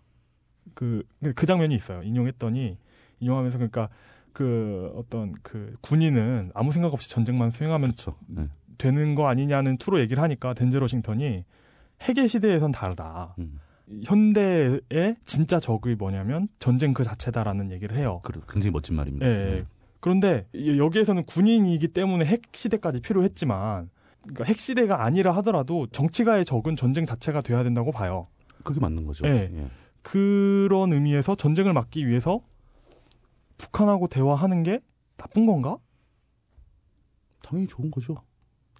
[0.73, 1.03] 그
[1.35, 2.03] 그 장면이 있어요.
[2.03, 2.77] 인용했더니
[3.19, 3.89] 인용하면서 그러니까
[4.33, 8.15] 그 어떤 그 군인은 아무 생각 없이 전쟁만 수행하면 그렇죠.
[8.37, 8.47] 예.
[8.77, 11.45] 되는 거 아니냐는 투로 얘기를 하니까 덴젤 워싱턴이
[12.01, 13.33] 핵의 시대에선 다르다.
[13.39, 13.59] 음.
[14.03, 18.19] 현대의 진짜 적이 뭐냐면 전쟁 그 자체다라는 얘기를 해요.
[18.23, 19.25] 그 굉장히 멋진 말입니다.
[19.25, 19.65] 예, 예.
[19.99, 23.89] 그런데 이- 여기에서는 군인이기 때문에 핵 시대까지 필요했지만
[24.23, 28.27] 그러니까 핵 시대가 아니라 하더라도 정치가의 적은 전쟁 자체가 돼야 된다고 봐요.
[28.63, 29.25] 그게 맞는 거죠.
[29.27, 29.49] 예.
[29.53, 29.69] 예.
[30.01, 32.41] 그런 의미에서 전쟁을 막기 위해서
[33.57, 34.79] 북한하고 대화하는 게
[35.17, 35.77] 나쁜 건가?
[37.41, 38.15] 당연히 좋은 거죠.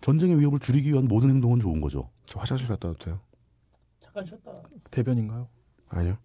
[0.02, 2.10] 전쟁의 위협을 줄이기 위한 모든 행동은 좋은 거죠.
[2.26, 3.20] 저 화장실 갔다 와도 돼요?
[4.18, 4.52] 잠깐 쉬었다.
[4.90, 5.48] 대변인가요?
[5.90, 6.18] 아니요.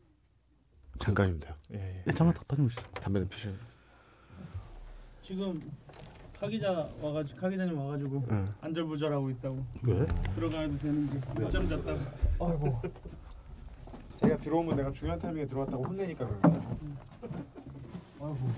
[1.39, 1.55] 돼요.
[1.74, 2.05] 예, 예.
[2.06, 2.89] 예, 잠깐 다 다녀오시죠.
[2.93, 3.52] 담배는 피셔야
[5.20, 5.60] 지금
[6.39, 8.47] 카 기자 와가지고 카 기자님 와가지고 응.
[8.62, 10.06] 안절부절하고 있다고 왜?
[10.35, 12.01] 들어가도 되는지 늦잠 잤다고.
[12.40, 12.81] 아이고.
[14.16, 16.78] 제가 들어오면 내가 중요한 타이밍에 들어왔다고 혼내니까 그래요.
[18.20, 18.51] 아이고.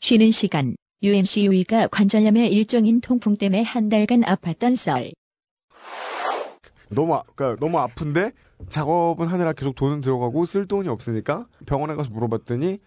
[0.00, 5.12] 쉬는 시간 UMC 유이가 관절염의 일종인 통풍 때문에 한 달간 아팠던 썰.
[6.90, 8.32] 너무 아, 그러니까 너무 아픈데
[8.68, 12.78] 작업은 하느라 계속 돈은 들어가고 쓸 돈이 없으니까 병원에 가서 물어봤더니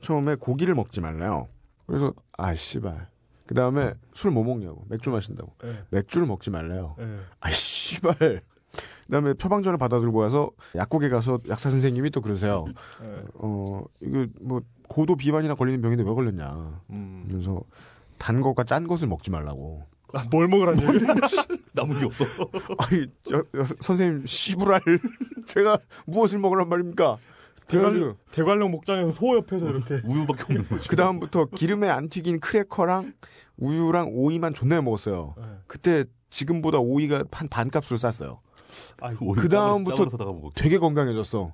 [0.00, 1.48] 처음에 고기를 먹지 말래요.
[1.86, 3.08] 그래서 아 씨발.
[3.46, 6.96] 그 다음에 술 뭐 먹냐고 맥주 마신다고 예, 맥주를 먹지 말래요.
[7.00, 7.18] 예.
[7.40, 8.14] 아 씨발.
[8.16, 12.64] 그 다음에 처방전을 받아 들고 와서 약국에 가서 약사 선생님이 또 그러세요.
[13.02, 13.22] 예.
[13.34, 14.60] 어 이거 뭐
[14.90, 16.82] 고도 비만이나 걸리는 병인데 왜 걸렸냐.
[16.90, 17.24] 음.
[17.30, 17.62] 그래서
[18.18, 19.84] 단 것과 짠 것을 먹지 말라고.
[20.12, 21.04] 아, 뭘 먹으라는 얘기?
[21.72, 22.24] 남은 게 없어.
[22.78, 24.80] 아니 저, 저, 선생님 씨부랄
[25.46, 27.18] 제가 무엇을 먹으란 말입니까?
[27.68, 30.00] 대관령, 대관령 목장에서 소 옆에서 이렇게.
[30.04, 30.88] 우유밖에 없는 거죠.
[30.90, 33.12] 그 다음부터 기름에 안 튀긴 크래커랑
[33.58, 35.36] 우유랑 오이만 존나 먹었어요.
[35.38, 35.44] 예.
[35.68, 38.40] 그때 지금보다 오이가 한 반값으로 쌌어요.
[39.36, 40.06] 그 다음부터.
[40.56, 41.52] 되게 건강해졌어.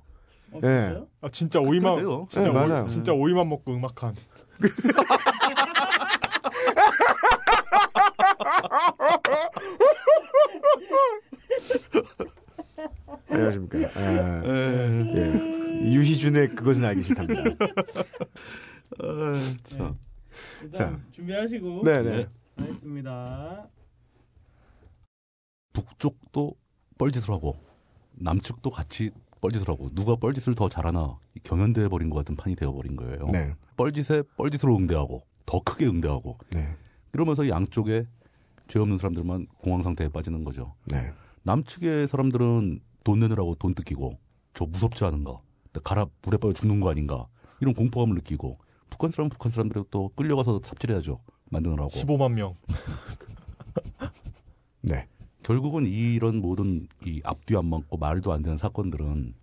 [0.57, 1.01] 어, 예.
[1.21, 2.25] 아, 진짜 오이만 그래요.
[2.29, 2.87] 진짜 네, 오이, 맞아요.
[2.87, 4.15] 진짜 오이만 먹고 음악한.
[13.29, 13.77] 안녕하십니까.
[13.95, 15.33] 아, 예.
[15.83, 17.43] 유희준의 그것은 알기 싫답니다.
[19.63, 19.95] 자,
[20.63, 22.27] 일단 준비하시고 네네.
[22.57, 23.67] 하겠습니다.
[25.73, 26.55] 북쪽도
[26.97, 27.55] 뻘짓을 하고
[28.13, 29.11] 남측도 같이
[29.47, 33.27] 뻘짓을 하고 누가 뻘짓을 더 잘하나 경연돼 버린 것 같은 판이 되어 버린 거예요.
[33.31, 33.53] 네.
[33.77, 36.75] 뻘짓에 뻘짓으로 응대하고 더 크게 응대하고 네.
[37.13, 38.05] 이러면서 양쪽에
[38.67, 40.75] 죄 없는 사람들만 공황 상태에 빠지는 거죠.
[40.85, 41.11] 네.
[41.43, 44.19] 남측의 사람들은 돈 내느라고 돈 뜯기고
[44.53, 45.39] 저 무섭지 않은가
[45.71, 47.27] 나 가라 물에 빠져 죽는 거 아닌가
[47.61, 48.59] 이런 공포감을 느끼고
[48.89, 51.19] 북한 사람은 북한 사람들이 또 끌려가서 삽질해야죠
[51.49, 52.55] 만드느라고 15만 명.
[54.81, 55.07] 네.
[55.47, 59.33] 결국은 이런 모든 이 앞뒤 안 맞고 말도 안 되는 사건들은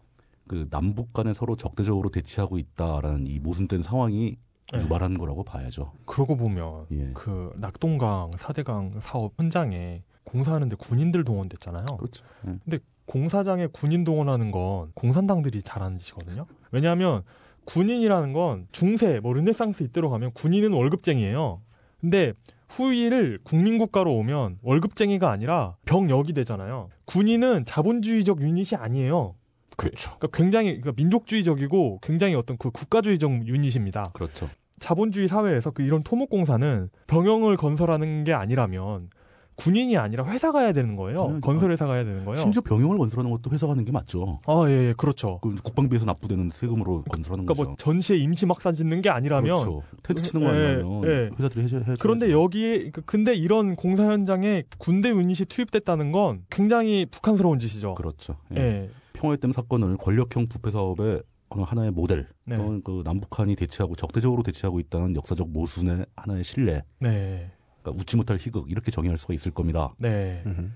[0.47, 4.37] 그 남북 간에 서로 적대적으로 대치하고 있다라는 이 모순된 상황이
[4.71, 4.83] 네.
[4.83, 5.93] 유발한 거라고 봐야죠.
[6.05, 7.11] 그러고 보면 예.
[7.15, 11.87] 그 낙동강 사대강 사업 현장에 공사하는데 군인들 동원됐잖아요.
[11.97, 12.27] 그렇죠.
[12.71, 12.79] 예.
[13.07, 16.45] 공사장에 군인 동원하는 건 공산당들이 잘하는 짓이거든요.
[16.71, 17.23] 왜냐하면
[17.65, 21.63] 군인이라는 건 중세, 뭐 르네상스 이때로 가면 군인은 월급쟁이에요.
[22.03, 22.35] 근데
[22.75, 26.89] 후위를 국민국가로 오면 월급쟁이가 아니라 병역이 되잖아요.
[27.05, 29.35] 군인은 자본주의적 유닛이 아니에요.
[29.77, 30.17] 그렇죠.
[30.19, 34.05] 그러니까 굉장히 그러니까 민족주의적이고 굉장히 어떤 그 국가주의적 유닛입니다.
[34.13, 34.49] 그렇죠.
[34.79, 39.09] 자본주의 사회에서 그 이런 토목공사는 병영을 건설하는 게 아니라면
[39.57, 41.17] 군인이 아니라 회사가 해야 되는 거예요.
[41.19, 41.41] 당연하죠.
[41.43, 42.37] 건설 회사가 해야 되는 거예요.
[42.41, 44.37] 심지어 병영을 건설하는 것도 회사가 하는 게 맞죠.
[44.47, 45.39] 아, 예, 예, 그렇죠.
[45.43, 47.65] 그 국방비에서 납부되는 세금으로 건설하는 그러니까 거죠.
[47.71, 49.83] 뭐 전시에 임시 막산 짓는 게 아니라면 그렇죠.
[50.03, 51.31] 텐트 치는 거 예, 아니라면 예.
[51.39, 51.95] 회사들이 해줘 해줘.
[52.01, 57.95] 그런데 여기에 그- 근데 이런 공사 현장에 군대 유닛이 투입됐다는 건 굉장히 북한스러운 짓이죠.
[57.95, 58.37] 그렇죠.
[58.57, 58.61] 예.
[58.61, 58.91] 예.
[59.13, 62.57] 평화의 댐 사건을 권력형 부패 사업의 어느 하나의 모델 네.
[62.57, 67.53] 또는 그 남북한이 대치하고 적대적으로 대치하고 있다는 역사적 모순의 하나의 신뢰 네.
[67.85, 69.95] 그러니까 웃지 못할 희극 이렇게 정의할 수가 있을 겁니다.
[69.99, 70.43] 네.
[70.47, 70.71] 음흠.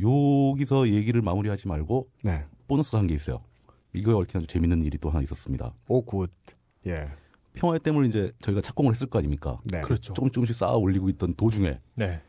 [0.00, 2.44] 여기서 얘기를 마무리하지 말고 네.
[2.66, 3.40] 보너스 한 게 있어요.
[3.94, 5.72] 이거에 얽힌 아주 재밌는 일이 또 하나 있었습니다.
[5.88, 6.30] 오 good.
[6.86, 7.08] 예.
[7.54, 9.58] 평화의 댐을 이제 저희가 착공을 했을 거 아닙니까?
[9.64, 9.80] 네.
[9.80, 10.12] 그렇죠.
[10.12, 12.20] 조금 조금씩 쌓아 올리고 있던 도중에 네.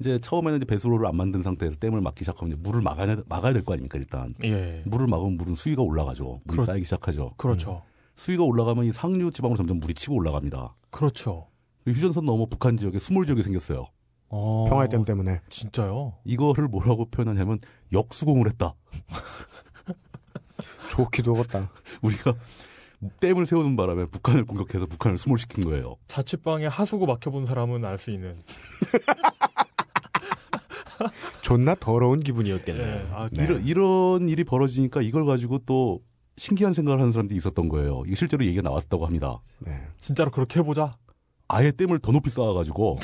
[0.00, 3.62] 이제 처음에는 이제 배수로를 안 만든 상태에서 댐을 막기 시작하면 이제 물을 막아야, 막아야 될
[3.64, 4.82] 거 아닙니까 일단 예.
[4.86, 7.82] 물을 막으면 물은 수위가 올라가죠 물이 그렇- 쌓이기 시작하죠 그렇죠.
[8.14, 11.48] 수위가 올라가면 이 상류 지방으로 점점 물이 치고 올라갑니다 그렇죠.
[11.86, 13.86] 휴전선 넘어 북한 지역에 수몰 지역이 생겼어요
[14.32, 14.66] 어.
[14.68, 15.40] 평화의 댐 때문에.
[15.50, 16.14] 진짜요?
[16.24, 17.58] 이거를 뭐라고 표현하냐면
[17.92, 18.74] 역수공을 했다
[20.90, 21.70] 좋기도 하겠다.
[22.02, 22.34] 우리가
[23.20, 28.36] 댐을 세우는 바람에 북한을 공격해서 북한을 수몰시킨 거예요 자취방에 하수구 막혀본 사람은 알 수 있는.
[31.42, 32.80] 존나 더러운 기분이었겠네.
[32.82, 33.06] 예.
[33.12, 33.42] 아, 네.
[33.44, 36.00] 이런, 이런 일이 벌어지니까 이걸 가지고 또
[36.36, 39.80] 신기한 생각을 하는 사람들이 있었던 거예요 이게 실제로 얘기가 나왔다고 합니다 네.
[39.98, 40.92] 진짜로 그렇게 해보자.
[41.50, 42.98] 아예 댐을 더 높이 쌓아가지고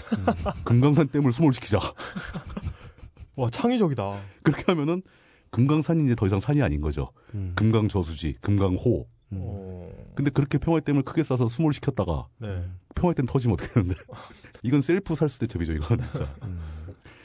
[0.64, 1.78] 금강산 댐을 수몰시키자.
[3.36, 4.18] 와 창의적이다.
[4.42, 5.02] 그렇게 하면은
[5.50, 7.10] 금강산이 이제 더 이상 산이 아닌 거죠.
[7.34, 7.52] 음.
[7.54, 9.06] 금강 저수지, 금강호.
[9.32, 9.38] 음.
[9.42, 9.90] 어.
[10.14, 12.64] 근데 그렇게 평화의 댐을 크게 쌓아서 수몰시켰다가 네.
[12.94, 13.94] 평화의 댐 터지면 어떻게 하는데?
[14.62, 16.32] 이건 셀프 살수 대첩이죠, 이건 진짜.
[16.44, 16.60] 음.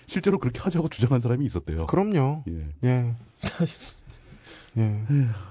[0.08, 1.86] 실제로 그렇게 하자고 주장한 사람이 있었대요.
[1.86, 2.44] 그럼요.
[2.50, 2.68] 예.
[2.84, 3.16] 예.
[4.78, 5.06] 예.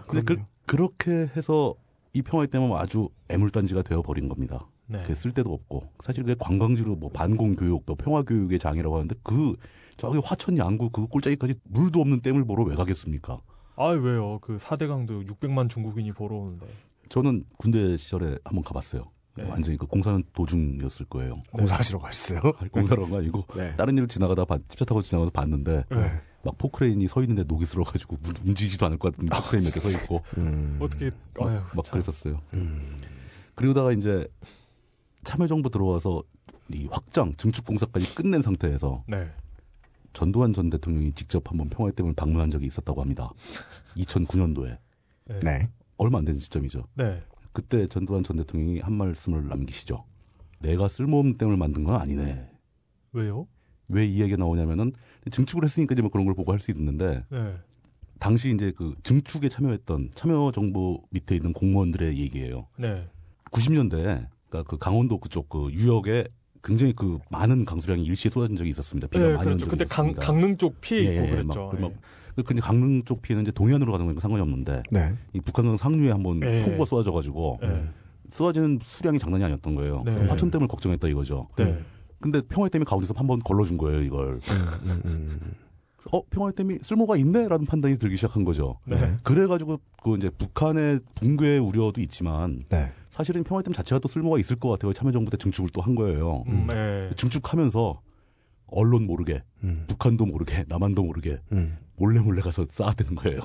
[0.07, 0.43] 근데 그.
[0.67, 1.75] 그렇게 해서
[2.13, 4.67] 이 평화의 댐은 아주 애물단지가 되어 버린 겁니다.
[4.91, 5.03] 네.
[5.03, 9.55] 그게 쓸데도 없고 사실 그게 관광지로 뭐 반공 교육, 뭐 평화 교육의 장이라고 하는데 그
[9.97, 13.41] 저기 화천 양구 그 꼴짜기까지 물도 없는 댐을 보러 왜 가겠습니까?
[13.77, 14.39] 아 왜요?
[14.41, 16.67] 그 사대강도 600만 중국인이 보러 오는데.
[17.09, 19.05] 저는 군대 시절에 한번 가봤어요.
[19.37, 19.45] 네.
[19.45, 21.41] 완전히 그 공사는 도중이었을 거예요.
[21.53, 22.41] 공사하시러 갔어요.
[22.59, 23.75] 아니, 공사란 거 아니고 네.
[23.77, 26.21] 다른 일을 지나가다 봐- 집차 타고 지나가서 봤는데 네.
[26.45, 30.79] 막 포크레인이 서 있는데 녹이 슬어가지고 문- 움직이지도 않을 것 같은 포크레인 몇개서 있고 음.
[30.81, 31.11] 어떻게
[31.41, 31.93] 아유 막 참.
[31.93, 32.41] 그랬었어요.
[32.55, 32.97] 음.
[33.55, 34.27] 그러다가 이제
[35.25, 36.23] 참여정부 들어와서
[36.73, 39.29] 이 확장 증축 공사까지 끝낸 상태에서 네.
[40.13, 43.31] 전두환 전 대통령이 직접 한번 평화의 댐을 방문한 적이 있었다고 합니다.
[43.97, 44.79] 2009년도에
[45.27, 45.39] 네.
[45.41, 45.69] 네.
[45.99, 46.85] 얼마 안 되는 시점이죠.
[46.95, 47.23] 네.
[47.53, 50.05] 그때 전두환 전 대통령이 한 말씀을 남기시죠.
[50.61, 52.49] 내가 쓸모없는 댐을 만든 건 아니네.
[53.13, 53.47] 왜요?
[53.89, 54.93] 왜 이 얘기가 나오냐면은
[55.31, 57.57] 증축을 했으니까 이제 뭐 그런 걸 보고 할 수 있는데 네.
[58.21, 62.69] 당시 이제 그 증축에 참여했던 참여 정부 밑에 있는 공무원들의 얘기예요.
[62.79, 63.09] 네.
[63.51, 66.25] 90년대에 그러니까 그 강원도 그쪽 그 유역에
[66.63, 69.07] 굉장히 그 많은 강수량이 일시에 쏟아진 적이 있었습니다.
[69.09, 69.55] 비가 네, 많이 그렇죠.
[69.55, 70.27] 온 적이 그때 강, 있었습니다.
[70.27, 71.71] 강릉 쪽 피해 예, 예, 예, 그랬죠.
[71.73, 75.15] 막, 막그 근데 강릉 쪽 피해는 이제 동해안으로 가는 거니까 상관이 없는데 네.
[75.33, 76.63] 이 북한강 상류에 한번 예.
[76.65, 77.67] 폭우가 쏟아져가지고 예.
[77.69, 77.85] 네.
[78.31, 80.03] 쏟아지는 수량이 장난이 아니었던 거예요.
[80.05, 80.13] 네.
[80.13, 81.49] 그래서 화천 댐을 걱정했다 이거죠.
[81.57, 81.79] 네.
[82.21, 84.35] 근데 평화의 댐이 가운데서 한 번 걸러준 거예요 이걸.
[84.51, 85.41] 음, 음.
[86.13, 88.79] 어 평화의댐이 쓸모가 있네라는 판단이 들기 시작한 거죠.
[88.87, 89.17] 네.
[89.23, 92.93] 그래가지고 그 이제 북한의 붕괴 우려도 있지만 네.
[93.11, 94.93] 사실은 평화의댐 자체가 또 쓸모가 있을 것 같아요.
[94.93, 96.45] 참여정부 때 증축을 또 한 거예요.
[96.47, 97.11] 음, 네.
[97.17, 98.01] 증축하면서
[98.67, 99.85] 언론 모르게 음.
[99.89, 101.75] 북한도 모르게 남한도 모르게 음.
[101.97, 103.41] 몰래 몰래 가서 쌓아대는 거예요.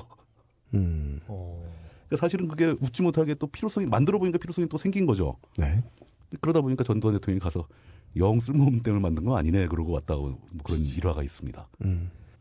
[0.74, 1.20] 음.
[1.26, 1.62] 어.
[2.06, 5.36] 그러니까 사실은 그게 웃지 못하게 또 필요성이 만들어 보니까 필요성이 또 생긴 거죠.
[5.58, 5.82] 네.
[6.40, 7.66] 그러다 보니까 전두환 대통령이 가서
[8.16, 11.68] 영 쓸모없는 댐을 만든 거 아니네 그러고 왔다고 뭐 그런 일화가 있습니다.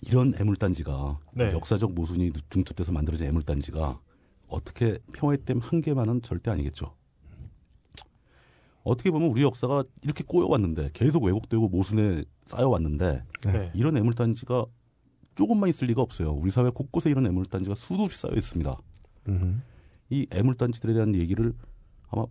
[0.05, 0.07] 음.
[0.07, 1.51] 이런 애물단지가 네.
[1.51, 3.99] 역사적 모순이 중첩돼서 만들어진 애물단지가
[4.47, 6.95] 어떻게 평화의 댐한 개만은 절대 아니겠죠.
[8.83, 13.71] 어떻게 보면 우리 역사가 이렇게 꼬여왔는데 계속 왜곡되고 모순에 쌓여왔는데 네.
[13.73, 14.65] 이런 애물단지가
[15.33, 16.31] 조금만 있을 리가 없어요.
[16.31, 18.77] 우리 사회 곳곳에 이런 애물단지가 수도 없이 쌓여 있습니다.
[19.29, 19.63] 음.
[20.09, 21.53] 이 애물단지들에 대한 얘기를
[22.09, 22.25] 아마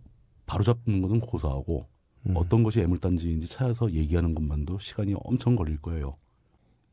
[0.45, 1.87] 바로잡는 것은 고사하고
[2.27, 2.33] 음.
[2.35, 6.15] 어떤 것이 애물단지인지 찾아서 얘기하는 것만도 시간이 엄청 걸릴 거예요.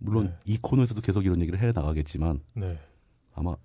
[0.03, 0.35] 물론 네.
[0.45, 2.79] 이 코너에서도 계속 이런 얘기를 해 나가겠지만 네.
[3.35, 3.57] 아마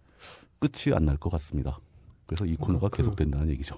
[0.59, 1.79] 끝이 안 날 것 같습니다.
[2.25, 3.75] 그래서 이 코너가 그- 계속된다는 얘기죠.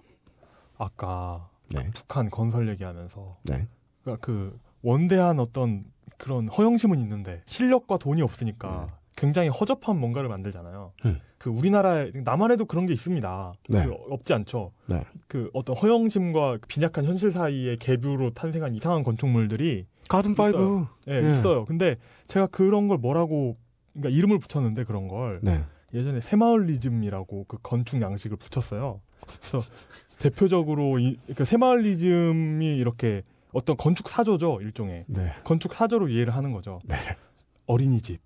[0.77, 1.89] 아까 네.
[1.93, 3.67] 북한 건설 얘기하면서 네.
[4.03, 5.85] 그러니까 그 원대한 어떤
[6.17, 10.93] 그런 허영심은 있는데 실력과 돈이 없으니까 굉장히 허접한 뭔가를 만들잖아요.
[11.05, 11.19] 음.
[11.37, 13.53] 그 우리나라에 남한에도 그런 게 있습니다.
[13.69, 13.85] 네.
[13.85, 14.71] 그 없지 않죠.
[14.87, 15.03] 네.
[15.27, 20.85] 그 어떤 허영심과 빈약한 현실 사이의 갭으로 탄생한 이상한 건축물들이 가든 파이브.
[21.07, 21.31] 예, 예.
[21.31, 21.63] 있어요.
[21.65, 21.95] 근데
[22.27, 23.55] 제가 그런 걸 뭐라고
[23.93, 25.63] 그러니까 이름을 붙였는데 그런 걸 네.
[25.93, 29.01] 예전에 새마을리즘이라고 그 건축 양식을 붙였어요.
[29.21, 29.61] 그래서
[30.19, 35.31] 대표적으로 이, 그러니까 새마을리즘이 이렇게 어떤 건축 사조죠 일종의 네.
[35.43, 36.81] 건축 사조로 이해를 하는 거죠.
[36.85, 36.95] 네.
[37.65, 38.19] 어린이집,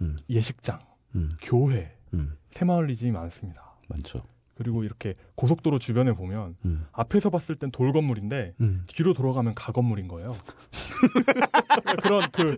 [0.00, 0.16] 음.
[0.28, 0.80] 예식장,
[1.14, 1.30] 음.
[1.42, 2.36] 교회, 음.
[2.50, 3.76] 새마을리즘이 많습니다.
[3.88, 4.22] 많죠.
[4.58, 6.84] 그리고 이렇게 고속도로 주변에 보면 음.
[6.90, 8.84] 앞에서 봤을 땐 돌 건물인데 음.
[8.88, 10.28] 뒤로 돌아가면 가 건물인 거예요.
[12.02, 12.56] 그런 그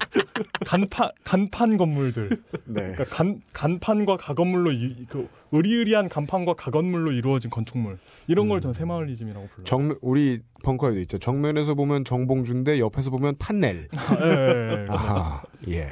[0.64, 2.30] 간판 간판 건물들.
[2.64, 2.92] 네.
[2.92, 7.98] 그러니까 간, 간판과 가 건물로 이, 그 의리의리한 간판과 가 건물로 이루어진 건축물
[8.28, 9.64] 이런 걸전 새마을리즘이라고 불러요.
[9.64, 11.18] 정 우리 벙커에도 있죠.
[11.18, 13.88] 정면에서 보면 정봉준데 옆에서 보면 판넬.
[14.22, 14.86] 예, 예, 예.
[14.88, 15.42] 아하.
[15.68, 15.88] 예.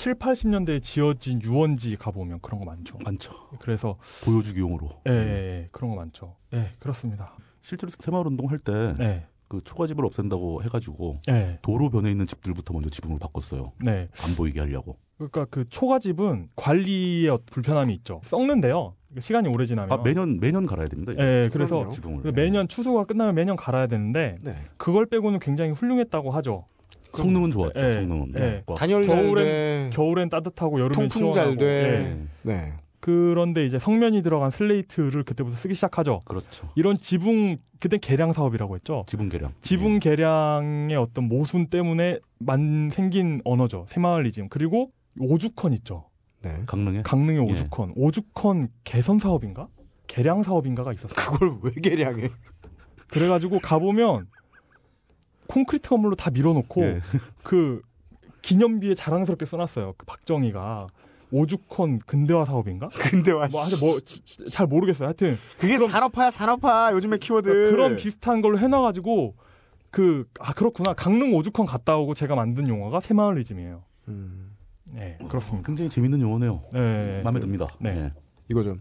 [0.00, 2.96] 7, 80년대에 지어진 유원지 가보면 그런 거 많죠.
[3.04, 3.34] 많죠.
[3.60, 4.88] 그래서 보여주기용으로.
[5.06, 6.36] 예, 예, 예, 그런 거 많죠.
[6.54, 7.34] 예, 그렇습니다.
[7.60, 9.26] 실제로 새마을 운동 할때그 예,
[9.62, 13.72] 초가집을 없앤다고 해가지고 예, 도로 변에 있는 집들부터 먼저 지붕을 바꿨어요.
[13.84, 14.08] 네.
[14.24, 14.96] 안 보이게 하려고.
[15.18, 18.22] 그러니까 그 초가집은 관리의 불편함이 있죠.
[18.24, 18.94] 썩는데요.
[19.18, 19.92] 시간이 오래 지나면.
[19.92, 21.12] 아 매년 매년 갈아야 됩니다.
[21.18, 21.90] 예, 그래서.
[21.90, 22.22] 지붕을.
[22.22, 24.54] 그 매년 추수가 끝나면 매년 갈아야 되는데 네.
[24.78, 26.64] 그걸 빼고는 굉장히 훌륭했다고 하죠.
[27.14, 27.86] 성능은 좋았죠.
[27.86, 28.32] 예, 성능은.
[28.38, 28.62] 예.
[28.66, 28.74] 꽉.
[28.76, 29.90] 단열 겨울엔- 돼.
[29.92, 31.34] 겨울엔 따뜻하고 여름엔 통풍 시원하고.
[31.34, 31.66] 잘 돼.
[31.66, 32.26] 예.
[32.42, 32.72] 네.
[33.00, 36.20] 그런데 이제 석면이 들어간 슬레이트를 그때부터 쓰기 시작하죠.
[36.26, 36.68] 그렇죠.
[36.74, 39.04] 이런 지붕 그때 개량 사업이라고 했죠.
[39.06, 39.52] 지붕 개량.
[39.62, 43.86] 지붕 개량의 어떤 모순 때문에 만 생긴 언어죠.
[43.88, 44.50] 새마을리즘.
[44.50, 46.08] 그리고 오죽헌 있죠.
[46.42, 46.56] 네.
[46.60, 46.64] 예.
[46.66, 47.52] 강릉에 강릉의 예.
[47.52, 47.94] 오죽헌.
[47.96, 49.68] 오죽헌 개선 사업인가?
[50.06, 51.14] 개량 사업인가가 있었어요.
[51.38, 52.28] 그걸 왜 개량해?
[53.08, 54.26] 그래가지고 가보면
[55.50, 57.00] 콘크리트 건물로 다 밀어놓고 예.
[57.42, 57.82] 그
[58.42, 59.94] 기념비에 자랑스럽게 써놨어요.
[59.98, 60.86] 그 박정희가
[61.32, 62.86] 오죽헌 근대화 사업인가?
[63.36, 63.48] 와.
[63.50, 63.98] 뭐 하여튼 뭐
[64.50, 65.06] 잘 모르겠어요.
[65.08, 66.92] 하여튼 그게 그럼- 산업화야 산업화.
[66.92, 67.48] 요즘의 키워드.
[67.70, 69.34] 그런 비슷한 걸로 해놔가지고
[69.90, 73.82] 그 아 그렇구나 강릉 오죽헌 갔다 오고 제가 만든 용어가 새마을리즘이에요.
[74.08, 74.56] 음,
[74.92, 75.66] 네 그렇습니다.
[75.66, 76.62] 굉장히 재밌는 용어네요.
[76.72, 77.66] 네 마음에 듭니다.
[77.80, 77.90] 네.
[77.96, 78.12] 예.
[78.48, 78.76] 이거죠.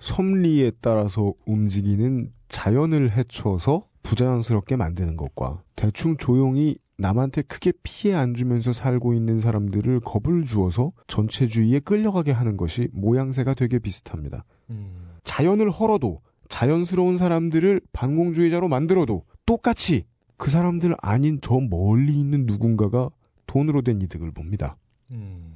[0.00, 8.72] 섭리에 따라서 움직이는 자연을 해쳐서 부자연스럽게 만드는 것과 대충 조용히 남한테 크게 피해 안 주면서
[8.72, 14.44] 살고 있는 사람들을 겁을 주어서 전체주의에 끌려가게 하는 것이 모양새가 되게 비슷합니다.
[14.70, 20.06] 음, 자연을 헐어도 자연스러운 사람들을 반공주의자로 만들어도 똑같이
[20.36, 23.10] 그 사람들 아닌 저 멀리 있는 누군가가
[23.46, 24.76] 돈으로 된 이득을 봅니다.
[25.12, 25.54] 음,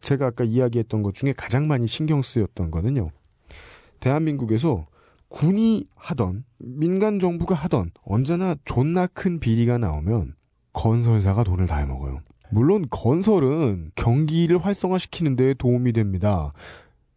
[0.00, 3.10] 제가 아까 이야기했던 것 중에 가장 많이 신경 쓰였던 거는요.
[3.98, 4.86] 대한민국에서
[5.28, 10.34] 군이 하던 민간 정부가 하던 언제나 존나 큰 비리가 나오면
[10.72, 12.20] 건설사가 돈을 다 해먹어요.
[12.50, 16.52] 물론 건설은 경기를 활성화시키는 데 도움이 됩니다.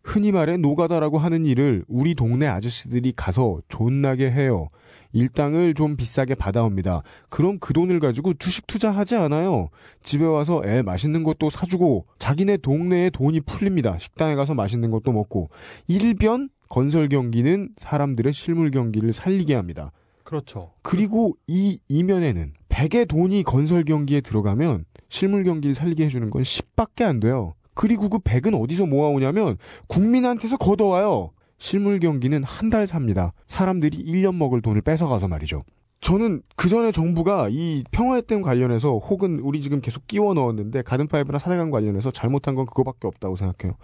[0.03, 4.69] 흔히 말해 노가다라고 하는 일을 우리 동네 아저씨들이 가서 존나게 해요.
[5.13, 7.03] 일당을 좀 비싸게 받아옵니다.
[7.29, 9.69] 그럼 그 돈을 가지고 주식 투자하지 않아요.
[10.03, 13.97] 집에 와서 애 맛있는 것도 사주고 자기네 동네에 돈이 풀립니다.
[13.99, 15.49] 식당에 가서 맛있는 것도 먹고
[15.87, 19.91] 일변 건설 경기는 사람들의 실물 경기를 살리게 합니다.
[20.23, 20.71] 그렇죠.
[20.81, 27.19] 그리고 이 이면에는 100의 돈이 건설 경기에 들어가면 실물 경기를 살리게 해주는 건 10밖에 안
[27.19, 27.55] 돼요.
[27.73, 29.57] 그리고 그 100은 어디서 모아오냐면
[29.87, 31.31] 국민한테서 걷어와요.
[31.57, 33.33] 실물 경기는 한 달 삽니다.
[33.49, 35.65] 사람들이 1년 먹을 돈을 뺏어가서 말이죠.
[35.99, 41.37] 저는 그 전에 정부가 이 평화의 댐 관련해서 혹은 우리 지금 계속 끼워 넣었는데 가든파이브나
[41.37, 43.75] 사대강 관련해서 잘못한 건 그거밖에 없다고 생각해요.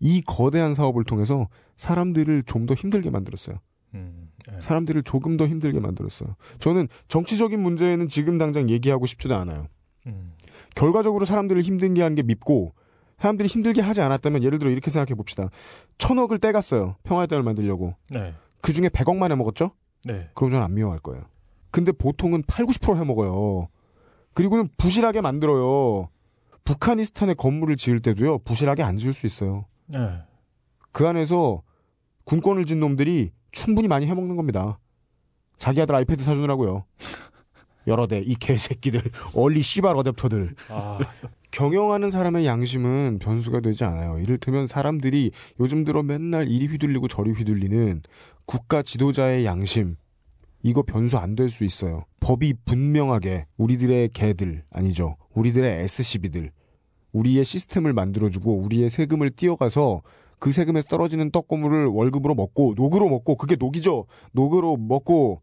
[0.00, 3.58] 이 거대한 사업을 통해서 사람들을 좀 더 힘들게 만들었어요.
[3.94, 4.60] 음, 예.
[4.60, 6.34] 사람들을 조금 더 힘들게 만들었어요.
[6.58, 9.66] 저는 정치적인 문제는 지금 당장 얘기하고 싶지도 않아요.
[10.06, 10.32] 음,
[10.74, 12.72] 결과적으로 사람들을 힘들게 하는 게 밉고
[13.18, 15.48] 사람들이 힘들게 하지 않았다면 예를 들어 이렇게 생각해 봅시다.
[15.98, 16.96] 천억을 떼갔어요.
[17.04, 17.94] 평화의 땅을 만들려고.
[18.10, 19.70] 네, 그 중에 100억만 해먹었죠?
[20.04, 21.22] 네, 그럼 저는 안 미워할 거예요.
[21.70, 23.68] 근데 보통은 8, 90% 해먹어요.
[24.34, 26.08] 그리고는 부실하게 만들어요.
[26.64, 29.66] 북한이스탄에 건물을 지을 때도요, 부실하게 안 지을 수 있어요.
[29.88, 29.98] 네.
[30.92, 31.62] 그 안에서
[32.24, 34.78] 군권을 진 놈들이 충분히 많이 해먹는 겁니다.
[35.58, 36.84] 자기 아들 아이패드 사주느라고요.
[37.86, 39.00] 여러 대, 이 개새끼들,
[39.34, 40.54] 얼리 씨발 어댑터들.
[40.70, 40.98] 아,
[41.52, 44.18] 경영하는 사람의 양심은 변수가 되지 않아요.
[44.18, 45.30] 이를테면 사람들이
[45.60, 48.02] 요즘 들어 맨날 이리 휘둘리고 저리 휘둘리는
[48.44, 49.96] 국가 지도자의 양심.
[50.62, 52.04] 이거 변수 안 될 수 있어요.
[52.18, 55.16] 법이 분명하게 우리들의 개들, 아니죠.
[55.34, 56.50] 우리들의 SCB들,
[57.16, 60.02] 우리의 시스템을 만들어주고 우리의 세금을 띄어가서
[60.38, 64.04] 그 세금에서 떨어지는 떡고물을 월급으로 먹고 녹으로 먹고 그게 녹이죠.
[64.32, 65.40] 녹으로 먹고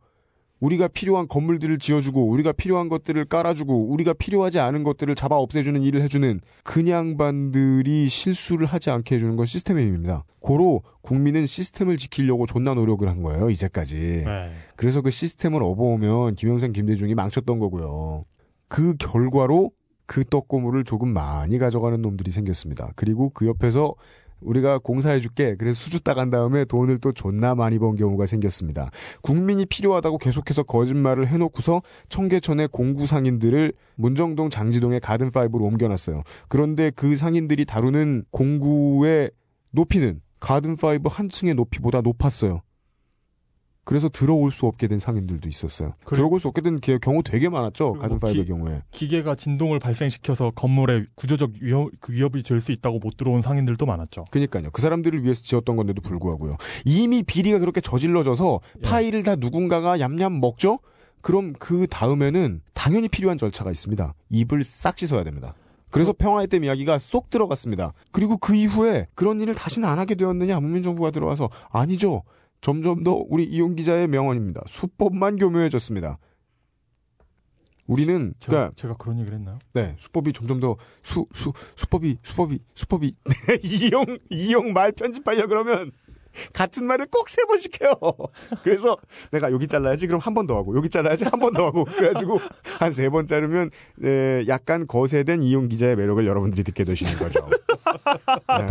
[0.59, 6.01] 우리가 필요한 건물들을 지어주고 우리가 필요한 것들을 깔아주고 우리가 필요하지 않은 것들을 잡아 없애주는 일을
[6.03, 10.23] 해주는 그냥반들이 실수를 하지 않게 해주는 건 시스템의 힘입니다.
[10.39, 14.23] 고로 국민은 시스템을 지키려고 존나 노력을 한 거예요 이제까지.
[14.25, 14.51] 네.
[14.77, 18.23] 그래서 그 시스템을 업어오면 김영생 김대중이 망쳤던 거고요.
[18.69, 19.71] 그 결과로
[20.05, 22.91] 그 떡고물을 조금 많이 가져가는 놈들이 생겼습니다.
[22.95, 23.95] 그리고 그 옆에서
[24.43, 25.55] 우리가 공사해줄게.
[25.55, 28.89] 그래서 수주 따간 다음에 돈을 또 존나 많이 번 경우가 생겼습니다.
[29.21, 36.23] 국민이 필요하다고 계속해서 거짓말을 해놓고서 청계천의 공구 상인들을 문정동 장지동의 가든파이브로 옮겨놨어요.
[36.49, 39.31] 그런데 그 상인들이 다루는 공구의
[39.71, 42.61] 높이는 가든파이브 한 층의 높이보다 높았어요.
[43.85, 45.93] 그래서 들어올 수 없게 된 상인들도 있었어요.
[46.05, 47.93] 그래- 들어올 수 없게 된 게- 경우 되게 많았죠.
[47.93, 48.81] 가든파이브의 기- 경우에.
[48.91, 54.23] 기계가 진동을 발생시켜서 건물에 구조적 위협, 그 위협이 될 수 있다고 못 들어온 상인들도 많았죠.
[54.31, 54.69] 그니까요.
[54.71, 56.55] 그 사람들을 위해서 지었던 건데도 불구하고요.
[56.85, 58.81] 이미 비리가 그렇게 저질러져서 예.
[58.81, 60.79] 파일을 다 누군가가 얌얌 먹죠?
[61.21, 64.13] 그럼 그 다음에는 당연히 필요한 절차가 있습니다.
[64.29, 65.55] 입을 싹 씻어야 됩니다.
[65.89, 67.93] 그래서 평화의 댐 이야기가 쏙 들어갔습니다.
[68.11, 72.23] 그리고 그 이후에 그런 일을 다시는 안 하게 되었느냐 문민정부가 들어와서 아니죠.
[72.63, 74.61] 점점 더 우리 이용 기자의 명언입니다.
[74.67, 76.17] 수법만 교묘해졌습니다.
[77.85, 79.59] 우리는 제가, 그러니까 제가 그런 얘기를 했나요?
[79.73, 83.15] 네, 수법이 점점 더 수, 수, 수법이, 수법이, 수법이.
[83.47, 85.91] 네, 이용, 이용 말 편집하려 그러면
[86.53, 87.91] 같은 말을 꼭 세 번씩 해요.
[88.63, 88.97] 그래서
[89.31, 91.83] 내가 여기 잘라야지, 그럼 한 번 더 하고, 여기 잘라야지, 한 번 더 하고.
[91.83, 92.39] 그래가지고
[92.79, 93.69] 한 세 번 자르면,
[94.03, 97.47] 에, 약간 거세된 이용 기자의 매력을 여러분들이 듣게 되시는 거죠.
[98.57, 98.65] 네,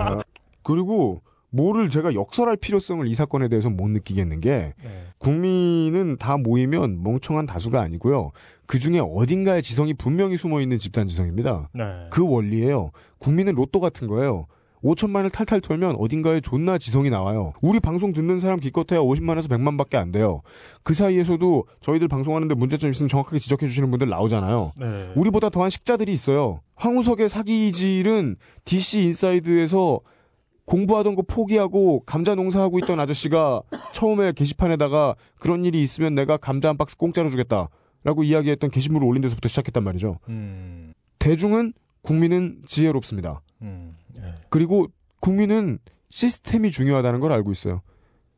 [0.64, 1.20] 그리고
[1.52, 5.04] 뭐를 제가 역설할 필요성을 이 사건에 대해서 못 느끼겠는 게, 네.
[5.18, 8.32] 국민은 다 모이면 멍청한 다수가 아니고요.
[8.66, 11.68] 그 중에 어딘가에 지성이 분명히 숨어 있는 집단 지성입니다.
[11.74, 11.84] 네.
[12.10, 12.90] 그 원리예요.
[13.18, 14.46] 국민은 로또 같은 거예요.
[14.82, 17.52] 5천만을 탈탈 털면 어딘가에 존나 지성이 나와요.
[17.60, 20.42] 우리 방송 듣는 사람 기껏해야 50만에서 100만밖에 안 돼요.
[20.82, 24.72] 그 사이에서도 저희들 방송하는데 문제점 있으면 정확하게 지적해 주시는 분들 나오잖아요.
[24.80, 25.12] 네.
[25.14, 26.62] 우리보다 더한 식자들이 있어요.
[26.74, 30.00] 황우석의 사기질은 DC 인사이드에서
[30.64, 33.62] 공부하던 거 포기하고 감자 농사하고 있던 아저씨가
[33.92, 37.68] 처음에 게시판에다가 그런 일이 있으면 내가 감자 한 박스 공짜로 주겠다.
[38.04, 40.18] 라고 이야기했던 게시물을 올린 데서부터 시작했단 말이죠.
[40.28, 41.72] 음, 대중은
[42.02, 43.42] 국민은 지혜롭습니다.
[43.62, 44.34] 음, 네.
[44.50, 44.88] 그리고
[45.20, 45.78] 국민은
[46.08, 47.80] 시스템이 중요하다는 걸 알고 있어요.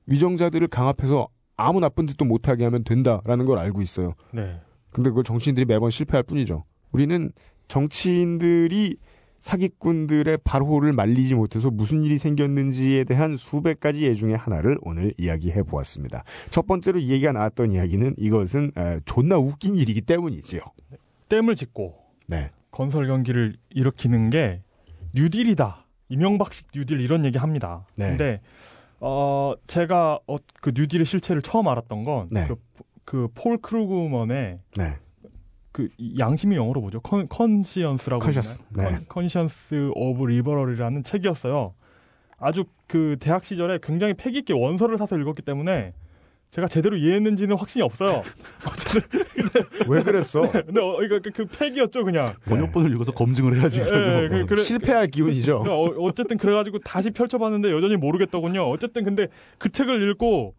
[0.07, 4.13] 위정자들을 강압해서 아무 나쁜 짓도 못하게 하면 된다라는 걸 알고 있어요.
[4.33, 4.61] 네.
[4.91, 6.65] 근데 그걸 정치인들이 매번 실패할 뿐이죠.
[6.93, 7.33] 우리는
[7.69, 8.97] 정치인들이
[9.45, 15.65] 사기꾼들의 발호를 말리지 못해서 무슨 일이 생겼는지에 대한 수백 가지 예 중에 하나를 오늘 이야기해
[15.65, 16.25] 보았습니다.
[16.49, 20.63] 첫 번째로 이 얘기가 나왔던 이야기는 이것은 에, 존나 웃긴 일이기 때문이지요.
[21.29, 21.95] 댐을 짓고
[22.27, 22.51] 네.
[22.71, 24.63] 건설 경기를 일으키는 게
[25.13, 25.85] 뉴딜이다.
[26.09, 27.87] 이명박식 뉴딜 이런 얘기 합니다.
[27.97, 28.09] 네.
[28.09, 28.41] 근데
[28.99, 32.47] 어 제가 어, 그 뉴딜의 실체를 처음 알았던 건 네.
[32.47, 32.57] 그,
[33.05, 34.97] 그 폴 크루그먼의 네.
[35.75, 35.89] 그
[36.21, 37.01] 양심이 영어로 뭐죠?
[37.01, 38.25] con, conscience라고.
[38.25, 38.43] 그러나요?
[38.71, 38.85] 네.
[38.85, 41.75] Con, Conscience of Liberal이라는 책이었어요.
[42.39, 45.93] 아주 그 대학 시절에 굉장히 패기 있게 원서를 사서 읽었기 때문에
[46.53, 48.23] 제가 제대로 이해했는지는 확신이 없어요.
[49.89, 50.43] 왜 그랬어?
[50.49, 52.35] 근데 어, 이거 그, 그 패기였죠 그냥.
[52.45, 53.81] 번역본을 읽어서 검증을 해야지.
[53.81, 55.57] 예, 예, 그, 그래, 실패할 기운이죠.
[55.57, 58.71] 어, 어쨌든 그래가지고 다시 펼쳐봤는데 여전히 모르겠더군요.
[58.71, 59.27] 어쨌든 근데
[59.59, 60.55] 그 책을 읽고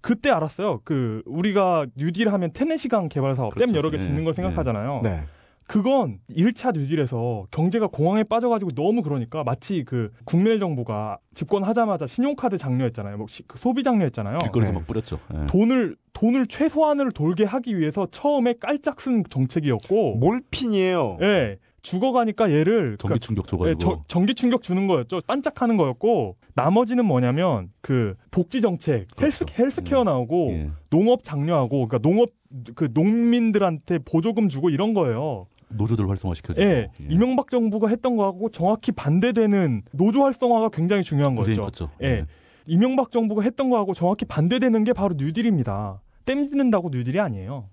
[0.00, 0.80] 그때 알았어요.
[0.84, 3.76] 그 우리가 뉴딜 하면 테네시강 개발 사업, 댐 그렇죠.
[3.76, 4.36] 여러 개 네, 짓는 걸 네.
[4.36, 5.00] 생각하잖아요.
[5.02, 5.20] 네.
[5.66, 13.18] 그건 1차 뉴딜에서 경제가 공황에 빠져가지고 너무 그러니까 마치 그 국내 정부가 집권하자마자 신용카드 장려했잖아요.
[13.18, 14.38] 뭐 시- 그 소비 장려했잖아요.
[14.38, 14.78] 길거리에서 네.
[14.78, 15.18] 막 뿌렸죠.
[15.34, 15.46] 예.
[15.46, 21.18] 돈을 돈을 최소한으로 돌게 하기 위해서 처음에 깔짝 쓴 정책이었고, 몰핀이에요.
[21.20, 23.78] 예 죽어가니까 얘를 전기 충격 예, 줘가지고.
[23.78, 25.20] 저- 전기 충격 주는 거였죠.
[25.26, 29.62] 반짝하는 거였고 나머지는 뭐냐면 그 복지 정책, 헬스 그렇죠.
[29.62, 30.04] 헬스케어 예.
[30.04, 30.70] 나오고 예.
[30.90, 32.30] 농업 장려하고 그러니까 농업
[32.74, 35.46] 그 농민들한테 보조금 주고 이런 거예요.
[35.70, 36.64] 노조들 활성화시켜주고.
[36.66, 37.06] 예, 예.
[37.10, 41.60] 이명박 정부가 했던 거하고 정확히 반대되는 노조 활성화가 굉장히 중요한 거였죠.
[41.60, 41.88] 컸죠.
[42.02, 42.24] 예.
[42.66, 46.00] 이명박 정부가 했던 거하고 정확히 반대되는 게 바로 뉴딜입니다.
[46.24, 47.68] 땜 짓는다고 뉴딜이 아니에요.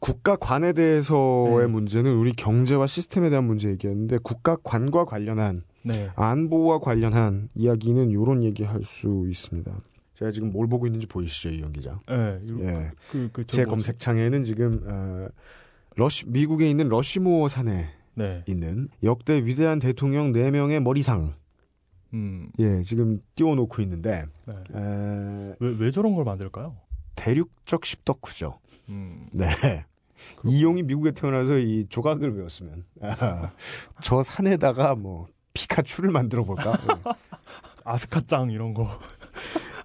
[0.00, 1.66] 국가관에 대해서의 네.
[1.66, 6.10] 문제는 우리 경제와 시스템에 대한 문제 얘기였는데 국가관과 관련한 네.
[6.16, 9.72] 안보와 관련한 이야기는 이런 얘기할 수 있습니다.
[10.14, 12.00] 제가 지금 뭘 보고 있는지 보이시죠, 이영 기자?
[12.10, 12.40] 예.
[12.60, 12.90] 예.
[13.10, 13.64] 그, 그, 저 제?
[13.64, 15.28] 검색창에는 지금 어,
[15.96, 18.42] 러시 미국에 있는 러시모어 산에 네.
[18.46, 21.34] 있는 역대 위대한 대통령 4 명의 머리상
[22.12, 22.50] 음.
[22.58, 24.54] 예 지금 띄워놓고 있는데 네.
[24.74, 26.76] 에, 왜, 왜 저런 걸 만들까요?
[27.14, 28.58] 대륙적 십덕후죠.
[28.88, 29.28] 음.
[29.32, 29.46] 네.
[30.44, 33.52] 이용이 미국에 태어나서 이 조각을 배웠으면 아,
[34.02, 36.72] 저 산에다가 뭐 피카츄를 만들어 볼까?
[36.72, 37.10] 예.
[37.84, 38.88] 아스카짱 이런 거.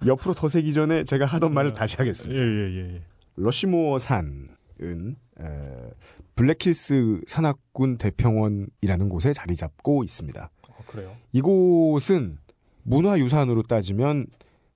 [0.06, 1.76] 옆으로 더 세기 전에 제가 하던 말을 네.
[1.76, 2.40] 다시 예, 하겠습니다.
[2.40, 2.94] 예, 예.
[2.94, 3.02] 예.
[3.36, 4.48] 러시모어 산은
[5.40, 5.44] 에,
[6.34, 10.50] 블랙힐스 산악군 대평원이라는 곳에 자리 잡고 있습니다.
[10.68, 11.16] 어, 그래요?
[11.32, 12.38] 이곳은
[12.82, 14.26] 문화유산으로 따지면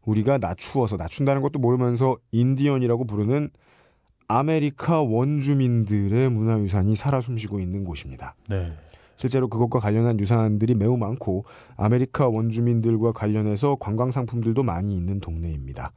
[0.04, 3.50] 우리가 낮추어서 낮춘다는 것도 모르면서 인디언이라고 부르는
[4.30, 8.36] 아메리카 원주민들의 문화유산이 살아 숨쉬고 있는 곳입니다.
[8.48, 8.72] 네.
[9.16, 11.44] 실제로 그것과 관련한 유산들이 매우 많고
[11.76, 15.90] 아메리카 원주민들과 관련해서 관광 상품들도 많이 있는 동네입니다.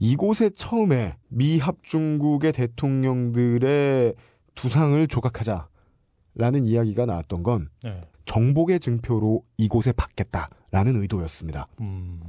[0.00, 4.14] 이곳에 처음에 미합중국의 대통령들의
[4.56, 8.00] 두상을 조각하자라는 이야기가 나왔던 건 네.
[8.24, 11.68] 정복의 증표로 이곳에 박겠다라는 의도였습니다.
[11.82, 12.20] 음.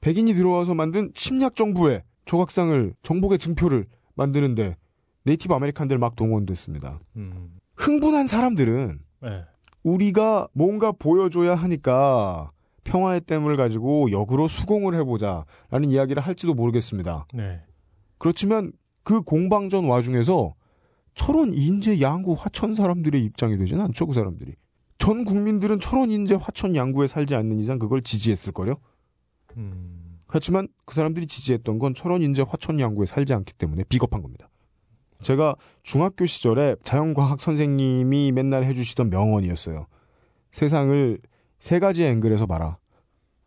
[0.00, 3.86] 백인이 들어와서 만든 침략 정부의 조각상을 정복의 증표를
[4.16, 4.76] 만드는데
[5.24, 7.00] Native American들 막 동원됐습니다.
[7.16, 7.58] 음.
[7.76, 9.44] 흥분한 사람들은 네.
[9.82, 12.50] 우리가 뭔가 보여줘야 하니까
[12.84, 17.26] 평화의 댐을 가지고 역으로 수공을 해보자라는 이야기를 할지도 모르겠습니다.
[17.34, 17.60] 네.
[18.18, 18.72] 그렇지만
[19.02, 20.54] 그 공방전 와중에서
[21.14, 24.54] 철원 인제 양구 화천 사람들의 입장이 되진 않죠, 그 사람들이.
[24.98, 28.74] 전 국민들은 철원 인제 화천 양구에 살지 않는 이상 그걸 지지했을 거요.
[29.56, 30.20] 음.
[30.26, 34.48] 그렇지만 그 사람들이 지지했던 건 철원 인제 화천 양구에 살지 않기 때문에 비겁한 겁니다.
[35.24, 39.86] 제가 중학교 시절에 자연과학 선생님이 맨날 해주시던 명언이었어요.
[40.52, 41.18] 세상을
[41.58, 42.76] 세 가지의 앵글에서 봐라.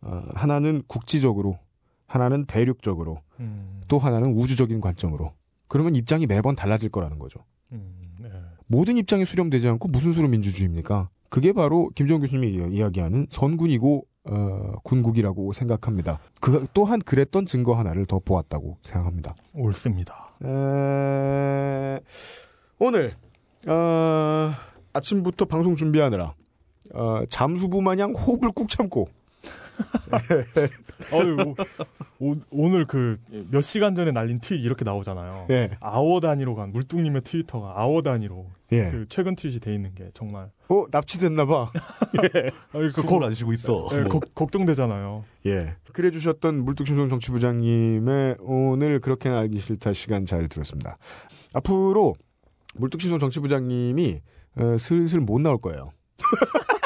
[0.02, 1.58] 어, 하나는 국지적으로,
[2.06, 3.80] 하나는 대륙적으로, 음.
[3.88, 5.32] 또 하나는 우주적인 관점으로.
[5.68, 7.40] 그러면 입장이 매번 달라질 거라는 거죠.
[7.72, 7.94] 음.
[8.20, 8.28] 네.
[8.66, 11.08] 모든 입장이 수렴되지 않고 무슨 수로 민주주의입니까?
[11.30, 16.18] 그게 바로 김정은 교수님이 이야- 이야기하는 선군이고 어, 군국이라고 생각합니다.
[16.40, 19.34] 그 또한 그랬던 증거 하나를 더 보았다고 생각합니다.
[19.54, 20.27] 옳습니다.
[20.44, 22.00] 에...
[22.78, 23.14] 오늘
[23.66, 24.52] 어,
[24.92, 26.34] 아침부터 방송 준비하느라
[26.94, 29.08] 어, 잠수부 마냥 호흡을 꾹 참고
[31.12, 31.54] 어유
[32.20, 33.18] 오, 오늘 그
[33.50, 35.46] 몇 시간 전에 날린 트윗 이렇게 나오잖아요.
[35.50, 38.90] 예, hour 단위로 간 물뚝님의 트위터가 아워 단위로 예.
[38.90, 41.70] 그 최근 트윗이 돼 있는 게 정말 어 납치됐나봐.
[41.72, 43.88] 아, 그 숨을 안 쉬고 있어.
[43.92, 44.20] 예, 뭐.
[44.20, 45.24] 걱- 걱정되잖아요.
[45.46, 45.74] 예.
[45.92, 50.98] 그래 주셨던 물뚝심송 정치부장님의 오늘 그렇게는 알기 싫다 시간 잘 들었습니다.
[51.54, 52.14] 앞으로
[52.74, 54.20] 물뚝심송 정치부장님이
[54.56, 55.92] 어, 슬슬 못 나올 거예요.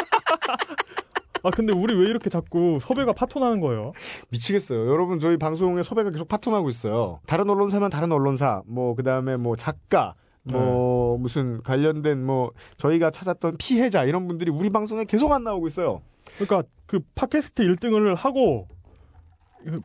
[1.42, 3.92] 아 근데 우리 왜 이렇게 자꾸 섭외가 파토나는 거예요?
[4.30, 4.88] 미치겠어요.
[4.88, 7.20] 여러분 저희 방송에 섭외가 계속 파토나고 있어요.
[7.26, 10.14] 다른 언론사면 다른 언론사, 뭐 그다음에 뭐 작가,
[10.44, 16.00] 뭐 무슨 관련된 뭐 저희가 찾았던 피해자 이런 분들이 우리 방송에 계속 안 나오고 있어요.
[16.38, 18.68] 그러니까 그 팟캐스트 1등을 하고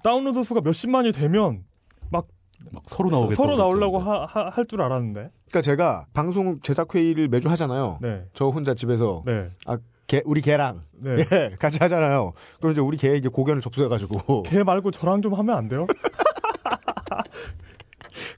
[0.03, 1.63] 다운로드 수가 몇십만이 되면
[2.09, 2.27] 막
[2.85, 3.35] 서로 나오겠다.
[3.35, 5.29] 서로 나오려고 할 줄 알았는데.
[5.49, 7.99] 그러니까 제가 방송 제작 회의를 매주 하잖아요.
[8.01, 8.25] 네.
[8.33, 9.51] 저 혼자 집에서 네.
[10.07, 11.17] 개- 우리 개랑 네.
[11.31, 12.33] 예, 같이 하잖아요.
[12.59, 15.85] 그럼 이제 우리 개에게 고견을 접수해가지고 걔 말고 저랑 좀 하면 안 돼요?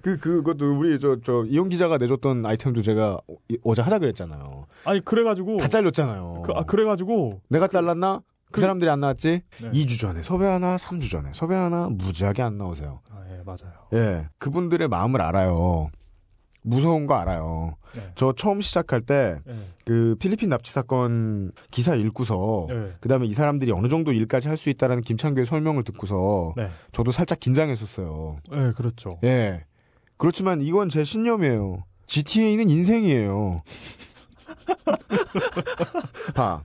[0.01, 3.19] 그 그것도 우리 저 저 이용 기자가 내줬던 아이템도 제가
[3.49, 4.65] 이- 어제 하자 그랬잖아요.
[4.85, 6.43] 아니 그래가지고 다 잘렸잖아요.
[6.45, 8.21] 그, 아 그래가지고 내가 잘랐나?
[8.45, 9.41] 그, 그- 사람들이 안 나왔지?
[9.61, 9.71] 네.
[9.71, 13.01] 2주 전에 섭외 하나, 3주 전에 섭외 하나 무지하게 안 나오세요.
[13.11, 13.73] 아, 예, 맞아요.
[13.93, 15.91] 예, 그분들의 마음을 알아요.
[16.61, 17.75] 무서운 거 알아요.
[17.95, 18.11] 네.
[18.15, 19.53] 저 처음 시작할 때 네.
[19.85, 22.93] 그 필리핀 납치 사건 기사 읽고서 네.
[22.99, 26.69] 그다음에 이 사람들이 어느 정도 일까지 할 수 있다라는 김창규의 설명을 듣고서 네.
[26.91, 28.37] 저도 살짝 긴장했었어요.
[28.51, 29.19] 네, 그렇죠.
[29.23, 29.63] 예.
[30.17, 31.85] 그렇지만 이건 제 신념이에요.
[32.07, 33.59] GTA는 인생이에요.
[36.35, 36.61] 봐.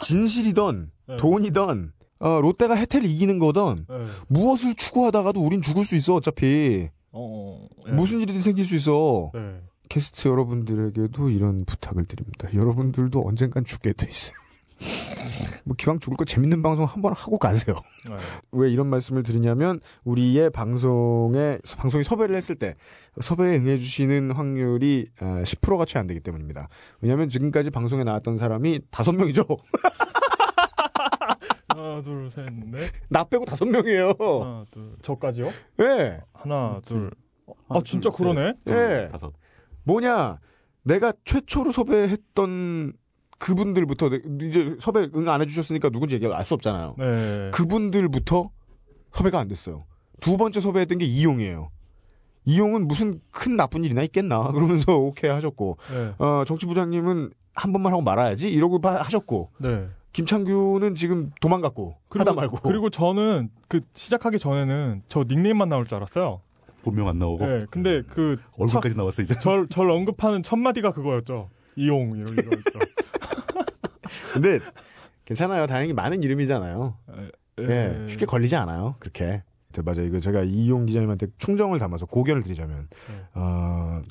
[0.00, 1.16] 진실이던 네.
[1.16, 3.96] 돈이던 어, 롯데가 혜태를 이기는 거던 네.
[4.28, 7.92] 무엇을 추구하다가도 우린 죽을 수 있어 어차피 어, 예.
[7.92, 9.60] 무슨 일이든 생길 수 있어 네.
[9.88, 14.38] 게스트 여러분들에게도 이런 부탁을 드립니다 여러분들도 언젠간 죽게 돼 있어요
[15.64, 17.74] 뭐 기왕 죽을 거 재밌는 방송 한번 하고 가세요
[18.08, 18.16] 네.
[18.52, 22.76] 왜 이런 말씀을 드리냐면 우리의 방송에 방송이 섭외를 했을 때
[23.20, 26.68] 섭외에 응해 주시는 확률이 10%가 채 안 되기 때문입니다.
[27.02, 29.44] 왜냐하면 지금까지 방송에 나왔던 사람이 다섯 명이죠.
[31.70, 32.90] 하나, 둘, 셋, 넷.
[33.08, 34.12] 나 빼고 다섯 명이에요.
[34.18, 34.92] 하나, 둘.
[35.02, 35.48] 저까지요?
[35.80, 36.20] 예.
[36.32, 37.10] 하나, 둘.
[37.48, 38.54] 아, 하나, 진짜 둘, 그러네?
[38.68, 39.08] 예.
[39.10, 39.32] 다섯.
[39.84, 40.38] 뭐냐?
[40.82, 42.92] 내가 최초로 섭외했던
[43.38, 46.94] 그분들부터 내- 이제 섭외 응안 해주셨으니까 누군지 얘기 알 수 없잖아요.
[46.98, 47.50] 네.
[47.54, 48.50] 그분들부터
[49.14, 49.84] 섭외가 안 됐어요.
[50.20, 51.70] 두 번째 섭외했던 게 이용이에요.
[52.44, 56.14] 이용은 무슨 큰 나쁜 일이나 있겠나 그러면서 오케이 하셨고 네.
[56.18, 59.88] 어, 정치부장님은 한 번만 하고 말아야지 이러고 바- 하셨고 네.
[60.12, 66.40] 김창규는 지금 도망갔고 하다 말고 그리고 저는 그 시작하기 전에는 저 닉네임만 나올 줄 알았어요.
[66.82, 67.66] 본명 안 나오고 네.
[67.70, 69.38] 근데 그 얼굴까지 나왔어 이제.
[69.38, 71.50] 절, 절 언급하는 첫 마디가 그거였죠.
[71.76, 72.78] 이용 이런 거였죠.
[74.32, 74.58] 근데
[75.24, 75.66] 괜찮아요.
[75.66, 76.96] 다행히 많은 이름이잖아요.
[77.60, 77.64] 예.
[77.68, 78.96] 예, 쉽게 걸리지 않아요.
[78.98, 79.42] 그렇게.
[79.72, 80.02] 네, 맞아요.
[80.04, 83.24] 이거 제가 이용 기자님한테 충정을 담아서 고견을 드리자면, 네.
[83.34, 84.02] 어,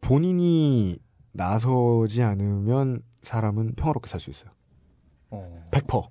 [0.00, 0.96] 본인이
[1.32, 4.50] 나서지 않으면 사람은 평화롭게 살 수 있어요.
[5.30, 5.68] 어.
[5.70, 6.08] 100%.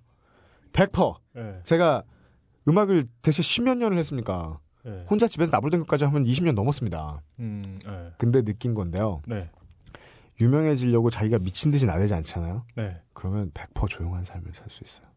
[0.74, 1.16] 100%.
[1.38, 1.60] 예.
[1.64, 2.04] 제가
[2.68, 4.60] 음악을 대체 십몇 년을 했습니까?
[4.86, 5.06] 예.
[5.10, 7.22] 혼자 집에서 나불던 것까지 하면 20년 넘었습니다.
[7.40, 7.78] 음.
[7.86, 8.14] 예.
[8.18, 9.22] 근데 느낀 건데요.
[9.28, 9.50] 네.
[10.40, 12.66] 유명해지려고 자기가 미친 듯이 나대지 않잖아요.
[12.76, 13.02] 네.
[13.14, 15.08] 그러면 100% 조용한 삶을 살 수 있어요.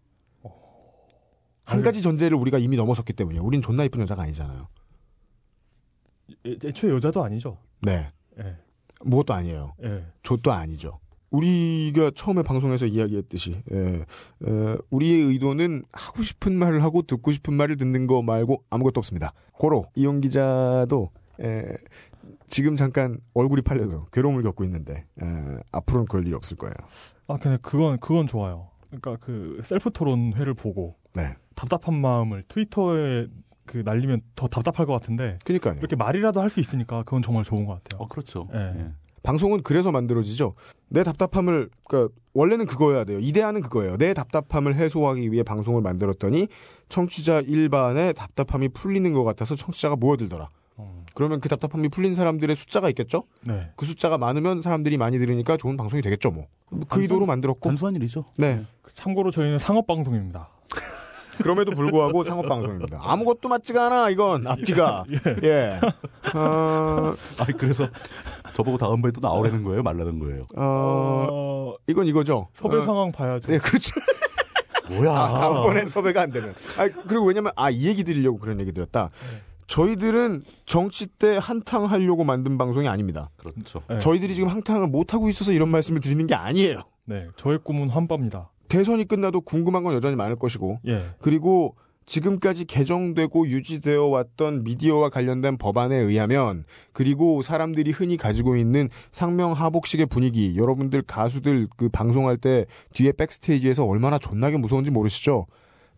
[1.64, 3.42] 한 가지 전제를 우리가 이미 넘어섰기 때문이에요.
[3.44, 4.68] 우린 존나 이쁜 여자가 아니잖아요.
[6.46, 7.56] 애, 애초에 여자도 아니죠.
[7.80, 8.10] 네.
[8.40, 8.56] 예.
[9.04, 9.74] 무엇도 아니에요.
[9.84, 10.04] 예.
[10.22, 10.98] 저도 아니죠.
[11.32, 13.78] 우리가 처음에 방송에서 이야기했듯이 예,
[14.46, 19.32] 에, 우리의 의도는 하고 싶은 말을 하고 듣고 싶은 말을 듣는 거 말고 아무것도 없습니다.
[19.52, 21.10] 고로 이용 기자도
[21.40, 21.62] 에,
[22.48, 25.26] 지금 잠깐 얼굴이 팔려서 괴로움을 겪고 있는데 에,
[25.72, 26.74] 앞으로는 그럴 일이 없을 거예요.
[27.28, 28.68] 아 근데 그건 그건 좋아요.
[28.88, 31.34] 그러니까 그 셀프 토론회를 보고 네.
[31.54, 33.26] 답답한 마음을 트위터에
[33.64, 35.76] 그 날리면 더 답답할 것 같은데 그러니까요.
[35.78, 38.02] 이렇게 말이라도 할 수 있으니까 그건 정말 좋은 것 같아요.
[38.02, 38.48] 어 그렇죠.
[38.52, 38.58] 예.
[38.58, 38.92] 예.
[39.22, 40.54] 방송은 그래서 만들어지죠.
[40.88, 43.18] 내 답답함을 그러니까 원래는 그거여야 돼요.
[43.20, 43.96] 이데아는 그거예요.
[43.96, 46.48] 내 답답함을 해소하기 위해 방송을 만들었더니
[46.88, 50.48] 청취자 일반의 답답함이 풀리는 것 같아서 청취자가 모여들더라.
[50.76, 53.24] 어, 그러면 그 답답함이 풀린 사람들의 숫자가 있겠죠?
[53.46, 53.70] 네.
[53.76, 56.46] 그 숫자가 많으면 사람들이 많이 들으니까 좋은 방송이 되겠죠, 뭐.
[56.68, 57.68] 그 단순- 의도로 만들었고.
[57.68, 58.24] 단순한 일이죠.
[58.38, 58.62] 네.
[58.94, 60.48] 참고로 저희는 상업 방송입니다.
[61.42, 62.98] 그럼에도 불구하고 상업 방송입니다.
[63.02, 64.46] 아무것도 맞지가 않아, 이건.
[64.46, 65.04] 앞뒤가.
[65.44, 65.78] 예.
[66.34, 67.88] 어, 아니 그래서
[68.54, 70.46] 저보고 다음번에 또 나오라는 거예요, 말라는 거예요.
[70.56, 72.48] 어, 어, 이건 이거죠.
[72.54, 73.46] 섭외 어, 상황 봐야죠.
[73.48, 73.92] 네, 그렇죠.
[74.90, 75.10] 뭐야?
[75.12, 76.54] 아, 다음번엔 섭외가 안 되면.
[76.78, 79.10] 아, 그리고 왜냐면, 아, 이 얘기 드리려고 그런 얘기 드렸다.
[79.66, 83.30] 저희들은 정치 때 한탕 하려고 만든 방송이 아닙니다.
[83.36, 83.82] 그렇죠.
[83.88, 83.98] 네.
[84.00, 86.82] 저희들이 지금 한탕을 못하고 있어서 이런 말씀을 드리는 게 아니에요.
[87.06, 87.28] 네.
[87.36, 88.50] 저의 꿈은 환빠입니다.
[88.68, 91.06] 대선이 끝나도 궁금한 건 여전히 많을 것이고, 예.
[91.20, 91.76] 그리고
[92.06, 100.06] 지금까지 개정되고 유지되어 왔던 미디어와 관련된 법안에 의하면 그리고 사람들이 흔히 가지고 있는 상명 하복식의
[100.06, 105.46] 분위기 여러분들 가수들 그 방송할 때 뒤에 백스테이지에서 얼마나 존나게 무서운지 모르시죠?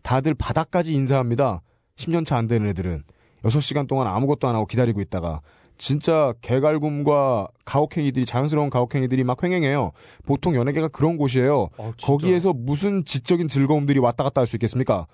[0.03, 1.61] 다들 바닥까지 인사합니다.
[1.97, 3.03] 10년차 안 되는 애들은
[3.43, 5.41] 6시간 동안 아무것도 안 하고 기다리고 있다가
[5.77, 9.91] 진짜 개갈굼과 가혹행위들이 자연스러운 가혹행위들이 막 횡행해요.
[10.25, 11.67] 보통 연예계가 그런 곳이에요.
[11.77, 11.91] 아.
[12.01, 15.07] 거기에서 무슨 지적인 즐거움들이 왔다 갔다 할 수 있겠습니까?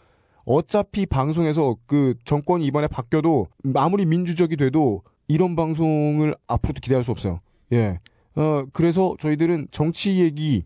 [0.45, 7.39] 어차피 방송에서 그 정권이 이번에 바뀌어도 아무리 민주적이 돼도 이런 방송을 앞으로도 기대할 수 없어요.
[7.73, 7.99] 예.
[8.35, 10.63] 어, 그래서 저희들은 정치 얘기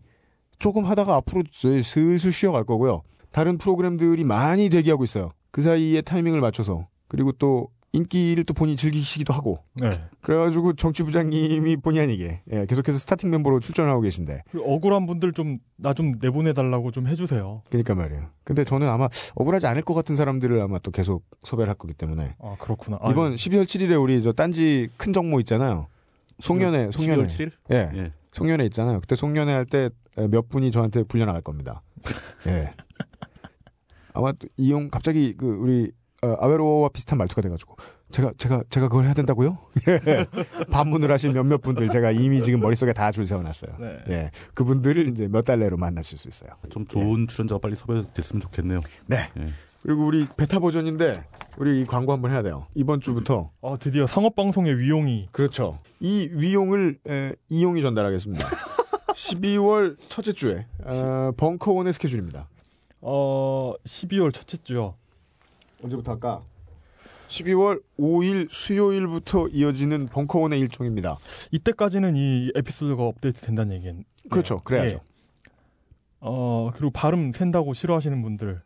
[0.58, 3.02] 조금 하다가 앞으로 슬- 슬슬 쉬어갈 거고요.
[3.32, 5.30] 다른 프로그램들이 많이 대기하고 있어요.
[5.50, 6.88] 그 사이에 타이밍을 맞춰서.
[7.08, 9.58] 그리고 또 인기를 또 본인이 즐기시기도 하고.
[9.74, 9.90] 네.
[10.20, 14.42] 그래가지고 정치부장님이 본의 아니게 예, 계속해서 스타팅 멤버로 출전하고 계신데.
[14.50, 17.62] 그 억울한 분들 좀 나 좀 내보내달라고 좀 해주세요.
[17.68, 18.28] 그러니까 말이에요.
[18.44, 22.34] 근데 저는 아마 억울하지 않을 것 같은 사람들을 아마 또 계속 섭외를 할 거기 때문에
[22.40, 22.98] 아 그렇구나.
[23.10, 25.86] 이번 12월 7일에 우리 저 딴지 큰 정모 있잖아요.
[26.38, 27.24] 송년회, 송년회.
[27.24, 27.50] 12월 7일?
[27.72, 28.12] 예, 예.
[28.32, 29.00] 송년회 있잖아요.
[29.00, 29.90] 그때 송년회 할 때
[30.30, 31.82] 몇 분이 저한테 불려 나갈 겁니다.
[32.46, 32.72] 예.
[34.14, 35.88] 아마 또 이용 갑자기 그 우리 어,
[36.22, 37.76] 아웨로와 비슷한 말투가 돼가지고
[38.10, 39.58] 제가 제가 제가 그걸 해야 된다고요?
[39.88, 40.26] 예.
[40.70, 43.76] 반문을 하실 몇몇 분들 제가 이미 지금 머릿속에 다 줄 세워놨어요.
[43.78, 43.98] 네.
[44.08, 46.50] 예, 그분들을 이제 몇 달 내로 만나실 수 있어요.
[46.70, 48.80] 좀 좋은 출연자가 빨리 섭외됐으면 좋겠네요.
[49.06, 49.28] 네.
[49.38, 49.46] 예.
[49.82, 51.22] 그리고 우리 베타 버전인데
[51.58, 52.66] 우리 이 광고 한번 해야 돼요.
[52.74, 55.78] 이번 주부터 아 드디어 상업 방송의 위용이 그렇죠.
[56.00, 58.48] 이 위용을 에, 이용이 전달하겠습니다.
[59.14, 62.48] 12월 첫째 주에 어, 벙커원의 스케줄입니다.
[63.00, 64.94] 어 12월 첫째 주요.
[65.82, 66.42] 언제부터 할까?
[67.28, 71.18] 12월 5일 수요일부터 이어지는 벙커원의 일정입니다.
[71.50, 74.58] 이때까지는 이 에피소드가 업데이트 된다는 얘기는 그렇죠.
[74.58, 74.96] 그래야죠.
[74.96, 75.00] 예.
[76.20, 78.62] 어 그리고 발음 샌다고 싫어하시는 분들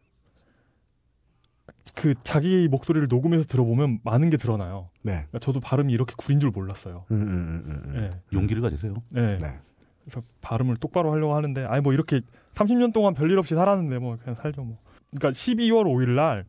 [1.95, 4.91] 그 자기 목소리를 녹음해서 들어보면 많은 게 드러나요.
[5.03, 5.13] 네.
[5.13, 6.99] 그러니까 저도 발음이 이렇게 구린 줄 몰랐어요.
[7.11, 7.95] 음, 음, 음.
[7.97, 8.37] 예.
[8.37, 8.95] 용기를 가지세요.
[9.09, 9.39] 네.
[9.39, 9.59] 네.
[10.05, 12.21] 그래서 발음을 똑바로 하려고 하는데 아니 뭐 이렇게
[12.55, 14.79] 30년 동안 별일 없이 살았는데 뭐 그냥 살죠 뭐.
[15.11, 16.45] 그러니까 12월 5일 날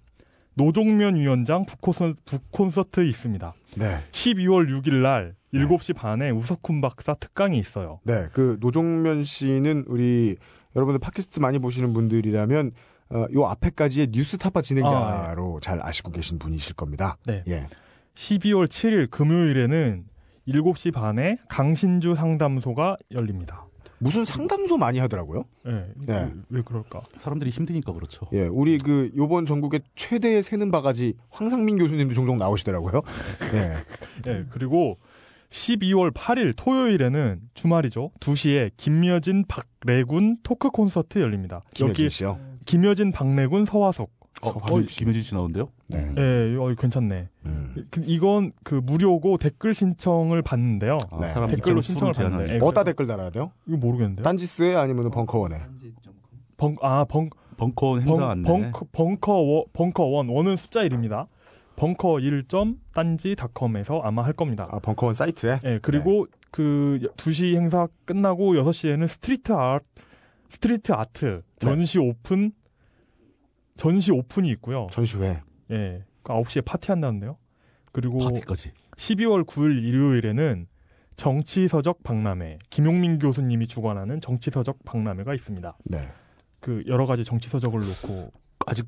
[0.56, 3.54] 노종면 위원장 북콘서, 북콘서트 있습니다.
[3.78, 4.00] 네.
[4.12, 8.00] 12월 6일 날 7시 반에 우석훈 박사 특강이 있어요.
[8.04, 10.36] 네, 그 노종면 씨는 우리
[10.76, 12.72] 여러분들 팟캐스트 많이 보시는 분들이라면
[13.10, 17.18] 어, 요 앞에까지의 뉴스타파 진행자로 잘 아시고 계신 분이실 겁니다.
[17.26, 17.44] 네.
[17.48, 17.68] 예.
[18.16, 20.06] 12월 7일 금요일에는
[20.48, 23.66] 7시 반에 강신주 상담소가 열립니다.
[24.02, 25.44] 무슨 상담소 많이 하더라고요.
[25.64, 25.86] 네.
[25.96, 26.14] 네.
[26.24, 27.02] 왜, 왜 그럴까?
[27.18, 28.26] 사람들이 힘드니까 그렇죠.
[28.34, 33.04] 예, 우리 그 요번 전국의 최대의 새는 바가지 황상민 교수님도 종종 나오시더라고요.
[33.54, 33.76] 예.
[34.24, 34.98] 네, 그리고
[35.52, 38.10] 12월 8일 토요일에는 주말이죠.
[38.20, 41.62] 2시에 김여진 박래군 토크 콘서트 열립니다.
[41.76, 42.40] 김여진 여기 씨요.
[42.66, 44.10] 김여진 박래군 서화석.
[44.44, 45.70] 어, 어, 어, 김여진 씨 나오는데요?
[45.88, 46.14] 네.
[46.18, 47.30] 예, 어, 괜찮네.
[47.46, 47.76] 음.
[47.92, 50.98] 그- 이건 그 무료고 댓글 신청을 받는데요.
[51.12, 51.28] 아, 네.
[51.56, 52.58] 댓글로 2.5 신청을 받는데.
[52.60, 53.52] 그래서- 댓글 달아야 돼요?
[53.68, 54.24] 이거 모르겠는데요.
[54.24, 55.62] 딴지스에 아니면 벙커원에.
[56.58, 58.50] 벙, 아, 벙, 벙커 행사 벙, 안내.
[58.50, 61.28] 벙커, 벙커, 워- 벙커 원, 원은 숫자 1입니다.
[61.76, 64.68] 벙커 1.딴지닷컴에서 아마 할 겁니다.
[64.72, 65.60] 아, 벙커원 사이트에.
[65.66, 69.84] 예, 그리고 그 2시 행사 끝나고 6시에는 street art,
[70.50, 72.52] street art 전시 오픈,
[73.76, 74.88] 전시 오픈이 있고요.
[74.92, 75.42] 전시회.
[75.72, 77.38] 예, 그 9시에 파티 한다는데요.
[77.92, 78.72] 그리고 파티까지.
[78.96, 80.68] 12월 9일 일요일에는
[81.18, 85.78] 정치서적 박람회, 김용민 교수님이 주관하는 정치서적 박람회가 있습니다.
[85.86, 86.10] 네.
[86.60, 88.32] 그 여러 가지 정치서적을 놓고
[88.66, 88.88] 아직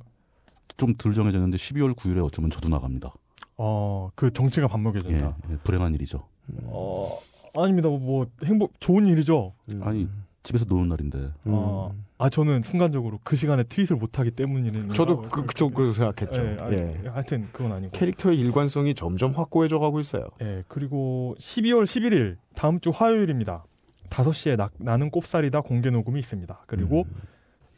[0.77, 3.13] 좀 덜 정해졌는데 12월 9일에 어쩌면 저도 나갑니다.
[3.57, 5.37] 어, 그 정치가 예, 반복해진다.
[5.51, 6.27] 예, 불행한 일이죠.
[6.63, 7.19] 어,
[7.55, 7.89] 아닙니다.
[7.89, 9.53] 뭐, 뭐 행복 좋은 일이죠.
[9.71, 9.81] 음.
[9.83, 10.07] 아니
[10.43, 11.31] 집에서 노는 날인데 음.
[11.45, 16.41] 어, 아 저는 순간적으로 그 시간에 트윗을 못 하기 때문이는 저도 그, 그쪽으로 생각했죠.
[16.41, 17.01] 예, 아, 예.
[17.09, 17.91] 하여튼 그건 아니고.
[17.93, 20.27] 캐릭터의 일관성이 점점 확고해져 가고 있어요.
[20.41, 23.63] 예, 그리고 12월 11일 다음 주 화요일입니다.
[24.09, 26.63] 5시에 나, 나는 꼽살이다 공개 녹음이 있습니다.
[26.67, 27.05] 그리고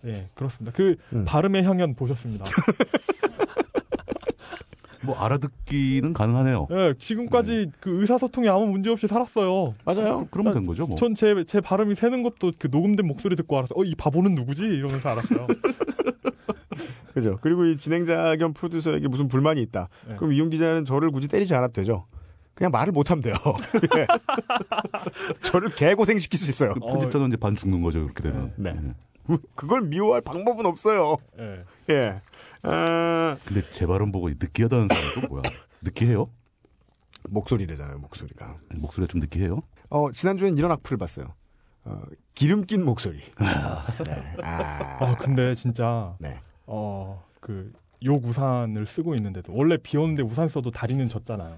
[0.05, 0.75] 예, 그렇습니다.
[0.75, 1.23] 그 음.
[1.25, 2.45] 발음의 향연 보셨습니다.
[5.05, 6.67] 뭐 알아듣기는 가능하네요.
[6.71, 9.75] 예, 지금까지 그 의사소통에 아무 문제 없이 살았어요.
[9.85, 10.27] 맞아요.
[10.31, 10.95] 그러면 된 거죠, 뭐.
[10.95, 13.79] 전제제 발음이 새는 것도 그 녹음된 목소리 듣고 알았어요.
[13.79, 14.65] 어, 이 바보는 누구지?
[14.65, 15.47] 이러면서 알았어요.
[17.13, 17.37] 그죠.
[17.41, 19.87] 그리고 이 진행자 겸 프로듀서에게 무슨 불만이 있다.
[20.07, 20.15] 네.
[20.17, 22.05] 그럼 이용 기자는 저를 굳이 때리지 않아도 되죠.
[22.53, 23.33] 그냥 말을 못하면 돼요.
[23.97, 24.07] 예.
[25.43, 26.73] 저를 개고생시킬 수 있어요.
[26.73, 28.53] 그 편집자는 이제 반 죽는 거죠, 그렇게 되면.
[28.57, 28.75] 네.
[29.29, 29.37] 예.
[29.55, 31.17] 그걸 미워할 방법은 없어요.
[31.89, 32.21] 예.
[32.65, 32.69] 예.
[32.71, 35.41] 아, 근데 제 발음 보고 느끼하다는 사람도 뭐야?
[35.81, 36.29] 느끼해요?
[37.29, 38.57] 목소리래잖아요, 목소리가.
[38.75, 39.61] 목소리가 좀 느끼해요?
[39.89, 41.33] 어, 지난주엔 이런 악플을 봤어요.
[41.85, 42.01] 어,
[42.33, 43.19] 기름 낀 목소리.
[44.07, 44.35] 네.
[44.43, 46.39] 아, 아 근데 진짜 네.
[46.65, 47.71] 어 그
[48.03, 51.57] 욕 우산을 쓰고 있는데도 원래 비 오는데 우산 써도 다리는 젖잖아요.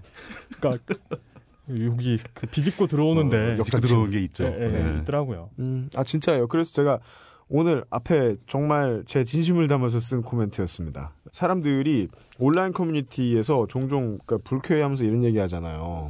[0.59, 0.95] 그러니까
[1.81, 4.45] 여기 그 비집고 들어오는데 어, 직 들어온 게 있죠.
[4.45, 4.99] 예, 예, 네.
[5.01, 5.49] 있더라고요.
[5.59, 6.47] 음, 아, 진짜예요.
[6.47, 6.99] 그래서 제가
[7.49, 11.13] 오늘 앞에 정말 제 진심을 담아서 쓴 코멘트였습니다.
[11.31, 12.09] 사람들이
[12.39, 16.09] 온라인 커뮤니티에서 종종 그러니까 불쾌해하면서 이런 얘기 하잖아요.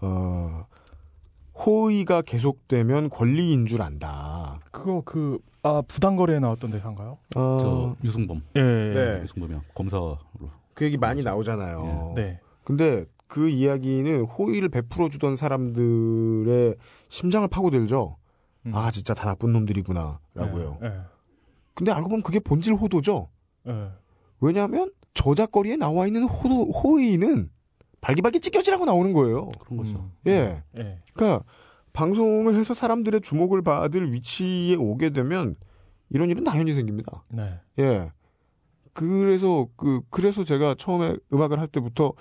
[0.00, 0.66] 어,
[1.54, 4.60] 호의가 계속되면 권리인 줄 안다.
[4.70, 7.18] 그거 그 아 부당거래에 나왔던 대사인가요?
[7.36, 8.42] 어, 저 유승범.
[8.56, 8.62] 예.
[8.62, 9.22] 네.
[9.22, 9.62] 유승범이요.
[9.74, 10.18] 검사로.
[10.74, 12.12] 그 얘기 많이 나오잖아요.
[12.14, 12.40] 네.
[12.64, 16.76] 근데 그 이야기는 호의를 베풀어 주던 사람들의
[17.08, 18.16] 심장을 파고들죠.
[18.68, 18.74] 음.
[18.74, 20.78] 아, 진짜 다 나쁜 놈들이구나라고요.
[20.82, 20.92] 예.
[21.74, 23.28] 근데 알고 보면 그게 본질 호도죠.
[23.68, 23.90] 예.
[24.40, 27.50] 왜냐하면 저작거리에 나와 있는 호도, 호의는
[28.00, 29.48] 발기발기 찢겨지라고 나오는 거예요.
[29.60, 29.98] 그런 거죠.
[29.98, 30.12] 음.
[30.26, 30.62] 예.
[30.76, 30.98] 예.
[31.14, 31.44] 그러니까
[31.92, 35.56] 방송을 해서 사람들의 주목을 받을 위치에 오게 되면
[36.10, 37.24] 이런 일은 당연히 생깁니다.
[37.28, 37.58] 네.
[37.80, 38.10] 예.
[38.92, 42.12] 그래서 그 그래서 제가 처음에 음악을 할 때부터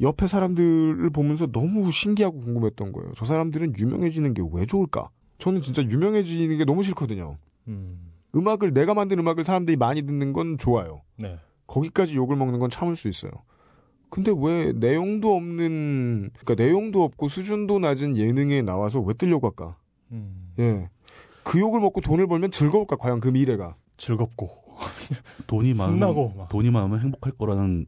[0.00, 3.12] 옆에 사람들을 보면서 너무 신기하고 궁금했던 거예요.
[3.16, 5.10] 저 사람들은 유명해지는 게 왜 좋을까?
[5.42, 7.36] 저는 진짜 유명해지는 게 너무 싫거든요.
[7.66, 8.12] 음.
[8.36, 11.02] 음악을 내가 만든 음악을 사람들이 많이 듣는 건 좋아요.
[11.16, 11.36] 네.
[11.66, 13.32] 거기까지 욕을 먹는 건 참을 수 있어요.
[14.08, 19.76] 근데 왜 내용도 없는 그러니까 내용도 없고 수준도 낮은 예능에 나와서 왜 뜨려고 할까?
[20.12, 20.52] 음.
[20.60, 20.88] 예.
[21.42, 23.74] 그 욕을 먹고 돈을 벌면 즐거울까 과연 그 미래가?
[23.96, 24.48] 즐겁고
[25.48, 26.48] 돈이 많으면 신나고 막.
[26.50, 27.86] 돈이 많으면 행복할 거라는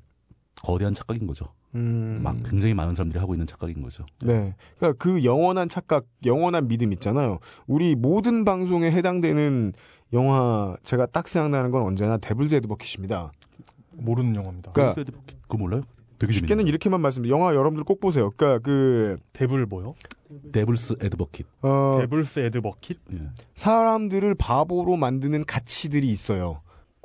[0.65, 1.45] 거대한 착각인 거죠.
[1.75, 2.21] 음.
[2.23, 4.05] 막 굉장히 많은 사람들이 하고 있는 착각인 거죠.
[4.23, 4.55] 네.
[4.79, 7.39] 그러니까 그 영원한 착각, 영원한 믿음 있잖아요.
[7.67, 9.73] 우리 모든 방송에 해당되는
[10.13, 13.33] 영화 제가 딱 생각나는 건 언제나 Devil's Advocate입니다.
[13.91, 14.73] 모르는 영화입니다.
[14.73, 15.83] 그러니까 그러니까 그거 몰라요?
[16.19, 17.29] 되게 쉽게는 이렇게만 말씀.
[17.29, 18.31] 영화 여러분들 꼭 보세요.
[18.37, 19.95] 그러니까 그 Devil 뭐요?
[20.53, 21.47] Devil's Advocate.
[21.63, 22.99] 어, Devil's Advocate?
[23.13, 23.29] 예.
[23.55, 26.61] 사람들을 바보로 만드는 가치들이 있어요.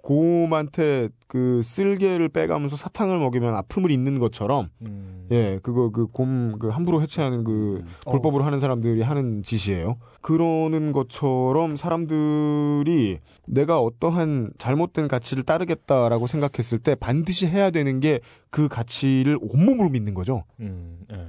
[0.10, 5.28] 곰한테 그 쓸개를 빼가면서 사탕을 먹이면 아픔을 잊는 것처럼 음.
[5.30, 8.12] 예 그거 그 곰 그 함부로 해체하는 그 어.
[8.12, 9.98] 불법으로 하는 사람들이 하는 짓이에요.
[10.22, 18.20] 그러는 것처럼 사람들이 내가 어떠한 잘못된 가치를 따르겠다라고 생각했을 때 반드시 해야 되는 게
[18.50, 20.44] 그 가치를 온몸으로 믿는 거죠.
[20.60, 21.28] 음, 예.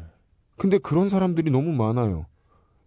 [0.56, 2.24] 근데 그런 사람들이 너무 많아요.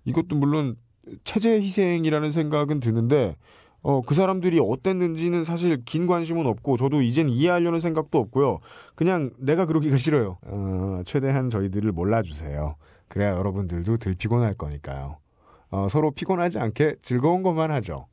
[0.06, 0.76] 이것도 물론
[1.24, 3.36] 체제 희생이라는 생각은 드는데
[3.84, 8.60] 어, 그 사람들이 어땠는지는 사실 긴 관심은 없고 저도 이젠 이해하려는 생각도 없고요.
[8.96, 10.38] 그냥 내가 그러기가 싫어요.
[10.48, 12.76] 어, 최대한 저희들을 몰라주세요.
[13.10, 15.18] 그래야 여러분들도 덜 피곤할 거니까요.
[15.70, 18.08] 어, 서로 피곤하지 않게 즐거운 것만 하죠.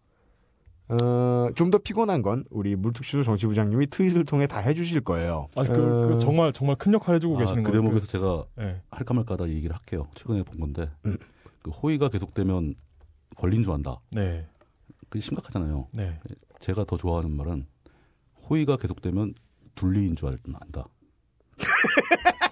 [0.89, 5.47] 어, 좀 더 피곤한 건 우리 물특수도 정치부장님이 트윗을 통해 다 해주실 거예요.
[5.55, 7.83] 아, 그, 그 어, 정말 정말 큰 역할 해주고 아, 계시는 그 거예요.
[7.83, 8.83] 대목에서 제가 그, 예.
[8.91, 10.09] 할까 말까다 얘기를 할게요.
[10.17, 11.17] 최근에 본 건데 음.
[11.63, 12.75] 그 호의가 계속되면
[13.37, 14.01] 걸린 줄 안다.
[14.11, 14.45] 네,
[15.11, 15.89] 그게 심각하잖아요.
[15.93, 16.19] 네.
[16.61, 17.67] 제가 더 좋아하는 말은
[18.49, 19.35] 호의가 계속되면
[19.75, 20.87] 둘리인 줄 알- 안다.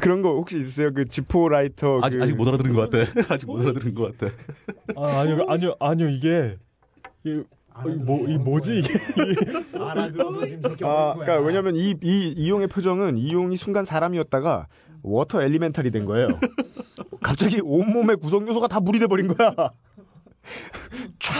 [0.00, 0.92] 그런 거 혹시 있으세요?
[0.92, 2.22] 그 지포 라이터 아직 그...
[2.24, 3.04] 아직 못 알아들은 것 같아.
[3.34, 4.34] 아직 못 알아들은 것 같아.
[4.96, 6.56] 아, 아니요, 아니요, 아니요, 이게,
[7.24, 7.44] 이게
[7.74, 8.98] 어, 이 뭐, 이 뭐지, 이게.
[9.78, 11.14] 알아들어서 지금 저렇게 아.
[11.14, 14.66] 그러니까 왜냐면 이, 이 이용의 표정은 이용이 순간 사람이었다가
[15.02, 16.38] water elemental이 된 거예요.
[17.22, 19.54] 갑자기 온몸의 구성 요소가 다 물이 돼 버린 거야.
[21.18, 21.32] 촤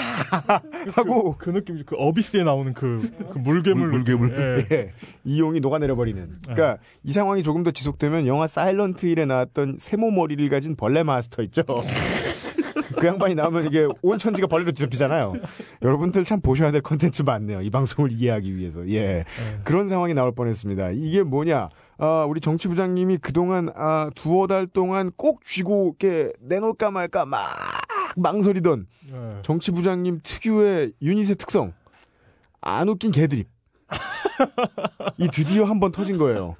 [0.92, 3.88] 하고 그 느낌, 그 Abyss에 나오는 그, 그 물괴물.
[3.88, 4.04] 물-.
[4.04, 4.30] 느낌.
[4.30, 4.66] 예.
[4.70, 4.92] 예,
[5.24, 6.32] 이용이 녹아내려 버리는.
[6.42, 11.42] 그러니까 이 상황이 조금 더 지속되면 영화 사일런트 힐에 나왔던 세모 머리를 가진 벌레 마스터
[11.42, 11.62] 있죠.
[12.96, 15.34] 그 양반이 나오면 이게 온 천지가 벌레로 뒤덮이잖아요.
[15.82, 17.62] 여러분들 참 보셔야 될 컨텐츠 많네요.
[17.62, 18.88] 이 방송을 이해하기 위해서.
[18.90, 19.24] 예.
[19.64, 20.90] 그런 상황이 나올 뻔했습니다.
[20.92, 21.68] 이게 뭐냐?
[22.04, 27.40] 아, 우리 정치 부장님이 그동안 아, 두어 달 동안 꼭 쥐고 이렇게 내놓을까 말까 막
[28.16, 29.42] 망설이던 예.
[29.42, 31.72] 정치 부장님 특유의 유닛의 특성.
[32.60, 33.46] 안 웃긴 개드립.
[35.16, 36.56] 이 드디어 한 번 터진 거예요.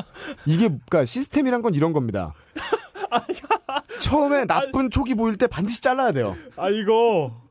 [0.47, 2.35] 이게, 그니까 시스템이란 건 이런 겁니다.
[4.01, 6.37] 처음에 나쁜 촉이 보일 때 반드시 잘라야 돼요.
[6.57, 7.42] 아, 이거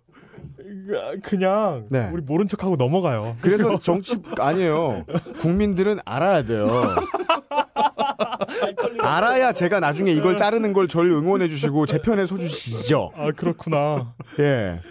[1.24, 2.10] 그냥, 네.
[2.12, 3.36] 우리 모른 척하고 넘어가요.
[3.42, 5.06] 그래서 정치, 아니에요.
[5.40, 6.68] 국민들은 알아야 돼요.
[9.00, 13.12] 알아야 제가 나중에 이걸 자르는 걸 저를 응원해 주시고 제 편에 서 주시죠.
[13.16, 14.14] 아, 그렇구나.
[14.40, 14.82] 예.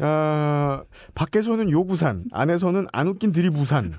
[0.00, 0.82] 아,
[1.14, 3.94] 밖에서는 요구산, 안에서는 안 웃긴 드리부산.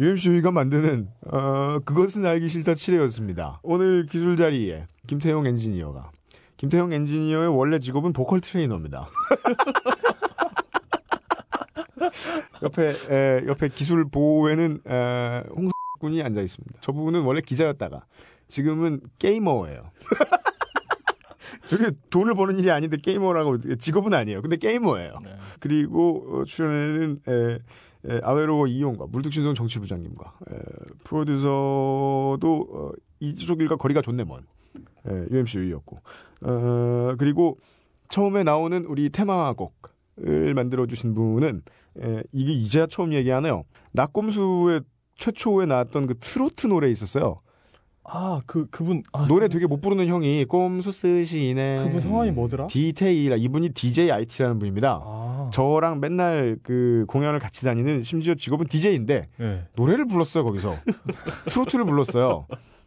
[0.00, 3.58] UMC가 만드는, 어, 그것은 알기 싫다 7회였습니다.
[3.62, 6.10] 오늘 기술 자리에 김태용 엔지니어가.
[6.56, 9.08] 김태용 엔지니어의 원래 직업은 보컬 트레이너입니다.
[12.62, 15.70] 옆에, 에, 옆에 기술 보호에는, 에, 홍
[16.00, 16.80] 군이 앉아 있습니다.
[16.80, 18.04] 저분은 원래 기자였다가
[18.48, 19.90] 지금은 게이머예요.
[21.66, 24.42] 저게 돈을 버는 일이 아닌데 게이머라고 직업은 아니에요.
[24.42, 25.14] 근데 게이머예요.
[25.22, 25.36] 네.
[25.60, 27.58] 그리고 어, 출연에는 에,
[28.06, 30.56] 에, 아웨로 이용과 물뚝신성 정치부장님과 에,
[31.04, 32.90] 프로듀서도 어,
[33.20, 34.42] 이쪽 일과 거리가 좋네 먼
[35.06, 36.00] 에, UMC 유이였고
[36.42, 37.58] 어, 그리고
[38.10, 39.93] 처음에 나오는 우리 테마곡
[40.26, 41.62] 을 만들어 주신 분은
[42.00, 43.64] 에, 이게 이제야 처음 얘기하네요.
[43.92, 44.82] 낙곰수의
[45.16, 47.40] 최초에 나왔던 그 트로트 노래 있었어요.
[48.06, 51.84] 아, 그, 그분, 아, 노래 되게 못 부르는 형이 꼼수 쓰시네.
[51.84, 52.66] 그분 성함이 뭐더라?
[52.66, 55.00] 디테일이라 이분이 DJ IT라는 분입니다.
[55.02, 59.64] 아, 저랑 맨날 그 공연을 같이 다니는 심지어 직업은 DJ인데 예.
[59.76, 60.74] 노래를 불렀어요 거기서
[61.48, 62.46] 트로트를 불렀어요.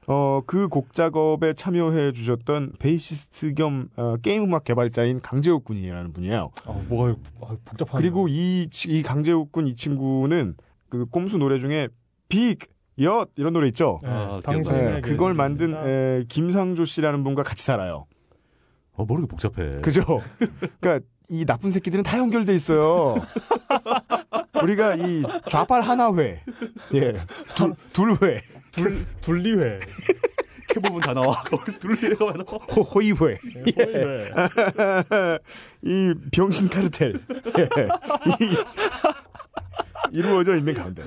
[0.10, 6.52] 어 그 곡 작업에 참여해 주셨던 베이시스트 겸 어, 게임 음악 개발자인 강재욱 군이라는 분이에요.
[6.66, 8.02] 아, 뭐가, 아, 복잡하네.
[8.02, 10.56] 그리고 이, 치- 이 강재욱 군 이 친구는
[10.90, 11.90] 그 꼼수 노래 중에
[12.30, 12.60] 빅,
[13.02, 14.00] 엿 이런 노래 있죠.
[14.06, 15.74] 예, 아, 당신에게 네, 그걸 만든.
[15.76, 18.06] 에, 김상조 씨라는 분과 같이 살아요.
[18.94, 19.82] 어, 모르게 복잡해.
[19.82, 20.04] 그죠?
[20.80, 23.16] 그러니까 이 나쁜 새끼들은 다 연결돼 있어요.
[24.64, 26.42] 우리가 이 좌팔 하나 회,
[26.94, 27.14] 예,
[27.56, 28.42] 둘, 둘 회,
[28.78, 29.80] 둘, 둘리회.
[30.70, 31.44] 그 부분 다 나와.
[31.80, 32.66] 둘리가 왜 나와?
[32.76, 33.38] 호, 호이회,
[33.80, 34.30] 예.
[35.82, 37.14] 이 병신 카르텔,
[37.58, 37.64] 예,
[38.44, 38.58] 이,
[40.12, 41.04] 이루어져 있는 가운데.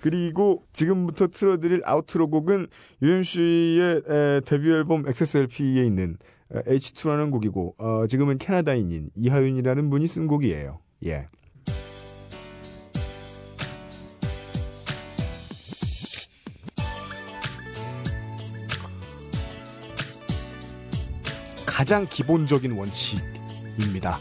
[0.00, 2.68] 그리고 지금부터 틀어드릴 아우트로 곡은
[3.02, 6.16] UMC의 에, 데뷔 앨범 XSLP에 있는
[6.54, 10.78] 에, H2라는 곡이고 어, 지금은 캐나다인인 이하윤이라는 분이 쓴 곡이에요.
[11.06, 11.28] 예.
[21.80, 24.18] 가장 기본적인 원칙입니다.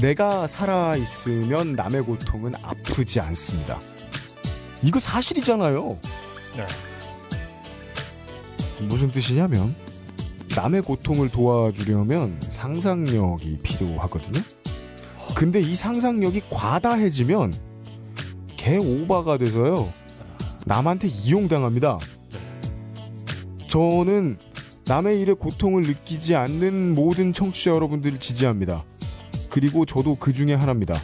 [0.00, 3.80] 내가 살아있으면 남의 고통은 아프지 않습니다.
[4.84, 5.98] 이거 사실이잖아요.
[6.56, 6.66] 네.
[8.86, 9.74] 무슨 뜻이냐면
[10.54, 14.44] 남의 고통을 도와주려면 상상력이 필요하거든요.
[15.34, 17.52] 근데 이 상상력이 과다해지면
[18.56, 19.92] 개 오바가 돼서요.
[20.66, 21.98] 남한테 이용당합니다.
[23.68, 24.38] 저는
[24.86, 28.84] 남의 일에 고통을 느끼지 않는 모든 청취자 여러분들을 지지합니다.
[29.48, 31.00] 그리고 저도 그 중에 하나입니다.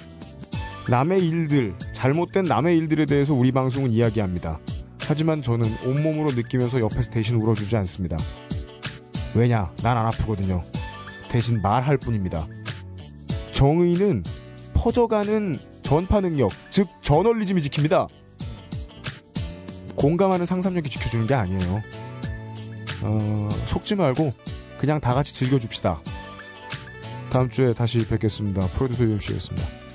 [0.90, 4.58] 남의 일들, 잘못된 남의 일들에 대해서 우리 방송은 이야기합니다.
[5.02, 8.16] 하지만 저는 온몸으로 느끼면서 옆에서 대신 울어주지 않습니다.
[9.34, 9.70] 왜냐?
[9.82, 10.62] 난 안 아프거든요.
[11.30, 12.46] 대신 말할 뿐입니다.
[13.52, 14.24] 정의는
[14.74, 18.08] 퍼져가는 전파 능력, 즉 저널리즘이 지킵니다.
[19.96, 21.82] 공감하는 상상력이 지켜주는 게 아니에요.
[23.02, 24.30] 어, 속지 말고
[24.78, 26.00] 그냥 다 같이 즐겨줍시다.
[27.32, 28.66] 다음 주에 다시 뵙겠습니다.
[28.68, 29.89] 프로듀서 UMC였습니다.